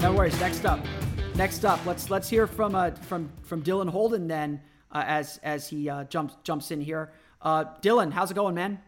No 0.01 0.11
worries. 0.13 0.37
Next 0.41 0.65
up, 0.65 0.85
next 1.35 1.63
up, 1.63 1.79
let's 1.85 2.09
let's 2.09 2.27
hear 2.27 2.45
from 2.45 2.75
uh, 2.75 2.91
from 2.91 3.31
from 3.43 3.63
Dylan 3.63 3.87
Holden 3.87 4.27
then 4.27 4.59
uh, 4.91 5.05
as 5.07 5.39
as 5.43 5.69
he 5.69 5.87
uh, 5.87 6.03
jumps 6.03 6.35
jumps 6.43 6.71
in 6.71 6.81
here. 6.81 7.13
Uh, 7.41 7.63
Dylan, 7.81 8.11
how's 8.11 8.31
it 8.31 8.33
going, 8.33 8.53
man? 8.53 8.79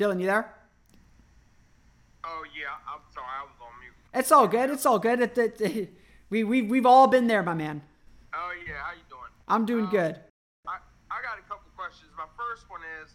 Dylan, 0.00 0.16
you 0.16 0.24
there? 0.24 0.48
Oh 2.24 2.40
yeah, 2.56 2.72
I'm 2.88 3.04
sorry, 3.12 3.28
I 3.28 3.44
was 3.44 3.60
on 3.60 3.68
mute. 3.84 3.92
It's 4.16 4.32
all 4.32 4.48
good. 4.48 4.72
It's 4.72 4.88
all 4.88 4.96
good. 4.96 5.20
It, 5.20 5.36
it, 5.36 5.60
it, 5.60 5.92
we 6.32 6.40
we 6.40 6.64
we've 6.64 6.88
all 6.88 7.04
been 7.04 7.28
there, 7.28 7.44
my 7.44 7.52
man. 7.52 7.84
Oh 8.32 8.56
yeah, 8.64 8.80
how 8.80 8.96
you 8.96 9.04
doing? 9.12 9.28
I'm 9.44 9.68
doing 9.68 9.84
um, 9.84 9.92
good. 9.92 10.16
I 10.64 10.80
I 11.12 11.20
got 11.20 11.36
a 11.36 11.44
couple 11.44 11.68
questions. 11.76 12.08
My 12.16 12.28
first 12.32 12.64
one 12.72 12.80
is 13.04 13.12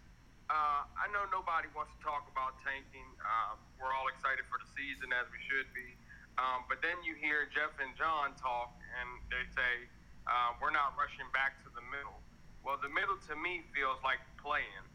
uh, 0.54 0.86
I 0.86 1.10
know 1.10 1.26
nobody 1.34 1.74
wants 1.74 1.90
to 1.98 2.00
talk 2.06 2.30
about 2.30 2.54
tanking. 2.62 3.10
Uh, 3.18 3.58
we're 3.82 3.90
all 3.90 4.06
excited 4.14 4.46
for 4.46 4.62
the 4.62 4.70
season 4.78 5.10
as 5.10 5.26
we 5.34 5.42
should 5.50 5.66
be. 5.74 5.90
Um, 6.38 6.70
but 6.70 6.86
then 6.86 7.02
you 7.02 7.18
hear 7.18 7.50
Jeff 7.50 7.74
and 7.82 7.98
John 7.98 8.38
talk, 8.38 8.78
and 9.02 9.10
they 9.34 9.42
say 9.58 9.90
uh, 10.30 10.54
we're 10.62 10.76
not 10.76 10.94
rushing 10.94 11.26
back 11.34 11.58
to 11.66 11.74
the 11.74 11.82
middle. 11.90 12.22
Well, 12.62 12.78
the 12.78 12.94
middle 12.94 13.18
to 13.26 13.34
me 13.34 13.66
feels 13.74 13.98
like 14.06 14.22
playing. 14.38 14.86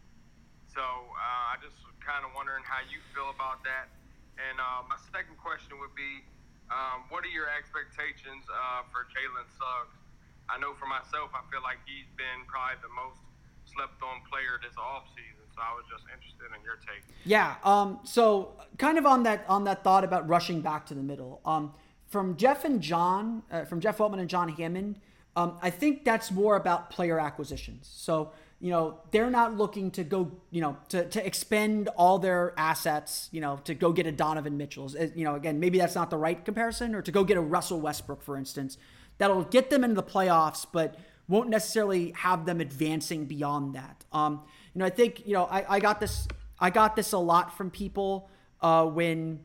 So 0.74 0.82
uh, 0.82 1.52
I 1.52 1.58
just 1.58 1.76
kind 1.98 2.22
of 2.22 2.30
wondering 2.34 2.62
how 2.62 2.78
you 2.86 3.02
feel 3.10 3.34
about 3.34 3.62
that. 3.66 3.90
And 4.38 4.56
uh, 4.62 4.86
my 4.86 4.96
second 5.10 5.36
question 5.36 5.76
would 5.82 5.92
be, 5.98 6.22
um, 6.70 7.10
what 7.10 7.26
are 7.26 7.34
your 7.34 7.50
expectations 7.50 8.46
uh, 8.46 8.86
for 8.94 9.04
Jalen 9.10 9.50
Suggs? 9.58 9.98
I 10.48 10.58
know 10.62 10.74
for 10.78 10.86
myself, 10.86 11.34
I 11.34 11.42
feel 11.50 11.62
like 11.62 11.82
he's 11.84 12.08
been 12.14 12.46
probably 12.46 12.78
the 12.82 12.94
most 12.94 13.18
slept 13.66 13.98
on 14.02 14.22
player 14.30 14.58
this 14.62 14.78
offseason. 14.78 15.46
So 15.54 15.58
I 15.58 15.74
was 15.74 15.84
just 15.90 16.06
interested 16.06 16.46
in 16.54 16.62
your 16.62 16.78
take. 16.82 17.02
Yeah. 17.26 17.58
Um. 17.62 18.00
So 18.04 18.54
kind 18.78 18.98
of 18.98 19.06
on 19.06 19.24
that 19.24 19.44
on 19.48 19.64
that 19.64 19.84
thought 19.84 20.04
about 20.04 20.28
rushing 20.28 20.60
back 20.60 20.86
to 20.86 20.94
the 20.94 21.02
middle. 21.02 21.40
Um. 21.44 21.74
From 22.06 22.36
Jeff 22.36 22.64
and 22.64 22.80
John, 22.80 23.44
uh, 23.52 23.64
from 23.66 23.78
Jeff 23.78 23.98
Weltman 23.98 24.18
and 24.18 24.28
John 24.28 24.48
Hammond, 24.48 24.98
um, 25.36 25.56
I 25.62 25.70
think 25.70 26.04
that's 26.04 26.32
more 26.32 26.56
about 26.56 26.90
player 26.90 27.20
acquisitions. 27.20 27.88
So 27.88 28.32
you 28.60 28.70
know 28.70 28.98
they're 29.10 29.30
not 29.30 29.56
looking 29.56 29.90
to 29.90 30.04
go 30.04 30.30
you 30.50 30.60
know 30.60 30.76
to, 30.88 31.04
to 31.08 31.24
expend 31.26 31.88
all 31.96 32.18
their 32.18 32.52
assets 32.56 33.28
you 33.32 33.40
know 33.40 33.58
to 33.64 33.74
go 33.74 33.92
get 33.92 34.06
a 34.06 34.12
donovan 34.12 34.56
mitchell's 34.56 34.94
you 35.14 35.24
know 35.24 35.34
again 35.34 35.58
maybe 35.60 35.78
that's 35.78 35.94
not 35.94 36.10
the 36.10 36.18
right 36.18 36.44
comparison 36.44 36.94
or 36.94 37.02
to 37.02 37.10
go 37.10 37.24
get 37.24 37.36
a 37.36 37.40
russell 37.40 37.80
westbrook 37.80 38.22
for 38.22 38.36
instance 38.36 38.76
that'll 39.18 39.44
get 39.44 39.70
them 39.70 39.82
into 39.82 39.94
the 39.94 40.02
playoffs 40.02 40.66
but 40.70 40.96
won't 41.26 41.48
necessarily 41.48 42.10
have 42.12 42.44
them 42.44 42.60
advancing 42.60 43.24
beyond 43.24 43.74
that 43.74 44.04
um, 44.12 44.42
you 44.74 44.80
know, 44.80 44.84
I 44.84 44.90
think 44.90 45.26
you 45.26 45.34
know 45.34 45.44
I, 45.44 45.76
I 45.76 45.80
got 45.80 46.00
this 46.00 46.28
I 46.58 46.70
got 46.70 46.94
this 46.94 47.12
a 47.12 47.18
lot 47.18 47.56
from 47.56 47.70
people 47.70 48.28
uh, 48.60 48.84
when 48.84 49.40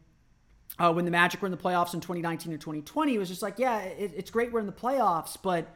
uh, 0.78 0.92
when 0.92 1.06
the 1.06 1.12
Magic 1.12 1.42
were 1.42 1.48
in 1.48 1.52
the 1.52 1.58
playoffs 1.58 1.94
in 1.94 2.02
2019 2.02 2.52
and 2.52 2.60
2020. 2.60 3.16
It 3.16 3.18
was 3.18 3.30
just 3.30 3.42
like, 3.42 3.60
yeah, 3.60 3.80
it, 3.80 4.12
it's 4.16 4.30
great 4.30 4.52
we're 4.52 4.60
in 4.60 4.66
the 4.66 4.74
playoffs, 4.74 5.38
but 5.42 5.74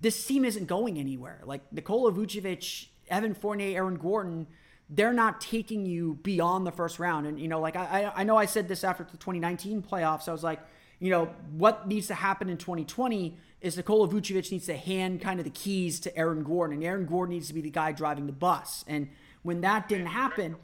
this 0.00 0.26
team 0.26 0.44
isn't 0.44 0.66
going 0.66 0.98
anywhere. 0.98 1.40
Like 1.44 1.72
Nikola 1.72 2.12
Vucevic, 2.12 2.88
Evan 3.10 3.34
Fournier, 3.34 3.76
Aaron 3.76 3.96
Gordon, 3.96 4.46
they're 4.88 5.12
not 5.12 5.40
taking 5.40 5.86
you 5.86 6.18
beyond 6.22 6.66
the 6.66 6.72
first 6.72 6.98
round. 6.98 7.26
And 7.26 7.38
you 7.38 7.48
know, 7.48 7.60
like 7.60 7.76
I 7.76 8.12
I 8.14 8.24
know 8.24 8.36
I 8.36 8.46
said 8.46 8.68
this 8.68 8.84
after 8.84 9.04
the 9.04 9.16
2019 9.16 9.82
playoffs. 9.82 10.28
I 10.28 10.32
was 10.32 10.42
like, 10.42 10.60
you 10.98 11.10
know, 11.10 11.26
what 11.52 11.88
needs 11.88 12.06
to 12.08 12.14
happen 12.14 12.48
in 12.48 12.56
2020 12.58 13.36
is 13.60 13.76
Nikola 13.76 14.08
Vucevic 14.08 14.50
needs 14.50 14.66
to 14.66 14.76
hand 14.76 15.20
kind 15.20 15.38
of 15.38 15.44
the 15.44 15.50
keys 15.50 16.00
to 16.00 16.16
Aaron 16.16 16.42
Gordon, 16.42 16.76
and 16.76 16.84
Aaron 16.84 17.06
Gordon 17.06 17.34
needs 17.34 17.48
to 17.48 17.54
be 17.54 17.60
the 17.60 17.70
guy 17.70 17.92
driving 17.92 18.26
the 18.26 18.32
bus. 18.32 18.84
And 18.88 19.08
when 19.42 19.60
that 19.60 19.88
didn't 19.88 20.06
happen, 20.06 20.56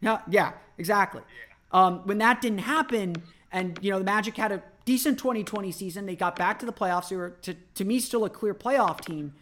yeah, 0.00 0.20
yeah, 0.28 0.52
exactly. 0.78 1.22
Um, 1.72 2.00
when 2.04 2.18
that 2.18 2.40
didn't 2.40 2.58
happen, 2.58 3.16
and 3.52 3.78
you 3.82 3.90
know 3.90 3.98
the 3.98 4.04
Magic 4.04 4.36
had 4.36 4.52
a 4.52 4.62
decent 4.84 5.18
2020 5.18 5.70
season, 5.72 6.06
they 6.06 6.16
got 6.16 6.36
back 6.36 6.58
to 6.60 6.66
the 6.66 6.72
playoffs. 6.72 7.10
They 7.10 7.16
were 7.16 7.30
to 7.42 7.54
to 7.74 7.84
me 7.84 8.00
still 8.00 8.24
a 8.24 8.30
clear 8.30 8.54
playoff 8.54 9.00
team. 9.00 9.34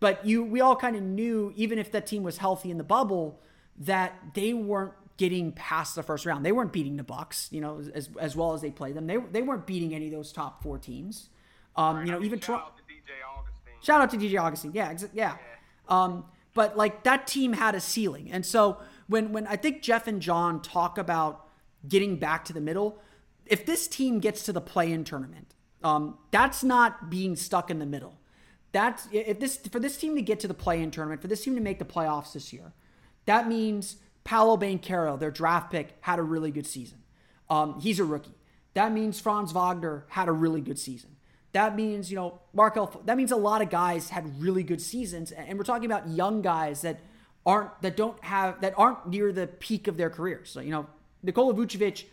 But 0.00 0.24
you, 0.24 0.44
we 0.44 0.60
all 0.60 0.76
kind 0.76 0.96
of 0.96 1.02
knew, 1.02 1.52
even 1.56 1.78
if 1.78 1.90
that 1.92 2.06
team 2.06 2.22
was 2.22 2.38
healthy 2.38 2.70
in 2.70 2.78
the 2.78 2.84
bubble, 2.84 3.40
that 3.78 4.14
they 4.34 4.52
weren't 4.52 4.92
getting 5.16 5.52
past 5.52 5.94
the 5.94 6.02
first 6.02 6.24
round. 6.24 6.46
They 6.46 6.52
weren't 6.52 6.72
beating 6.72 6.96
the 6.96 7.02
Bucks, 7.02 7.48
you 7.50 7.60
know, 7.60 7.82
as 7.92 8.08
as 8.18 8.36
well 8.36 8.54
as 8.54 8.62
they 8.62 8.70
played 8.70 8.94
them. 8.94 9.06
They 9.06 9.16
they 9.16 9.42
weren't 9.42 9.66
beating 9.66 9.94
any 9.94 10.06
of 10.06 10.12
those 10.12 10.32
top 10.32 10.62
four 10.62 10.78
teams. 10.78 11.28
Um, 11.76 12.06
you 12.06 12.12
know, 12.12 12.22
even 12.22 12.40
shout 12.40 12.60
out 12.60 12.76
to 12.76 12.82
DJ 12.82 13.12
Augustin. 13.38 13.72
Shout 13.82 14.00
out 14.00 14.10
to 14.10 14.16
DJ 14.16 14.40
Augustin. 14.40 14.72
Yeah, 14.72 14.92
exa- 14.92 15.10
yeah. 15.12 15.36
yeah. 15.36 16.04
Um, 16.04 16.24
but 16.54 16.76
like 16.76 17.04
that 17.04 17.26
team 17.26 17.52
had 17.52 17.74
a 17.74 17.80
ceiling, 17.80 18.30
and 18.32 18.46
so 18.46 18.78
when 19.08 19.32
when 19.32 19.46
I 19.46 19.56
think 19.56 19.82
Jeff 19.82 20.06
and 20.06 20.22
John 20.22 20.62
talk 20.62 20.98
about 20.98 21.46
getting 21.86 22.16
back 22.16 22.44
to 22.46 22.52
the 22.52 22.60
middle, 22.60 23.00
if 23.46 23.66
this 23.66 23.86
team 23.86 24.18
gets 24.18 24.44
to 24.44 24.52
the 24.52 24.60
play-in 24.60 25.04
tournament, 25.04 25.54
um, 25.82 26.18
that's 26.30 26.64
not 26.64 27.10
being 27.10 27.36
stuck 27.36 27.70
in 27.70 27.78
the 27.78 27.86
middle. 27.86 28.17
That's 28.72 29.08
if 29.12 29.40
this 29.40 29.56
for 29.56 29.80
this 29.80 29.96
team 29.96 30.14
to 30.16 30.22
get 30.22 30.40
to 30.40 30.48
the 30.48 30.54
play-in 30.54 30.90
tournament, 30.90 31.22
for 31.22 31.28
this 31.28 31.42
team 31.42 31.54
to 31.54 31.60
make 31.60 31.78
the 31.78 31.84
playoffs 31.84 32.32
this 32.32 32.52
year, 32.52 32.72
that 33.24 33.48
means 33.48 33.96
Paolo 34.24 34.56
Banchero, 34.56 35.18
their 35.18 35.30
draft 35.30 35.70
pick, 35.70 35.96
had 36.00 36.18
a 36.18 36.22
really 36.22 36.50
good 36.50 36.66
season. 36.66 36.98
Um, 37.48 37.80
he's 37.80 37.98
a 37.98 38.04
rookie. 38.04 38.34
That 38.74 38.92
means 38.92 39.18
Franz 39.18 39.52
Wagner 39.52 40.04
had 40.08 40.28
a 40.28 40.32
really 40.32 40.60
good 40.60 40.78
season. 40.78 41.16
That 41.52 41.74
means, 41.74 42.10
you 42.10 42.16
know, 42.16 42.40
Markelle, 42.52 43.00
that 43.06 43.16
means 43.16 43.32
a 43.32 43.36
lot 43.36 43.62
of 43.62 43.70
guys 43.70 44.10
had 44.10 44.40
really 44.40 44.62
good 44.62 44.82
seasons. 44.82 45.32
And 45.32 45.56
we're 45.56 45.64
talking 45.64 45.86
about 45.86 46.08
young 46.08 46.42
guys 46.42 46.82
that 46.82 47.00
aren't, 47.46 47.80
that 47.80 47.96
don't 47.96 48.22
have, 48.22 48.60
that 48.60 48.74
aren't 48.76 49.08
near 49.08 49.32
the 49.32 49.46
peak 49.46 49.88
of 49.88 49.96
their 49.96 50.10
careers. 50.10 50.50
So, 50.50 50.60
you 50.60 50.70
know, 50.70 50.86
Nikola 51.22 51.54
Vucevic, 51.54 52.04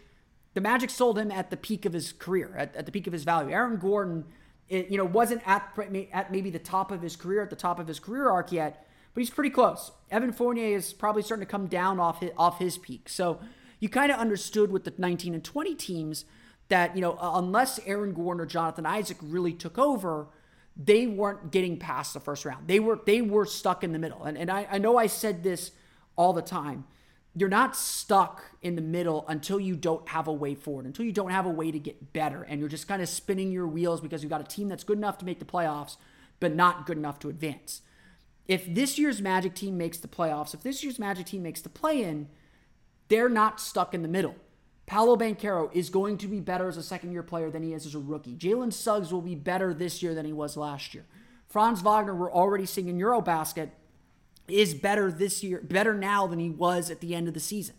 the 0.53 0.61
Magic 0.61 0.89
sold 0.89 1.19
him 1.19 1.31
at 1.31 1.49
the 1.49 1.57
peak 1.57 1.85
of 1.85 1.91
his 1.91 2.13
career, 2.13 2.55
at, 2.57 2.73
at 2.77 2.85
the 2.85 2.91
peak 2.93 3.07
of 3.07 3.13
his 3.13 3.25
value. 3.25 3.51
Aaron 3.51 3.75
Gordon, 3.77 4.23
it, 4.69 4.89
you 4.89 4.97
know, 4.97 5.05
wasn't 5.05 5.41
at, 5.45 5.77
at 6.11 6.31
maybe 6.31 6.49
the 6.49 6.59
top 6.59 6.91
of 6.91 7.01
his 7.01 7.15
career, 7.15 7.41
at 7.41 7.49
the 7.49 7.55
top 7.55 7.79
of 7.79 7.87
his 7.87 7.99
career 7.99 8.29
arc 8.29 8.51
yet, 8.51 8.87
but 9.13 9.21
he's 9.21 9.29
pretty 9.29 9.49
close. 9.49 9.91
Evan 10.11 10.31
Fournier 10.31 10.75
is 10.75 10.93
probably 10.93 11.21
starting 11.21 11.45
to 11.45 11.51
come 11.51 11.67
down 11.67 11.99
off 11.99 12.19
his, 12.19 12.31
off 12.37 12.59
his 12.59 12.77
peak. 12.77 13.07
So 13.07 13.39
you 13.79 13.89
kind 13.89 14.11
of 14.11 14.17
understood 14.17 14.71
with 14.71 14.83
the 14.83 14.93
19 14.97 15.33
and 15.33 15.43
20 15.43 15.75
teams 15.75 16.25
that, 16.69 16.95
you 16.95 17.01
know, 17.01 17.17
unless 17.21 17.79
Aaron 17.85 18.13
Gordon 18.13 18.41
or 18.41 18.45
Jonathan 18.45 18.85
Isaac 18.85 19.17
really 19.21 19.53
took 19.53 19.77
over, 19.77 20.27
they 20.75 21.07
weren't 21.07 21.51
getting 21.51 21.77
past 21.77 22.13
the 22.13 22.19
first 22.19 22.43
round. 22.43 22.67
They 22.67 22.79
were 22.79 22.99
they 23.05 23.21
were 23.21 23.45
stuck 23.45 23.83
in 23.83 23.93
the 23.93 23.99
middle. 23.99 24.23
And, 24.23 24.37
and 24.37 24.51
I, 24.51 24.67
I 24.69 24.77
know 24.77 24.97
I 24.97 25.07
said 25.07 25.43
this 25.43 25.71
all 26.15 26.33
the 26.33 26.41
time. 26.41 26.85
You're 27.35 27.49
not 27.49 27.75
stuck 27.75 28.43
in 28.61 28.75
the 28.75 28.81
middle 28.81 29.25
until 29.27 29.59
you 29.59 29.75
don't 29.75 30.07
have 30.09 30.27
a 30.27 30.33
way 30.33 30.55
forward, 30.55 30.85
until 30.85 31.05
you 31.05 31.11
don't 31.11 31.31
have 31.31 31.45
a 31.45 31.49
way 31.49 31.69
to 31.69 31.79
get 31.79 32.13
better. 32.13 32.43
And 32.43 32.59
you're 32.59 32.69
just 32.69 32.87
kind 32.87 33.01
of 33.01 33.09
spinning 33.09 33.51
your 33.51 33.67
wheels 33.67 33.99
because 33.99 34.23
you've 34.23 34.29
got 34.29 34.41
a 34.41 34.45
team 34.45 34.69
that's 34.69 34.83
good 34.83 34.97
enough 34.97 35.17
to 35.17 35.25
make 35.25 35.39
the 35.39 35.45
playoffs, 35.45 35.97
but 36.39 36.55
not 36.55 36.85
good 36.85 36.97
enough 36.97 37.19
to 37.19 37.29
advance 37.29 37.81
if 38.47 38.73
this 38.73 38.97
year's 38.97 39.21
Magic 39.21 39.55
team 39.55 39.77
makes 39.77 39.97
the 39.97 40.07
playoffs, 40.07 40.53
if 40.53 40.61
this 40.61 40.83
year's 40.83 40.99
Magic 40.99 41.25
team 41.25 41.43
makes 41.43 41.61
the 41.61 41.69
play 41.69 42.03
in, 42.03 42.27
they're 43.07 43.29
not 43.29 43.59
stuck 43.59 43.93
in 43.93 44.01
the 44.01 44.07
middle. 44.07 44.35
Paolo 44.85 45.15
Banchero 45.15 45.73
is 45.73 45.89
going 45.89 46.17
to 46.19 46.27
be 46.27 46.39
better 46.39 46.67
as 46.67 46.77
a 46.77 46.83
second 46.83 47.11
year 47.11 47.23
player 47.23 47.49
than 47.49 47.63
he 47.63 47.73
is 47.73 47.87
as 47.87 47.95
a 47.95 47.99
rookie. 47.99 48.35
Jalen 48.35 48.71
Suggs 48.71 49.11
will 49.11 49.21
be 49.21 49.35
better 49.35 49.73
this 49.73 50.03
year 50.03 50.13
than 50.13 50.25
he 50.25 50.33
was 50.33 50.55
last 50.55 50.93
year. 50.93 51.05
Franz 51.47 51.81
Wagner, 51.81 52.13
we're 52.13 52.31
already 52.31 52.65
seeing 52.65 52.87
in 52.87 52.99
Eurobasket, 52.99 53.69
is 54.47 54.73
better 54.73 55.11
this 55.11 55.43
year, 55.43 55.61
better 55.63 55.93
now 55.93 56.27
than 56.27 56.39
he 56.39 56.49
was 56.49 56.89
at 56.89 56.99
the 56.99 57.15
end 57.15 57.27
of 57.27 57.33
the 57.33 57.39
season. 57.39 57.75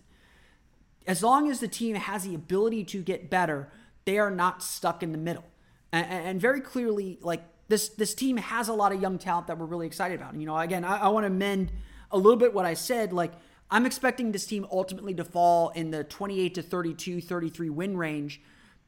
As 1.06 1.22
long 1.22 1.50
as 1.50 1.60
the 1.60 1.68
team 1.68 1.94
has 1.94 2.24
the 2.24 2.34
ability 2.34 2.84
to 2.84 3.02
get 3.02 3.30
better, 3.30 3.68
they 4.04 4.18
are 4.18 4.30
not 4.30 4.62
stuck 4.62 5.02
in 5.02 5.12
the 5.12 5.18
middle. 5.18 5.44
And, 5.92 6.06
and 6.06 6.40
very 6.40 6.60
clearly, 6.60 7.18
like 7.22 7.42
this 7.68 7.88
this 7.90 8.14
team 8.14 8.36
has 8.36 8.68
a 8.68 8.72
lot 8.72 8.92
of 8.92 9.00
young 9.00 9.18
talent 9.18 9.46
that 9.46 9.58
we're 9.58 9.66
really 9.66 9.86
excited 9.86 10.18
about. 10.18 10.32
And, 10.32 10.42
you 10.42 10.46
know, 10.46 10.56
again, 10.58 10.84
I, 10.84 10.98
I 10.98 11.08
want 11.08 11.24
to 11.24 11.30
mend 11.30 11.70
a 12.10 12.16
little 12.16 12.38
bit 12.38 12.52
what 12.52 12.64
I 12.64 12.74
said. 12.74 13.12
Like, 13.12 13.32
I'm 13.70 13.86
expecting 13.86 14.32
this 14.32 14.46
team 14.46 14.66
ultimately 14.70 15.14
to 15.14 15.24
fall 15.24 15.70
in 15.70 15.90
the 15.90 16.04
28 16.04 16.54
to 16.54 16.62
32, 16.62 17.20
33 17.20 17.70
win 17.70 17.96
range. 17.96 18.40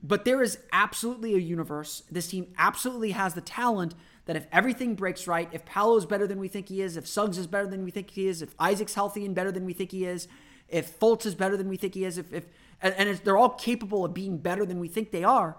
But 0.02 0.24
there 0.24 0.42
is 0.42 0.58
absolutely 0.72 1.34
a 1.34 1.38
universe. 1.38 2.04
This 2.10 2.28
team 2.28 2.54
absolutely 2.56 3.10
has 3.12 3.34
the 3.34 3.40
talent 3.40 3.94
that 4.28 4.36
if 4.36 4.46
everything 4.52 4.94
breaks 4.94 5.26
right, 5.26 5.48
if 5.52 5.64
Paolo's 5.64 6.04
better 6.04 6.26
than 6.26 6.38
we 6.38 6.48
think 6.48 6.68
he 6.68 6.82
is, 6.82 6.98
if 6.98 7.06
Suggs 7.06 7.38
is 7.38 7.46
better 7.46 7.66
than 7.66 7.82
we 7.82 7.90
think 7.90 8.10
he 8.10 8.28
is, 8.28 8.42
if 8.42 8.54
Isaac's 8.58 8.92
healthy 8.92 9.24
and 9.24 9.34
better 9.34 9.50
than 9.50 9.64
we 9.64 9.72
think 9.72 9.90
he 9.90 10.04
is, 10.04 10.28
if 10.68 11.00
Fultz 11.00 11.24
is 11.24 11.34
better 11.34 11.56
than 11.56 11.66
we 11.66 11.78
think 11.78 11.94
he 11.94 12.04
is, 12.04 12.18
if, 12.18 12.30
if 12.30 12.44
and, 12.82 12.94
and 12.98 13.16
they're 13.24 13.38
all 13.38 13.48
capable 13.48 14.04
of 14.04 14.12
being 14.12 14.36
better 14.36 14.66
than 14.66 14.80
we 14.80 14.86
think 14.86 15.12
they 15.12 15.24
are, 15.24 15.56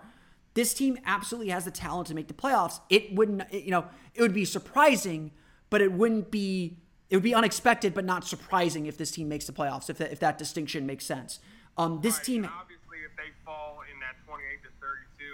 this 0.54 0.76
team 0.76 1.00
absolutely 1.04 1.50
has 1.50 1.66
the 1.66 1.72
talent 1.72 2.10
to 2.10 2.14
make 2.14 2.28
the 2.28 2.34
playoffs. 2.36 2.80
It 2.92 3.16
wouldn't, 3.16 3.52
you 3.52 3.72
know, 3.72 3.86
it 4.14 4.22
would 4.22 4.36
be 4.36 4.46
surprising, 4.46 5.32
but 5.72 5.82
it 5.82 5.92
wouldn't 5.92 6.30
be, 6.30 6.78
it 7.10 7.16
would 7.16 7.24
be 7.24 7.34
unexpected, 7.34 7.96
but 7.96 8.06
not 8.06 8.24
surprising 8.24 8.86
if 8.86 9.00
this 9.00 9.10
team 9.10 9.28
makes 9.28 9.46
the 9.46 9.52
playoffs, 9.52 9.90
if 9.90 9.98
that, 9.98 10.12
if 10.12 10.20
that 10.20 10.38
distinction 10.38 10.86
makes 10.86 11.06
sense. 11.06 11.40
Um, 11.76 12.02
this 12.02 12.18
right, 12.18 12.24
team. 12.24 12.46
obviously, 12.46 13.00
if 13.04 13.18
they 13.18 13.34
fall 13.44 13.80
in 13.92 14.00
that 14.02 14.14
28 14.28 14.62
to 14.62 14.70
32, 14.80 15.26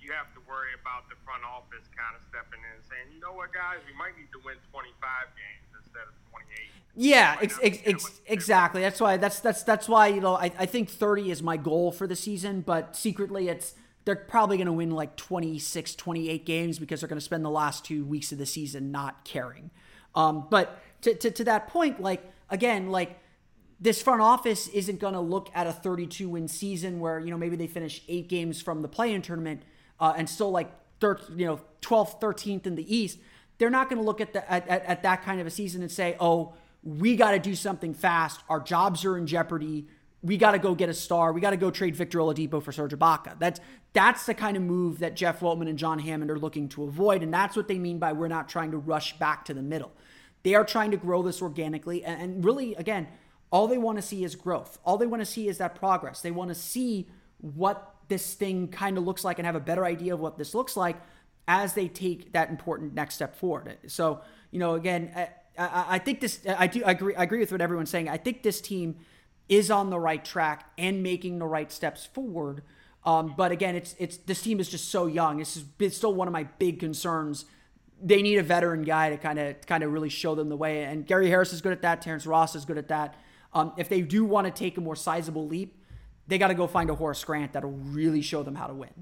you 0.00 0.12
have 0.12 0.32
to 0.32 0.37
worry 0.48 0.72
about 0.80 1.06
the 1.12 1.16
front 1.24 1.44
office 1.44 1.84
kind 1.92 2.16
of 2.16 2.24
stepping 2.26 2.60
in 2.64 2.72
and 2.80 2.84
saying, 2.88 3.06
you 3.12 3.20
know 3.20 3.36
what, 3.36 3.52
guys, 3.52 3.78
we 3.84 3.94
might 3.94 4.16
need 4.16 4.32
to 4.32 4.40
win 4.42 4.56
25 4.72 4.90
games 5.36 5.68
instead 5.76 6.08
of 6.08 6.16
28. 6.32 6.72
Yeah, 6.96 7.36
ex- 7.40 7.60
ex- 7.62 7.82
ex- 7.84 8.20
exactly. 8.26 8.80
That's 8.80 9.00
why. 9.00 9.16
That's 9.18 9.38
that's 9.38 9.62
that's 9.62 9.88
why 9.88 10.08
you 10.08 10.20
know 10.20 10.34
I, 10.34 10.50
I 10.58 10.66
think 10.66 10.90
30 10.90 11.30
is 11.30 11.42
my 11.42 11.56
goal 11.56 11.92
for 11.92 12.08
the 12.08 12.16
season, 12.16 12.62
but 12.62 12.96
secretly 12.96 13.48
it's 13.48 13.74
they're 14.08 14.16
probably 14.16 14.56
going 14.56 14.66
to 14.66 14.72
win 14.72 14.90
like 14.90 15.16
26, 15.16 15.94
28 15.94 16.46
games 16.46 16.78
because 16.78 17.00
they're 17.00 17.08
going 17.08 17.18
to 17.18 17.24
spend 17.24 17.44
the 17.44 17.50
last 17.50 17.84
two 17.84 18.06
weeks 18.06 18.32
of 18.32 18.38
the 18.38 18.46
season 18.46 18.90
not 18.90 19.22
caring. 19.26 19.70
Um, 20.14 20.46
but 20.48 20.82
to, 21.02 21.12
to, 21.14 21.30
to 21.30 21.44
that 21.44 21.68
point, 21.68 22.00
like, 22.00 22.24
again, 22.48 22.90
like, 22.90 23.20
this 23.78 24.00
front 24.00 24.22
office 24.22 24.66
isn't 24.68 24.98
going 24.98 25.12
to 25.12 25.20
look 25.20 25.50
at 25.54 25.66
a 25.66 25.72
32 25.72 26.26
win 26.26 26.48
season 26.48 27.00
where, 27.00 27.20
you 27.20 27.30
know, 27.30 27.36
maybe 27.36 27.54
they 27.54 27.66
finish 27.66 28.02
eight 28.08 28.30
games 28.30 28.62
from 28.62 28.80
the 28.80 28.88
play 28.88 29.12
in 29.12 29.20
tournament 29.20 29.62
uh, 30.00 30.14
and 30.16 30.28
still 30.28 30.50
like, 30.50 30.70
thir- 31.00 31.20
you 31.34 31.46
know, 31.46 31.60
12th, 31.82 32.20
13th 32.20 32.66
in 32.66 32.74
the 32.74 32.96
East. 32.96 33.18
They're 33.58 33.70
not 33.70 33.88
going 33.88 34.00
to 34.00 34.04
look 34.04 34.20
at, 34.20 34.32
the, 34.32 34.50
at, 34.50 34.68
at, 34.68 34.84
at 34.84 35.02
that 35.02 35.22
kind 35.22 35.40
of 35.40 35.46
a 35.46 35.50
season 35.50 35.82
and 35.82 35.90
say, 35.90 36.16
oh, 36.20 36.54
we 36.82 37.16
got 37.16 37.32
to 37.32 37.38
do 37.38 37.54
something 37.54 37.92
fast. 37.92 38.40
Our 38.48 38.60
jobs 38.60 39.04
are 39.04 39.16
in 39.16 39.26
jeopardy 39.26 39.86
we 40.22 40.36
got 40.36 40.52
to 40.52 40.58
go 40.58 40.74
get 40.74 40.88
a 40.88 40.94
star. 40.94 41.32
We 41.32 41.40
got 41.40 41.50
to 41.50 41.56
go 41.56 41.70
trade 41.70 41.94
Victor 41.94 42.18
Oladipo 42.18 42.62
for 42.62 42.72
Serge 42.72 42.92
Ibaka. 42.92 43.38
That's 43.38 43.60
that's 43.92 44.26
the 44.26 44.34
kind 44.34 44.56
of 44.56 44.62
move 44.62 44.98
that 44.98 45.16
Jeff 45.16 45.40
Weltman 45.40 45.68
and 45.68 45.78
John 45.78 45.98
Hammond 45.98 46.30
are 46.30 46.38
looking 46.38 46.68
to 46.70 46.84
avoid, 46.84 47.22
and 47.22 47.32
that's 47.32 47.56
what 47.56 47.68
they 47.68 47.78
mean 47.78 47.98
by 47.98 48.12
we're 48.12 48.28
not 48.28 48.48
trying 48.48 48.70
to 48.72 48.78
rush 48.78 49.18
back 49.18 49.44
to 49.46 49.54
the 49.54 49.62
middle. 49.62 49.92
They 50.42 50.54
are 50.54 50.64
trying 50.64 50.90
to 50.90 50.96
grow 50.96 51.22
this 51.22 51.40
organically, 51.40 52.04
and, 52.04 52.20
and 52.20 52.44
really, 52.44 52.74
again, 52.74 53.08
all 53.50 53.66
they 53.66 53.78
want 53.78 53.96
to 53.96 54.02
see 54.02 54.24
is 54.24 54.34
growth. 54.36 54.78
All 54.84 54.98
they 54.98 55.06
want 55.06 55.22
to 55.22 55.26
see 55.26 55.48
is 55.48 55.58
that 55.58 55.74
progress. 55.74 56.20
They 56.20 56.30
want 56.30 56.50
to 56.50 56.54
see 56.54 57.08
what 57.40 57.94
this 58.08 58.34
thing 58.34 58.68
kind 58.68 58.98
of 58.98 59.04
looks 59.04 59.24
like 59.24 59.38
and 59.38 59.46
have 59.46 59.56
a 59.56 59.60
better 59.60 59.84
idea 59.84 60.14
of 60.14 60.20
what 60.20 60.38
this 60.38 60.54
looks 60.54 60.76
like 60.76 60.96
as 61.46 61.74
they 61.74 61.88
take 61.88 62.32
that 62.32 62.50
important 62.50 62.94
next 62.94 63.14
step 63.14 63.36
forward. 63.36 63.78
So, 63.86 64.20
you 64.50 64.58
know, 64.58 64.74
again, 64.74 65.12
I, 65.58 65.84
I 65.88 65.98
think 65.98 66.20
this. 66.20 66.40
I 66.46 66.66
do 66.66 66.84
I 66.84 66.92
agree. 66.92 67.14
I 67.14 67.24
agree 67.24 67.40
with 67.40 67.52
what 67.52 67.60
everyone's 67.60 67.90
saying. 67.90 68.08
I 68.08 68.16
think 68.16 68.42
this 68.42 68.60
team 68.60 68.96
is 69.48 69.70
on 69.70 69.90
the 69.90 69.98
right 69.98 70.24
track 70.24 70.70
and 70.76 71.02
making 71.02 71.38
the 71.38 71.46
right 71.46 71.72
steps 71.72 72.06
forward. 72.06 72.62
Um, 73.04 73.34
but 73.36 73.52
again, 73.52 73.74
it's 73.74 73.94
it's 73.98 74.18
this 74.18 74.42
team 74.42 74.60
is 74.60 74.68
just 74.68 74.90
so 74.90 75.06
young. 75.06 75.38
This 75.38 75.62
is 75.78 75.96
still 75.96 76.14
one 76.14 76.28
of 76.28 76.32
my 76.32 76.44
big 76.44 76.78
concerns. 76.78 77.46
They 78.00 78.22
need 78.22 78.38
a 78.38 78.42
veteran 78.42 78.82
guy 78.82 79.10
to 79.10 79.16
kind 79.16 79.38
of 79.38 79.60
kind 79.66 79.82
of 79.82 79.92
really 79.92 80.10
show 80.10 80.34
them 80.34 80.48
the 80.48 80.56
way. 80.56 80.84
And 80.84 81.06
Gary 81.06 81.28
Harris 81.28 81.52
is 81.52 81.60
good 81.60 81.72
at 81.72 81.82
that. 81.82 82.02
Terrence 82.02 82.26
Ross 82.26 82.54
is 82.54 82.64
good 82.64 82.78
at 82.78 82.88
that. 82.88 83.14
Um, 83.52 83.72
if 83.78 83.88
they 83.88 84.02
do 84.02 84.24
want 84.24 84.46
to 84.46 84.52
take 84.52 84.76
a 84.76 84.80
more 84.80 84.94
sizable 84.96 85.46
leap, 85.46 85.77
they 86.28 86.36
got 86.36 86.48
to 86.48 86.54
go 86.54 86.66
find 86.68 86.90
a 86.90 86.94
Horace 86.94 87.24
Grant 87.24 87.52
that'll 87.52 87.72
really 87.72 88.20
show 88.20 88.42
them 88.44 88.54
how 88.54 88.68
to 88.68 88.74
win. 88.74 88.92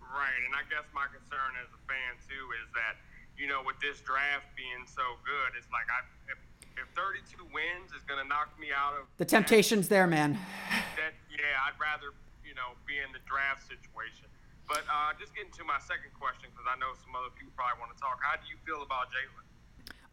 Right, 0.00 0.40
and 0.44 0.54
I 0.54 0.62
guess 0.68 0.84
my 0.92 1.08
concern 1.08 1.56
as 1.64 1.72
a 1.72 1.80
fan 1.88 2.12
too 2.28 2.44
is 2.60 2.68
that 2.76 3.00
you 3.40 3.48
know 3.48 3.64
with 3.64 3.80
this 3.80 4.04
draft 4.04 4.46
being 4.54 4.84
so 4.84 5.02
good, 5.24 5.56
it's 5.56 5.72
like 5.72 5.88
I 5.88 6.04
if 6.28 6.38
if 6.76 6.88
32 6.92 7.40
wins 7.52 7.92
is 7.96 8.04
going 8.04 8.20
to 8.20 8.28
knock 8.28 8.52
me 8.60 8.68
out 8.72 8.92
of 8.96 9.08
the 9.16 9.24
temptation's 9.24 9.88
that, 9.88 10.04
there, 10.04 10.06
man. 10.06 10.38
That 11.00 11.16
yeah, 11.32 11.64
I'd 11.64 11.80
rather 11.80 12.12
you 12.44 12.52
know 12.52 12.76
be 12.84 13.00
in 13.00 13.08
the 13.16 13.24
draft 13.24 13.64
situation. 13.64 14.28
But 14.68 14.84
uh, 14.86 15.16
just 15.18 15.34
getting 15.34 15.50
to 15.56 15.64
my 15.64 15.80
second 15.80 16.12
question 16.20 16.52
because 16.52 16.68
I 16.68 16.78
know 16.78 16.92
some 17.00 17.16
other 17.16 17.32
people 17.34 17.52
probably 17.56 17.80
want 17.80 17.96
to 17.96 17.98
talk. 17.98 18.20
How 18.20 18.36
do 18.36 18.44
you 18.46 18.60
feel 18.68 18.84
about 18.84 19.08
Jalen? 19.08 19.44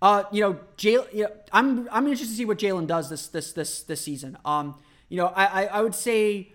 Uh, 0.02 0.24
you 0.32 0.42
know, 0.42 0.60
Jalen. 0.80 1.12
You 1.14 1.24
know, 1.28 1.32
I'm 1.52 1.88
I'm 1.92 2.08
interested 2.08 2.32
to 2.34 2.38
see 2.40 2.48
what 2.48 2.58
Jalen 2.58 2.88
does 2.88 3.12
this 3.12 3.28
this 3.28 3.52
this 3.52 3.84
this 3.84 4.02
season. 4.02 4.40
Um, 4.48 4.80
you 5.10 5.18
know, 5.18 5.28
I 5.28 5.46
I, 5.46 5.66
I 5.66 5.82
would 5.82 5.96
say 5.96 6.54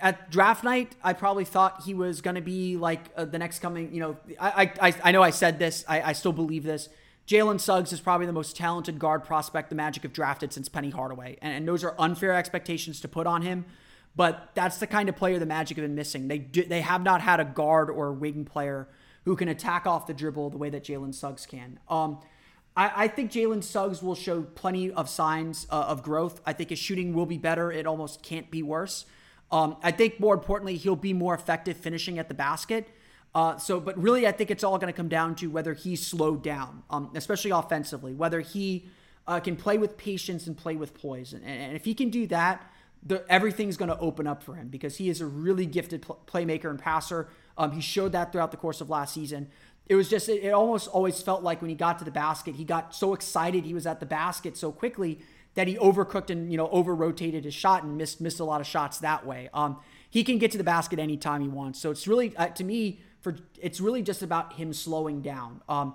at 0.00 0.30
draft 0.30 0.62
night, 0.62 0.94
I 1.02 1.12
probably 1.12 1.44
thought 1.44 1.82
he 1.84 1.94
was 1.94 2.20
going 2.20 2.36
to 2.36 2.42
be 2.42 2.76
like 2.76 3.00
uh, 3.16 3.24
the 3.24 3.38
next 3.38 3.60
coming. 3.60 3.92
You 3.92 4.00
know, 4.00 4.16
I, 4.38 4.70
I 4.80 4.94
I 5.04 5.12
know 5.12 5.22
I 5.22 5.30
said 5.30 5.58
this. 5.58 5.84
I, 5.88 6.02
I 6.02 6.12
still 6.12 6.32
believe 6.32 6.64
this. 6.64 6.88
Jalen 7.26 7.60
Suggs 7.60 7.92
is 7.92 8.00
probably 8.00 8.26
the 8.26 8.32
most 8.32 8.56
talented 8.56 8.98
guard 8.98 9.24
prospect 9.24 9.70
the 9.70 9.76
Magic 9.76 10.02
have 10.02 10.12
drafted 10.12 10.52
since 10.52 10.68
Penny 10.68 10.90
Hardaway. 10.90 11.38
And, 11.40 11.54
and, 11.54 11.68
those 11.68 11.84
are 11.84 11.94
unfair 11.98 12.34
expectations 12.34 13.00
to 13.00 13.08
put 13.08 13.26
on 13.26 13.42
him. 13.42 13.64
But 14.14 14.50
that's 14.54 14.78
the 14.78 14.86
kind 14.86 15.08
of 15.08 15.16
player 15.16 15.38
the 15.38 15.46
Magic 15.46 15.76
have 15.76 15.84
been 15.84 15.94
missing. 15.94 16.28
They 16.28 16.38
do, 16.38 16.64
they 16.64 16.80
have 16.80 17.02
not 17.02 17.20
had 17.20 17.40
a 17.40 17.44
guard 17.44 17.90
or 17.90 18.08
a 18.08 18.12
wing 18.12 18.44
player 18.44 18.88
who 19.24 19.36
can 19.36 19.48
attack 19.48 19.86
off 19.86 20.06
the 20.06 20.12
dribble 20.12 20.50
the 20.50 20.58
way 20.58 20.68
that 20.68 20.84
Jalen 20.84 21.14
Suggs 21.14 21.46
can. 21.46 21.78
Um, 21.88 22.18
I, 22.76 23.04
I 23.04 23.08
think 23.08 23.30
Jalen 23.30 23.62
Suggs 23.62 24.02
will 24.02 24.14
show 24.14 24.42
plenty 24.42 24.90
of 24.90 25.08
signs 25.08 25.66
uh, 25.70 25.84
of 25.88 26.02
growth. 26.02 26.40
I 26.46 26.52
think 26.52 26.70
his 26.70 26.78
shooting 26.78 27.12
will 27.14 27.26
be 27.26 27.38
better. 27.38 27.70
It 27.70 27.86
almost 27.86 28.22
can't 28.22 28.50
be 28.50 28.62
worse. 28.62 29.04
Um, 29.50 29.76
I 29.82 29.90
think 29.90 30.18
more 30.18 30.34
importantly, 30.34 30.76
he'll 30.76 30.96
be 30.96 31.12
more 31.12 31.34
effective 31.34 31.76
finishing 31.76 32.18
at 32.18 32.28
the 32.28 32.34
basket. 32.34 32.88
Uh, 33.34 33.56
so, 33.56 33.80
but 33.80 33.96
really, 33.98 34.26
I 34.26 34.32
think 34.32 34.50
it's 34.50 34.64
all 34.64 34.78
going 34.78 34.92
to 34.92 34.96
come 34.96 35.08
down 35.08 35.34
to 35.36 35.48
whether 35.48 35.74
he's 35.74 36.06
slowed 36.06 36.42
down, 36.42 36.82
um, 36.90 37.10
especially 37.14 37.50
offensively, 37.50 38.14
whether 38.14 38.40
he 38.40 38.86
uh, 39.26 39.40
can 39.40 39.56
play 39.56 39.78
with 39.78 39.96
patience 39.96 40.46
and 40.46 40.56
play 40.56 40.76
with 40.76 40.94
poise. 40.94 41.32
And, 41.32 41.44
and 41.44 41.76
if 41.76 41.84
he 41.84 41.94
can 41.94 42.10
do 42.10 42.26
that, 42.28 42.70
the, 43.04 43.24
everything's 43.28 43.76
going 43.76 43.88
to 43.88 43.98
open 43.98 44.26
up 44.26 44.42
for 44.42 44.54
him 44.54 44.68
because 44.68 44.96
he 44.96 45.08
is 45.08 45.20
a 45.20 45.26
really 45.26 45.66
gifted 45.66 46.02
pl- 46.02 46.20
playmaker 46.26 46.70
and 46.70 46.78
passer. 46.78 47.28
Um, 47.58 47.72
he 47.72 47.80
showed 47.80 48.12
that 48.12 48.32
throughout 48.32 48.50
the 48.50 48.56
course 48.56 48.80
of 48.80 48.90
last 48.90 49.14
season. 49.14 49.48
It 49.92 49.94
was 49.94 50.08
just, 50.08 50.30
it, 50.30 50.52
almost 50.52 50.88
always 50.88 51.20
felt 51.20 51.42
like 51.42 51.60
when 51.60 51.68
he 51.68 51.76
got 51.76 51.98
to 51.98 52.04
the 52.06 52.10
basket, 52.10 52.54
he 52.54 52.64
got 52.64 52.94
so 52.94 53.12
excited 53.12 53.66
he 53.66 53.74
was 53.74 53.86
at 53.86 54.00
the 54.00 54.06
basket 54.06 54.56
so 54.56 54.72
quickly 54.72 55.18
that 55.52 55.68
he 55.68 55.76
overcooked 55.76 56.30
and 56.30 56.50
you 56.50 56.56
know 56.56 56.70
over 56.70 56.94
rotated 56.94 57.44
his 57.44 57.52
shot 57.52 57.82
and 57.82 57.98
missed 57.98 58.18
missed 58.18 58.40
a 58.40 58.44
lot 58.44 58.62
of 58.62 58.66
shots 58.66 58.96
that 59.00 59.26
way. 59.26 59.50
Um, 59.52 59.76
he 60.08 60.24
can 60.24 60.38
get 60.38 60.50
to 60.52 60.56
the 60.56 60.64
basket 60.64 60.98
anytime 60.98 61.42
he 61.42 61.48
wants. 61.48 61.78
So 61.78 61.90
it's 61.90 62.08
really 62.08 62.34
uh, 62.38 62.46
to 62.46 62.64
me 62.64 63.00
for 63.20 63.36
it's 63.60 63.82
really 63.82 64.00
just 64.00 64.22
about 64.22 64.54
him 64.54 64.72
slowing 64.72 65.20
down. 65.20 65.60
Um, 65.68 65.94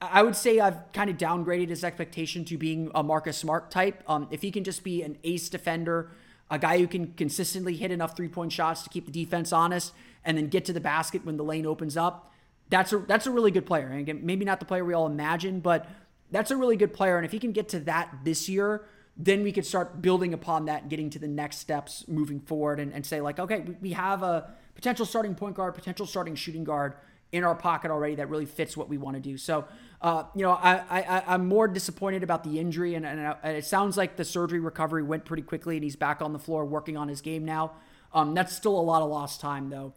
I 0.00 0.22
would 0.22 0.36
say 0.36 0.58
I've 0.58 0.90
kind 0.94 1.10
of 1.10 1.18
downgraded 1.18 1.68
his 1.68 1.84
expectation 1.84 2.46
to 2.46 2.56
being 2.56 2.90
a 2.94 3.02
Marcus 3.02 3.36
Smart 3.36 3.70
type. 3.70 4.02
Um, 4.08 4.26
if 4.30 4.40
he 4.40 4.50
can 4.50 4.64
just 4.64 4.82
be 4.82 5.02
an 5.02 5.18
ace 5.22 5.50
defender, 5.50 6.12
a 6.50 6.58
guy 6.58 6.78
who 6.78 6.86
can 6.86 7.12
consistently 7.12 7.76
hit 7.76 7.90
enough 7.90 8.16
three 8.16 8.28
point 8.28 8.52
shots 8.52 8.80
to 8.84 8.88
keep 8.88 9.04
the 9.04 9.12
defense 9.12 9.52
honest, 9.52 9.92
and 10.24 10.38
then 10.38 10.48
get 10.48 10.64
to 10.64 10.72
the 10.72 10.80
basket 10.80 11.26
when 11.26 11.36
the 11.36 11.44
lane 11.44 11.66
opens 11.66 11.98
up, 11.98 12.32
that's 12.70 12.92
a 12.92 12.98
that's 12.98 13.26
a 13.26 13.30
really 13.30 13.50
good 13.50 13.66
player. 13.66 13.88
And 13.88 14.00
again, 14.00 14.20
maybe 14.22 14.44
not 14.44 14.58
the 14.60 14.66
player 14.66 14.84
we 14.84 14.94
all 14.94 15.06
imagine, 15.06 15.60
but 15.60 15.88
that's 16.30 16.50
a 16.50 16.56
really 16.56 16.76
good 16.76 16.92
player. 16.92 17.16
And 17.16 17.24
if 17.24 17.32
he 17.32 17.38
can 17.38 17.52
get 17.52 17.68
to 17.70 17.80
that 17.80 18.10
this 18.24 18.48
year, 18.48 18.84
then 19.16 19.42
we 19.42 19.52
could 19.52 19.64
start 19.64 20.02
building 20.02 20.34
upon 20.34 20.64
that 20.66 20.82
and 20.82 20.90
getting 20.90 21.10
to 21.10 21.18
the 21.18 21.28
next 21.28 21.58
steps 21.58 22.04
moving 22.08 22.40
forward 22.40 22.80
and, 22.80 22.92
and 22.92 23.06
say 23.06 23.20
like, 23.20 23.38
okay, 23.38 23.64
we, 23.80 23.92
have 23.92 24.22
a 24.22 24.52
potential 24.74 25.06
starting 25.06 25.34
point 25.34 25.54
guard, 25.54 25.74
potential 25.74 26.06
starting 26.06 26.34
shooting 26.34 26.64
guard 26.64 26.94
in 27.30 27.44
our 27.44 27.54
pocket 27.54 27.90
already 27.90 28.16
that 28.16 28.28
really 28.28 28.46
fits 28.46 28.76
what 28.76 28.88
we 28.88 28.98
want 28.98 29.16
to 29.16 29.20
do. 29.20 29.36
So, 29.36 29.66
uh, 30.00 30.24
you 30.34 30.42
know, 30.42 30.52
I, 30.52 30.82
I, 30.90 31.22
I'm 31.28 31.46
more 31.46 31.68
disappointed 31.68 32.22
about 32.22 32.44
the 32.44 32.58
injury, 32.58 32.94
and, 32.94 33.06
and 33.06 33.36
it 33.44 33.64
sounds 33.64 33.96
like 33.96 34.16
the 34.16 34.24
surgery 34.24 34.60
recovery 34.60 35.02
went 35.02 35.24
pretty 35.24 35.42
quickly, 35.42 35.76
and 35.76 35.84
he's 35.84 35.96
back 35.96 36.20
on 36.20 36.32
the 36.32 36.38
floor 36.38 36.64
working 36.64 36.96
on 36.96 37.08
his 37.08 37.20
game 37.20 37.44
now. 37.44 37.72
Um, 38.12 38.34
that's 38.34 38.54
still 38.54 38.78
a 38.78 38.82
lot 38.82 39.02
of 39.02 39.10
lost 39.10 39.40
time, 39.40 39.70
though, 39.70 39.94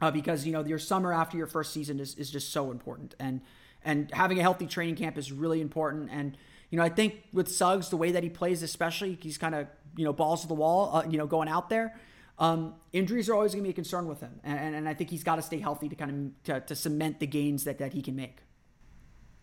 uh, 0.00 0.10
because 0.10 0.46
you 0.46 0.52
know 0.52 0.64
your 0.64 0.78
summer 0.78 1.12
after 1.12 1.36
your 1.36 1.46
first 1.46 1.72
season 1.72 2.00
is, 2.00 2.14
is 2.14 2.30
just 2.30 2.52
so 2.52 2.70
important, 2.70 3.14
and 3.18 3.40
and 3.84 4.12
having 4.12 4.38
a 4.38 4.42
healthy 4.42 4.66
training 4.66 4.96
camp 4.96 5.18
is 5.18 5.32
really 5.32 5.60
important. 5.60 6.10
And 6.12 6.36
you 6.70 6.78
know, 6.78 6.84
I 6.84 6.88
think 6.88 7.24
with 7.32 7.48
Suggs, 7.48 7.88
the 7.88 7.96
way 7.96 8.12
that 8.12 8.22
he 8.22 8.30
plays, 8.30 8.62
especially, 8.62 9.18
he's 9.20 9.38
kind 9.38 9.54
of 9.54 9.66
you 9.96 10.04
know 10.04 10.12
balls 10.12 10.42
to 10.42 10.48
the 10.48 10.54
wall, 10.54 10.96
uh, 10.96 11.04
you 11.08 11.18
know, 11.18 11.26
going 11.26 11.48
out 11.48 11.68
there. 11.68 11.98
Um, 12.38 12.76
injuries 12.94 13.28
are 13.28 13.34
always 13.34 13.52
going 13.52 13.64
to 13.64 13.68
be 13.68 13.72
a 13.72 13.76
concern 13.76 14.08
with 14.08 14.20
him, 14.20 14.40
and, 14.42 14.74
and 14.74 14.88
I 14.88 14.94
think 14.94 15.10
he's 15.10 15.24
got 15.24 15.36
to 15.36 15.42
stay 15.42 15.58
healthy 15.58 15.90
to 15.90 15.94
kind 15.94 16.10
of 16.10 16.44
to, 16.44 16.60
to, 16.68 16.74
cement 16.74 17.20
the 17.20 17.26
gains 17.26 17.64
that, 17.64 17.76
that 17.84 17.92
he 17.92 18.00
can 18.00 18.16
make. 18.16 18.40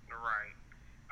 Right. 0.09 0.57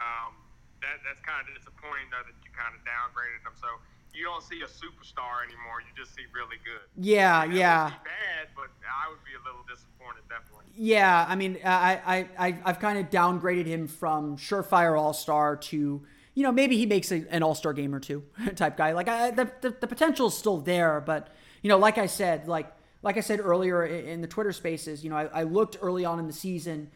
Um, 0.01 0.33
that, 0.81 0.97
that's 1.05 1.21
kind 1.21 1.45
of 1.45 1.53
disappointing 1.53 2.09
though 2.09 2.25
that 2.25 2.33
you 2.41 2.49
kind 2.57 2.73
of 2.73 2.81
downgraded 2.81 3.45
him. 3.45 3.53
So 3.53 3.69
you 4.15 4.23
don't 4.23 4.43
see 4.43 4.61
a 4.61 4.67
superstar 4.67 5.43
anymore. 5.45 5.81
You 5.81 6.03
just 6.03 6.15
see 6.15 6.23
really 6.33 6.57
good. 6.63 6.81
Yeah, 6.97 7.43
yeah. 7.43 7.89
bad, 7.89 8.47
but 8.55 8.69
I 8.83 9.09
would 9.09 9.23
be 9.23 9.31
a 9.33 9.43
little 9.45 9.65
disappointed, 9.67 10.23
definitely. 10.29 10.65
Yeah, 10.77 11.25
I 11.27 11.35
mean, 11.35 11.57
I 11.63 12.01
I, 12.05 12.47
I 12.47 12.57
I've 12.65 12.79
kind 12.79 12.99
of 12.99 13.09
downgraded 13.09 13.65
him 13.65 13.87
from 13.87 14.37
surefire 14.37 14.99
all 14.99 15.13
star 15.13 15.55
to 15.55 16.01
you 16.33 16.43
know 16.43 16.51
maybe 16.51 16.77
he 16.77 16.85
makes 16.85 17.11
a, 17.11 17.25
an 17.29 17.43
all 17.43 17.55
star 17.55 17.73
game 17.73 17.93
or 17.93 17.99
two 17.99 18.23
type 18.55 18.77
guy. 18.77 18.93
Like 18.93 19.07
I, 19.07 19.31
the, 19.31 19.51
the 19.61 19.75
the 19.81 19.87
potential 19.87 20.27
is 20.27 20.37
still 20.37 20.57
there, 20.57 21.01
but 21.01 21.29
you 21.61 21.69
know, 21.69 21.77
like 21.77 21.97
I 21.97 22.05
said, 22.05 22.47
like 22.47 22.71
like 23.01 23.17
I 23.17 23.21
said 23.21 23.39
earlier 23.39 23.85
in 23.85 24.21
the 24.21 24.27
Twitter 24.27 24.51
Spaces, 24.51 25.03
you 25.03 25.09
know, 25.09 25.17
I, 25.17 25.25
I 25.25 25.43
looked 25.43 25.77
early 25.81 26.05
on 26.05 26.19
in 26.19 26.27
the 26.27 26.33
season 26.33 26.89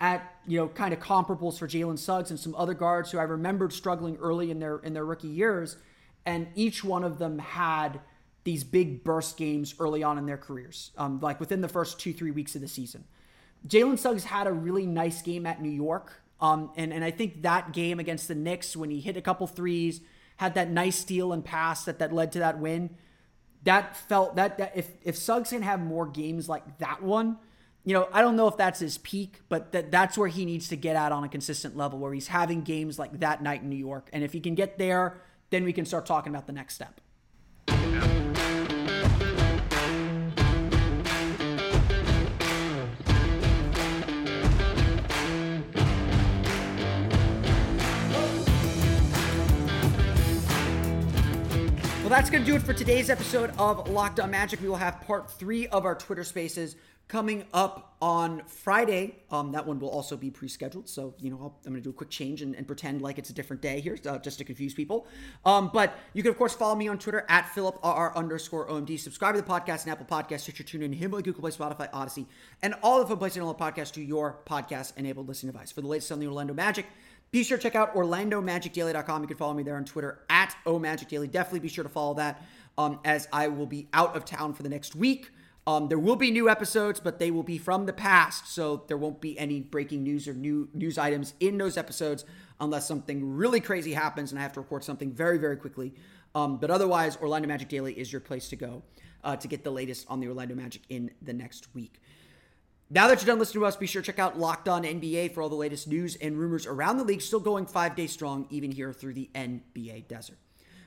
at 0.00 0.34
you 0.46 0.58
know 0.58 0.68
kind 0.68 0.92
of 0.92 0.98
comparables 1.00 1.58
for 1.58 1.68
Jalen 1.68 1.98
Suggs 1.98 2.30
and 2.30 2.38
some 2.38 2.54
other 2.56 2.74
guards 2.74 3.12
who 3.12 3.18
I 3.18 3.22
remembered 3.22 3.72
struggling 3.72 4.16
early 4.16 4.50
in 4.50 4.58
their 4.58 4.78
in 4.78 4.92
their 4.92 5.04
rookie 5.06 5.28
years, 5.28 5.76
and 6.24 6.46
each 6.54 6.84
one 6.84 7.04
of 7.04 7.18
them 7.18 7.38
had 7.38 8.00
these 8.44 8.64
big 8.64 9.04
burst 9.04 9.36
games 9.36 9.74
early 9.78 10.02
on 10.02 10.18
in 10.18 10.26
their 10.26 10.36
careers, 10.36 10.90
um, 10.96 11.20
like 11.20 11.38
within 11.40 11.60
the 11.60 11.68
first 11.68 11.98
two 12.00 12.12
three 12.12 12.30
weeks 12.30 12.54
of 12.54 12.60
the 12.60 12.68
season. 12.68 13.04
Jalen 13.66 13.98
Suggs 13.98 14.24
had 14.24 14.46
a 14.46 14.52
really 14.52 14.86
nice 14.86 15.22
game 15.22 15.46
at 15.46 15.62
New 15.62 15.70
York, 15.70 16.22
um, 16.40 16.70
and 16.76 16.92
and 16.92 17.04
I 17.04 17.10
think 17.10 17.42
that 17.42 17.72
game 17.72 18.00
against 18.00 18.28
the 18.28 18.34
Knicks 18.34 18.76
when 18.76 18.90
he 18.90 19.00
hit 19.00 19.16
a 19.16 19.22
couple 19.22 19.46
threes, 19.46 20.00
had 20.36 20.54
that 20.54 20.70
nice 20.70 20.96
steal 20.96 21.32
and 21.32 21.44
pass 21.44 21.84
that 21.84 21.98
that 22.00 22.12
led 22.12 22.32
to 22.32 22.40
that 22.40 22.58
win 22.58 22.90
that 23.64 23.96
felt 23.96 24.36
that, 24.36 24.58
that 24.58 24.72
if 24.74 24.90
if 25.02 25.16
Suggs 25.16 25.50
can 25.50 25.62
have 25.62 25.80
more 25.80 26.06
games 26.06 26.48
like 26.48 26.78
that 26.78 27.02
one, 27.02 27.38
you 27.84 27.94
know, 27.94 28.08
I 28.12 28.20
don't 28.20 28.36
know 28.36 28.48
if 28.48 28.56
that's 28.56 28.80
his 28.80 28.98
peak, 28.98 29.40
but 29.48 29.72
that 29.72 29.90
that's 29.90 30.18
where 30.18 30.28
he 30.28 30.44
needs 30.44 30.68
to 30.68 30.76
get 30.76 30.96
at 30.96 31.12
on 31.12 31.24
a 31.24 31.28
consistent 31.28 31.76
level, 31.76 31.98
where 31.98 32.12
he's 32.12 32.28
having 32.28 32.62
games 32.62 32.98
like 32.98 33.20
that 33.20 33.42
night 33.42 33.62
in 33.62 33.68
New 33.68 33.76
York. 33.76 34.08
And 34.12 34.24
if 34.24 34.32
he 34.32 34.40
can 34.40 34.54
get 34.54 34.78
there, 34.78 35.20
then 35.52 35.64
we 35.64 35.72
can 35.72 35.84
start 35.84 36.06
talking 36.06 36.32
about 36.32 36.46
the 36.46 36.52
next 36.52 36.74
step. 36.74 36.98
Well, 52.00 52.08
that's 52.08 52.30
going 52.30 52.44
to 52.44 52.50
do 52.50 52.56
it 52.56 52.62
for 52.62 52.72
today's 52.72 53.10
episode 53.10 53.52
of 53.58 53.90
Locked 53.90 54.20
On 54.20 54.30
Magic. 54.30 54.60
We 54.62 54.68
will 54.68 54.76
have 54.76 55.02
part 55.02 55.30
three 55.30 55.66
of 55.66 55.84
our 55.84 55.94
Twitter 55.94 56.24
Spaces 56.24 56.76
coming 57.12 57.44
up 57.52 57.94
on 58.00 58.42
Friday. 58.46 59.14
Um, 59.30 59.52
that 59.52 59.66
one 59.66 59.78
will 59.78 59.90
also 59.90 60.16
be 60.16 60.30
pre-scheduled, 60.30 60.88
so 60.88 61.14
you 61.18 61.28
know 61.28 61.36
i 61.42 61.44
am 61.68 61.74
going 61.74 61.74
to 61.74 61.80
do 61.82 61.90
a 61.90 61.92
quick 61.92 62.08
change 62.08 62.40
and, 62.40 62.56
and, 62.56 62.66
pretend 62.66 63.02
like 63.02 63.18
it's 63.18 63.28
a 63.28 63.34
different 63.34 63.60
day 63.60 63.80
here, 63.80 63.98
uh, 64.06 64.16
just 64.18 64.38
to 64.38 64.44
confuse 64.44 64.72
people. 64.72 65.06
Um, 65.44 65.70
but 65.74 65.98
you 66.14 66.22
can 66.22 66.30
of 66.30 66.38
course 66.38 66.54
follow 66.54 66.74
me 66.74 66.88
on 66.88 66.98
Twitter 66.98 67.26
at 67.28 67.44
PhilipRR 67.54 68.14
underscore 68.14 68.66
OMD. 68.66 68.98
Subscribe 68.98 69.34
to 69.34 69.42
the 69.42 69.46
podcast 69.46 69.82
and 69.82 69.92
Apple 69.92 70.06
Podcast, 70.06 70.40
Stitcher, 70.40 70.64
TuneIn, 70.64 70.94
Himalaya, 70.94 71.22
Google 71.22 71.42
Play, 71.42 71.50
Spotify, 71.50 71.90
Odyssey, 71.92 72.26
and 72.62 72.74
all 72.82 72.98
the 72.98 73.06
fun 73.06 73.18
places 73.18 73.42
on 73.42 73.48
the 73.48 73.54
podcast 73.54 73.92
to 73.92 74.00
your 74.00 74.38
podcast-enabled 74.46 75.28
listening 75.28 75.52
device. 75.52 75.70
For 75.70 75.82
the 75.82 75.88
latest 75.88 76.10
on 76.12 76.18
the 76.18 76.26
Orlando 76.26 76.54
Magic. 76.54 76.86
Be 77.30 77.44
sure 77.44 77.58
to 77.58 77.62
check 77.62 77.74
out 77.74 77.94
OrlandoMagicDaily.com. 77.94 79.22
You 79.22 79.28
can 79.28 79.36
follow 79.36 79.54
me 79.54 79.62
there 79.62 79.76
on 79.76 79.84
Twitter 79.84 80.20
at 80.30 80.54
OMagicDaily. 80.66 81.30
Definitely 81.30 81.60
be 81.60 81.68
sure 81.68 81.84
to 81.84 81.90
follow 81.90 82.14
that 82.14 82.42
um, 82.78 83.00
as 83.04 83.28
I 83.32 83.48
will 83.48 83.66
be 83.66 83.88
out 83.92 84.16
of 84.16 84.24
town 84.24 84.54
for 84.54 84.62
the 84.62 84.68
next 84.70 84.94
week. 84.94 85.30
Um, 85.66 85.88
there 85.88 85.98
will 85.98 86.16
be 86.16 86.30
new 86.32 86.48
episodes, 86.48 86.98
but 86.98 87.20
they 87.20 87.30
will 87.30 87.44
be 87.44 87.56
from 87.56 87.86
the 87.86 87.92
past, 87.92 88.52
so 88.52 88.82
there 88.88 88.96
won't 88.96 89.20
be 89.20 89.38
any 89.38 89.60
breaking 89.60 90.02
news 90.02 90.26
or 90.26 90.34
new 90.34 90.68
news 90.74 90.98
items 90.98 91.34
in 91.38 91.56
those 91.56 91.76
episodes 91.76 92.24
unless 92.60 92.86
something 92.88 93.36
really 93.36 93.60
crazy 93.60 93.92
happens 93.92 94.32
and 94.32 94.38
I 94.38 94.42
have 94.42 94.52
to 94.54 94.60
record 94.60 94.82
something 94.82 95.12
very, 95.12 95.38
very 95.38 95.56
quickly. 95.56 95.94
Um, 96.34 96.56
but 96.56 96.70
otherwise, 96.70 97.16
Orlando 97.16 97.46
Magic 97.46 97.68
Daily 97.68 97.92
is 97.92 98.12
your 98.12 98.20
place 98.20 98.48
to 98.48 98.56
go 98.56 98.82
uh, 99.22 99.36
to 99.36 99.48
get 99.48 99.62
the 99.62 99.70
latest 99.70 100.06
on 100.08 100.18
the 100.18 100.28
Orlando 100.28 100.54
Magic 100.54 100.82
in 100.88 101.10
the 101.20 101.32
next 101.32 101.72
week. 101.74 102.00
Now 102.90 103.08
that 103.08 103.20
you're 103.20 103.26
done 103.26 103.38
listening 103.38 103.62
to 103.62 103.66
us, 103.66 103.76
be 103.76 103.86
sure 103.86 104.02
to 104.02 104.06
check 104.06 104.18
out 104.18 104.38
Locked 104.38 104.68
On 104.68 104.82
NBA 104.82 105.32
for 105.32 105.42
all 105.42 105.48
the 105.48 105.54
latest 105.54 105.88
news 105.88 106.16
and 106.16 106.36
rumors 106.36 106.66
around 106.66 106.98
the 106.98 107.04
league. 107.04 107.22
Still 107.22 107.40
going 107.40 107.66
five 107.66 107.96
days 107.96 108.12
strong, 108.12 108.46
even 108.50 108.70
here 108.70 108.92
through 108.92 109.14
the 109.14 109.30
NBA 109.34 110.08
desert. 110.08 110.36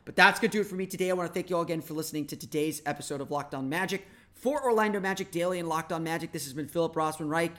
But 0.05 0.15
that's 0.15 0.39
going 0.39 0.51
to 0.51 0.57
do 0.57 0.61
it 0.61 0.67
for 0.67 0.75
me 0.75 0.85
today. 0.85 1.09
I 1.09 1.13
want 1.13 1.27
to 1.27 1.33
thank 1.33 1.49
you 1.49 1.55
all 1.55 1.63
again 1.63 1.81
for 1.81 1.95
listening 1.95 2.27
to 2.27 2.35
today's 2.35 2.81
episode 2.85 3.21
of 3.21 3.31
Locked 3.31 3.55
On 3.55 3.69
Magic. 3.69 4.07
For 4.35 4.63
Orlando 4.63 4.99
Magic 4.99 5.31
Daily 5.31 5.59
and 5.59 5.67
Locked 5.67 5.91
On 5.91 6.03
Magic, 6.03 6.31
this 6.31 6.43
has 6.43 6.53
been 6.53 6.67
Philip 6.67 6.93
Rossman 6.93 7.29
Reich. 7.29 7.53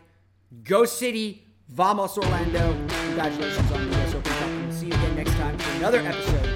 Go 0.62 0.84
City! 0.84 1.42
Vamos 1.68 2.16
Orlando! 2.16 2.72
Congratulations 3.06 3.72
on 3.72 3.90
the 3.90 3.96
US 3.96 4.14
Open 4.14 4.32
Cup. 4.32 4.42
And 4.42 4.72
see 4.72 4.86
you 4.86 4.92
again 4.92 5.16
next 5.16 5.32
time 5.32 5.58
for 5.58 5.76
another 5.78 5.98
episode 5.98 6.46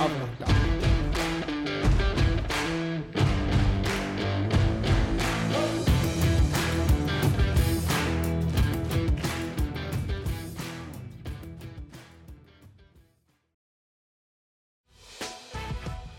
of 0.00 0.20
Locked 0.20 0.42
On. 0.42 0.62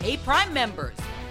Hey, 0.00 0.16
Prime 0.18 0.52
members, 0.52 0.96